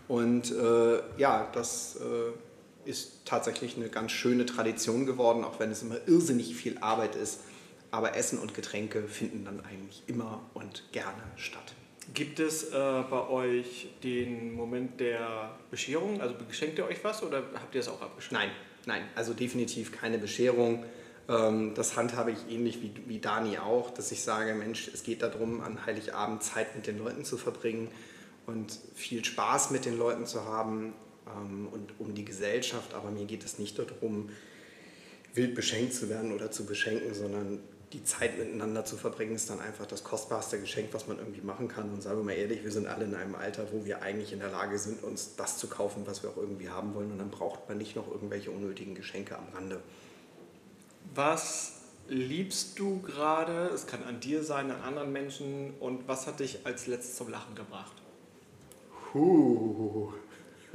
Und 0.08 0.52
äh, 0.52 1.00
ja, 1.18 1.48
das 1.52 1.96
äh, 1.96 2.32
ist 2.86 3.24
tatsächlich 3.24 3.76
eine 3.76 3.88
ganz 3.88 4.12
schöne 4.12 4.46
Tradition 4.46 5.06
geworden, 5.06 5.44
auch 5.44 5.58
wenn 5.60 5.70
es 5.70 5.82
immer 5.82 5.96
irrsinnig 6.06 6.54
viel 6.54 6.78
Arbeit 6.78 7.16
ist. 7.16 7.40
Aber 7.90 8.16
Essen 8.16 8.38
und 8.38 8.54
Getränke 8.54 9.04
finden 9.08 9.44
dann 9.44 9.64
eigentlich 9.64 10.02
immer 10.06 10.42
und 10.54 10.84
gerne 10.92 11.22
statt. 11.36 11.74
Gibt 12.14 12.40
es 12.40 12.64
äh, 12.64 12.70
bei 12.72 13.28
euch 13.28 13.88
den 14.02 14.54
Moment 14.54 15.00
der 15.00 15.50
Bescherung? 15.70 16.20
Also 16.20 16.34
beschenkt 16.34 16.78
ihr 16.78 16.86
euch 16.86 17.02
was 17.02 17.22
oder 17.22 17.42
habt 17.54 17.74
ihr 17.74 17.80
es 17.80 17.88
auch 17.88 18.00
abgeschenkt? 18.00 18.32
Nein, 18.32 18.50
nein, 18.86 19.02
also 19.14 19.34
definitiv 19.34 19.92
keine 19.92 20.18
Bescherung. 20.18 20.84
Ähm, 21.28 21.74
Das 21.74 21.96
handhabe 21.96 22.30
ich 22.30 22.38
ähnlich 22.48 22.80
wie, 22.82 22.92
wie 23.06 23.18
Dani 23.18 23.58
auch, 23.58 23.90
dass 23.90 24.12
ich 24.12 24.22
sage, 24.22 24.54
Mensch, 24.54 24.88
es 24.92 25.02
geht 25.02 25.22
darum, 25.22 25.60
an 25.60 25.84
Heiligabend 25.84 26.42
Zeit 26.42 26.76
mit 26.76 26.86
den 26.86 26.98
Leuten 26.98 27.24
zu 27.24 27.36
verbringen 27.36 27.88
und 28.46 28.78
viel 28.94 29.24
Spaß 29.24 29.70
mit 29.70 29.84
den 29.84 29.98
Leuten 29.98 30.26
zu 30.26 30.44
haben 30.44 30.92
und 31.26 31.88
um 31.98 32.14
die 32.14 32.24
Gesellschaft. 32.24 32.94
Aber 32.94 33.10
mir 33.10 33.24
geht 33.26 33.44
es 33.44 33.58
nicht 33.58 33.78
darum, 33.78 34.30
wild 35.34 35.54
beschenkt 35.54 35.94
zu 35.94 36.08
werden 36.08 36.32
oder 36.32 36.50
zu 36.50 36.64
beschenken, 36.66 37.14
sondern 37.14 37.60
die 37.92 38.02
Zeit 38.02 38.38
miteinander 38.38 38.84
zu 38.84 38.96
verbringen, 38.96 39.36
ist 39.36 39.48
dann 39.48 39.60
einfach 39.60 39.86
das 39.86 40.02
kostbarste 40.02 40.58
Geschenk, 40.60 40.88
was 40.92 41.06
man 41.06 41.18
irgendwie 41.18 41.40
machen 41.40 41.68
kann. 41.68 41.90
Und 41.90 42.02
sagen 42.02 42.18
wir 42.18 42.24
mal 42.24 42.32
ehrlich, 42.32 42.64
wir 42.64 42.72
sind 42.72 42.86
alle 42.86 43.04
in 43.04 43.14
einem 43.14 43.34
Alter, 43.36 43.66
wo 43.72 43.84
wir 43.84 44.02
eigentlich 44.02 44.32
in 44.32 44.40
der 44.40 44.50
Lage 44.50 44.78
sind, 44.78 45.04
uns 45.04 45.36
das 45.36 45.58
zu 45.58 45.68
kaufen, 45.68 46.02
was 46.04 46.22
wir 46.22 46.30
auch 46.30 46.36
irgendwie 46.36 46.68
haben 46.68 46.94
wollen. 46.94 47.12
Und 47.12 47.18
dann 47.18 47.30
braucht 47.30 47.68
man 47.68 47.78
nicht 47.78 47.94
noch 47.94 48.10
irgendwelche 48.10 48.50
unnötigen 48.50 48.94
Geschenke 48.94 49.38
am 49.38 49.44
Rande. 49.54 49.80
Was 51.14 51.74
liebst 52.08 52.78
du 52.78 53.00
gerade? 53.02 53.68
Es 53.68 53.86
kann 53.86 54.02
an 54.02 54.18
dir 54.18 54.42
sein, 54.42 54.70
an 54.70 54.82
anderen 54.82 55.12
Menschen. 55.12 55.74
Und 55.78 56.08
was 56.08 56.26
hat 56.26 56.40
dich 56.40 56.66
als 56.66 56.88
letztes 56.88 57.16
zum 57.16 57.30
Lachen 57.30 57.54
gebracht? 57.54 57.94
Puh. 59.12 60.12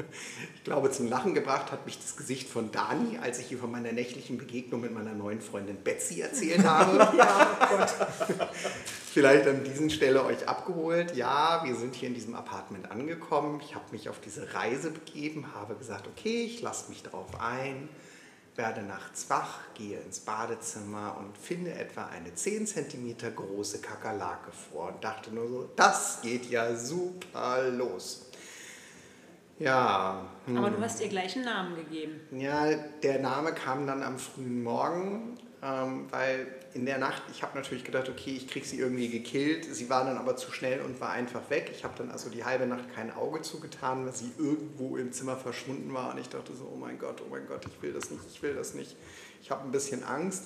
Ich 0.55 0.63
glaube, 0.63 0.91
zum 0.91 1.09
Lachen 1.09 1.33
gebracht 1.33 1.71
hat 1.71 1.87
mich 1.87 1.97
das 1.97 2.15
Gesicht 2.15 2.47
von 2.47 2.71
Dani, 2.71 3.17
als 3.17 3.39
ich 3.39 3.51
ihr 3.51 3.57
von 3.57 3.71
meiner 3.71 3.91
nächtlichen 3.91 4.37
Begegnung 4.37 4.81
mit 4.81 4.93
meiner 4.93 5.13
neuen 5.13 5.41
Freundin 5.41 5.77
Betsy 5.77 6.21
erzählt 6.21 6.63
habe. 6.63 6.97
ja, 7.17 7.57
oh 7.59 7.77
Gott. 7.77 7.89
Vielleicht 9.11 9.47
an 9.47 9.63
dieser 9.63 9.89
Stelle 9.89 10.23
euch 10.23 10.47
abgeholt. 10.47 11.15
Ja, 11.15 11.63
wir 11.65 11.75
sind 11.75 11.95
hier 11.95 12.07
in 12.07 12.13
diesem 12.13 12.33
Apartment 12.35 12.91
angekommen. 12.91 13.59
Ich 13.61 13.75
habe 13.75 13.85
mich 13.91 14.07
auf 14.07 14.21
diese 14.21 14.53
Reise 14.53 14.91
begeben, 14.91 15.53
habe 15.53 15.75
gesagt, 15.75 16.07
okay, 16.07 16.43
ich 16.45 16.61
lasse 16.61 16.89
mich 16.89 17.03
darauf 17.03 17.27
ein, 17.41 17.89
werde 18.55 18.83
nachts 18.83 19.29
wach, 19.29 19.59
gehe 19.73 19.99
ins 19.99 20.21
Badezimmer 20.21 21.17
und 21.19 21.37
finde 21.37 21.73
etwa 21.73 22.05
eine 22.05 22.33
10 22.33 22.67
cm 22.67 23.15
große 23.35 23.81
Kakerlake 23.81 24.51
vor 24.51 24.93
und 24.93 25.03
dachte 25.03 25.31
nur 25.31 25.47
so, 25.49 25.69
das 25.75 26.21
geht 26.21 26.49
ja 26.49 26.75
super 26.75 27.69
los. 27.69 28.30
Ja. 29.61 30.25
Hm. 30.45 30.57
Aber 30.57 30.69
du 30.71 30.81
hast 30.81 31.01
ihr 31.01 31.07
gleich 31.07 31.35
einen 31.35 31.45
Namen 31.45 31.75
gegeben. 31.75 32.19
Ja, 32.31 32.65
der 33.03 33.19
Name 33.19 33.53
kam 33.53 33.85
dann 33.85 34.01
am 34.01 34.17
frühen 34.17 34.63
Morgen, 34.63 35.37
ähm, 35.61 36.07
weil 36.09 36.47
in 36.73 36.85
der 36.85 36.97
Nacht, 36.97 37.21
ich 37.31 37.43
habe 37.43 37.55
natürlich 37.57 37.83
gedacht, 37.83 38.09
okay, 38.09 38.31
ich 38.31 38.47
kriege 38.47 38.65
sie 38.65 38.79
irgendwie 38.79 39.09
gekillt. 39.09 39.65
Sie 39.65 39.89
war 39.89 40.05
dann 40.05 40.17
aber 40.17 40.35
zu 40.35 40.51
schnell 40.51 40.81
und 40.81 40.99
war 40.99 41.11
einfach 41.11 41.49
weg. 41.49 41.69
Ich 41.75 41.83
habe 41.83 41.93
dann 41.97 42.09
also 42.09 42.29
die 42.29 42.43
halbe 42.43 42.65
Nacht 42.65 42.93
kein 42.95 43.13
Auge 43.13 43.41
zugetan, 43.41 44.05
weil 44.05 44.13
sie 44.13 44.31
irgendwo 44.37 44.97
im 44.97 45.11
Zimmer 45.11 45.37
verschwunden 45.37 45.93
war. 45.93 46.11
Und 46.13 46.19
ich 46.19 46.29
dachte 46.29 46.53
so, 46.55 46.71
oh 46.73 46.77
mein 46.77 46.97
Gott, 46.97 47.21
oh 47.21 47.29
mein 47.29 47.45
Gott, 47.45 47.65
ich 47.65 47.81
will 47.81 47.93
das 47.93 48.09
nicht, 48.09 48.23
ich 48.31 48.41
will 48.41 48.55
das 48.55 48.73
nicht. 48.73 48.95
Ich 49.41 49.51
habe 49.51 49.63
ein 49.63 49.71
bisschen 49.71 50.03
Angst. 50.03 50.45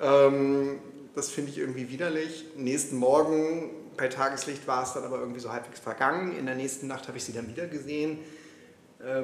Ähm, 0.00 0.80
das 1.14 1.30
finde 1.30 1.50
ich 1.50 1.58
irgendwie 1.58 1.88
widerlich. 1.88 2.44
Nächsten 2.56 2.96
Morgen 2.96 3.70
bei 3.96 4.08
Tageslicht 4.08 4.66
war 4.66 4.82
es 4.82 4.92
dann 4.92 5.04
aber 5.04 5.20
irgendwie 5.20 5.40
so 5.40 5.52
halbwegs 5.52 5.80
vergangen. 5.80 6.36
In 6.36 6.46
der 6.46 6.56
nächsten 6.56 6.88
Nacht 6.88 7.06
habe 7.08 7.16
ich 7.18 7.24
sie 7.24 7.32
dann 7.32 7.48
wieder 7.48 7.66
gesehen, 7.66 8.18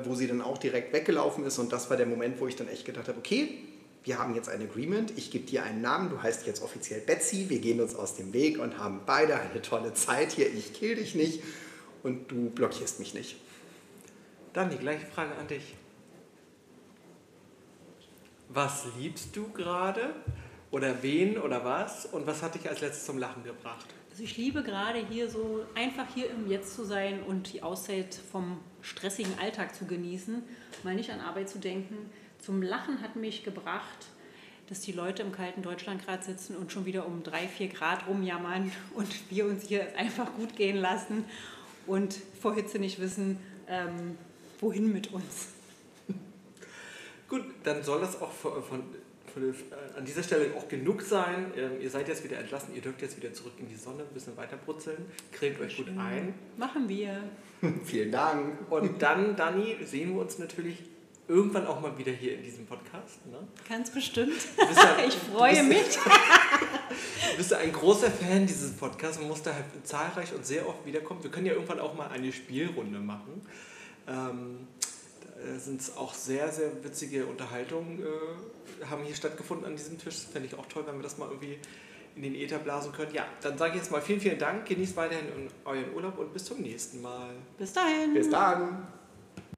wo 0.04 0.14
sie 0.14 0.26
dann 0.26 0.42
auch 0.42 0.58
direkt 0.58 0.92
weggelaufen 0.92 1.44
ist. 1.44 1.58
Und 1.58 1.72
das 1.72 1.90
war 1.90 1.96
der 1.96 2.06
Moment, 2.06 2.40
wo 2.40 2.46
ich 2.46 2.56
dann 2.56 2.68
echt 2.68 2.84
gedacht 2.84 3.08
habe, 3.08 3.18
okay, 3.18 3.48
wir 4.02 4.18
haben 4.18 4.34
jetzt 4.34 4.48
ein 4.48 4.62
Agreement, 4.62 5.12
ich 5.16 5.30
gebe 5.30 5.44
dir 5.44 5.62
einen 5.62 5.82
Namen, 5.82 6.08
du 6.08 6.22
heißt 6.22 6.46
jetzt 6.46 6.62
offiziell 6.62 7.00
Betsy, 7.00 7.50
wir 7.50 7.58
gehen 7.58 7.80
uns 7.80 7.94
aus 7.94 8.16
dem 8.16 8.32
Weg 8.32 8.58
und 8.58 8.78
haben 8.78 9.02
beide 9.04 9.38
eine 9.38 9.60
tolle 9.60 9.92
Zeit 9.92 10.32
hier. 10.32 10.52
Ich 10.52 10.72
kill 10.72 10.96
dich 10.96 11.14
nicht 11.14 11.42
und 12.02 12.30
du 12.30 12.50
blockierst 12.50 12.98
mich 12.98 13.14
nicht. 13.14 13.36
Dann 14.52 14.70
die 14.70 14.78
gleiche 14.78 15.06
Frage 15.06 15.34
an 15.36 15.46
dich. 15.48 15.74
Was 18.48 18.86
liebst 18.98 19.36
du 19.36 19.48
gerade? 19.52 20.14
Oder 20.70 21.02
wen 21.02 21.38
oder 21.38 21.64
was? 21.64 22.06
Und 22.06 22.26
was 22.26 22.42
hat 22.42 22.54
dich 22.54 22.68
als 22.68 22.80
letztes 22.80 23.06
zum 23.06 23.18
Lachen 23.18 23.44
gebracht? 23.44 23.86
Also 24.10 24.22
ich 24.24 24.36
liebe 24.36 24.62
gerade 24.62 25.04
hier 25.06 25.28
so 25.28 25.64
einfach 25.74 26.06
hier 26.14 26.30
im 26.30 26.48
Jetzt 26.48 26.74
zu 26.74 26.84
sein 26.84 27.22
und 27.22 27.52
die 27.52 27.62
Auszeit 27.62 28.14
vom 28.32 28.58
stressigen 28.82 29.38
Alltag 29.38 29.74
zu 29.74 29.86
genießen, 29.86 30.42
mal 30.82 30.94
nicht 30.94 31.10
an 31.10 31.20
Arbeit 31.20 31.48
zu 31.48 31.58
denken. 31.58 31.96
Zum 32.38 32.62
Lachen 32.62 33.02
hat 33.02 33.16
mich 33.16 33.44
gebracht, 33.44 34.06
dass 34.68 34.80
die 34.80 34.92
Leute 34.92 35.22
im 35.22 35.32
kalten 35.32 35.62
Deutschland 35.62 36.04
gerade 36.04 36.22
sitzen 36.22 36.56
und 36.56 36.72
schon 36.72 36.86
wieder 36.86 37.06
um 37.06 37.22
drei, 37.22 37.48
vier 37.48 37.68
Grad 37.68 38.06
rumjammern 38.06 38.72
und 38.94 39.08
wir 39.30 39.46
uns 39.46 39.66
hier 39.66 39.96
einfach 39.96 40.32
gut 40.34 40.56
gehen 40.56 40.76
lassen 40.76 41.24
und 41.86 42.14
vor 42.40 42.54
Hitze 42.54 42.78
nicht 42.78 43.00
wissen, 43.00 43.38
ähm, 43.68 44.16
wohin 44.60 44.92
mit 44.92 45.12
uns. 45.12 45.48
Gut, 47.28 47.44
dann 47.62 47.82
soll 47.82 48.00
das 48.00 48.20
auch 48.20 48.32
von, 48.32 48.62
von 48.62 48.82
an 49.96 50.04
dieser 50.04 50.22
Stelle 50.22 50.54
auch 50.56 50.68
genug 50.68 51.02
sein. 51.02 51.52
Ähm, 51.56 51.80
ihr 51.80 51.90
seid 51.90 52.08
jetzt 52.08 52.24
wieder 52.24 52.38
entlassen, 52.38 52.74
ihr 52.74 52.82
dürft 52.82 53.02
jetzt 53.02 53.16
wieder 53.16 53.32
zurück 53.32 53.54
in 53.58 53.68
die 53.68 53.76
Sonne, 53.76 54.02
ein 54.02 54.14
bisschen 54.14 54.36
weiter 54.36 54.56
brutzeln. 54.56 55.06
Cremt 55.32 55.60
euch 55.60 55.76
gut 55.76 55.88
ein. 55.88 56.34
Machen 56.56 56.88
wir. 56.88 57.22
Vielen 57.84 58.10
Dank. 58.10 58.70
Und 58.70 59.00
dann, 59.02 59.36
Dani, 59.36 59.76
sehen 59.84 60.14
wir 60.14 60.22
uns 60.22 60.38
natürlich 60.38 60.78
irgendwann 61.30 61.66
auch 61.66 61.80
mal 61.80 61.96
wieder 61.96 62.12
hier 62.12 62.34
in 62.34 62.42
diesem 62.42 62.66
Podcast. 62.66 63.24
Ne? 63.26 63.38
Ganz 63.68 63.90
bestimmt. 63.90 64.34
Ja, 64.58 65.04
ich 65.06 65.14
freue 65.14 65.62
mich. 65.62 65.96
du 67.30 67.36
bist 67.36 67.52
ja 67.52 67.58
ein 67.58 67.72
großer 67.72 68.10
Fan 68.10 68.46
dieses 68.46 68.72
Podcasts 68.72 69.18
und 69.18 69.28
musst 69.28 69.46
da 69.46 69.54
halt 69.54 69.64
zahlreich 69.84 70.34
und 70.34 70.44
sehr 70.44 70.68
oft 70.68 70.84
wiederkommen. 70.84 71.22
Wir 71.22 71.30
können 71.30 71.46
ja 71.46 71.52
irgendwann 71.52 71.78
auch 71.78 71.94
mal 71.94 72.08
eine 72.08 72.32
Spielrunde 72.32 72.98
machen. 72.98 73.42
Ähm, 74.08 74.66
da 75.44 75.58
sind 75.58 75.82
auch 75.96 76.14
sehr, 76.14 76.50
sehr 76.50 76.84
witzige 76.84 77.26
Unterhaltungen 77.26 78.02
äh, 78.02 78.84
haben 78.86 79.04
hier 79.04 79.14
stattgefunden 79.14 79.66
an 79.66 79.76
diesem 79.76 79.98
Tisch. 79.98 80.14
Das 80.14 80.24
fände 80.24 80.48
ich 80.48 80.54
auch 80.54 80.66
toll, 80.66 80.84
wenn 80.86 80.96
wir 80.96 81.02
das 81.02 81.18
mal 81.18 81.28
irgendwie 81.28 81.58
in 82.16 82.22
den 82.22 82.34
Äther 82.34 82.58
blasen 82.58 82.92
können. 82.92 83.14
Ja, 83.14 83.24
dann 83.40 83.56
sage 83.56 83.72
ich 83.72 83.78
jetzt 83.78 83.90
mal 83.90 84.00
vielen, 84.00 84.20
vielen 84.20 84.38
Dank. 84.38 84.66
Genießt 84.66 84.96
weiterhin 84.96 85.26
euren 85.64 85.94
Urlaub 85.94 86.18
und 86.18 86.32
bis 86.32 86.44
zum 86.44 86.60
nächsten 86.60 87.00
Mal. 87.00 87.30
Bis 87.58 87.72
dahin. 87.72 88.14
Bis 88.14 88.28
dann. 88.28 88.86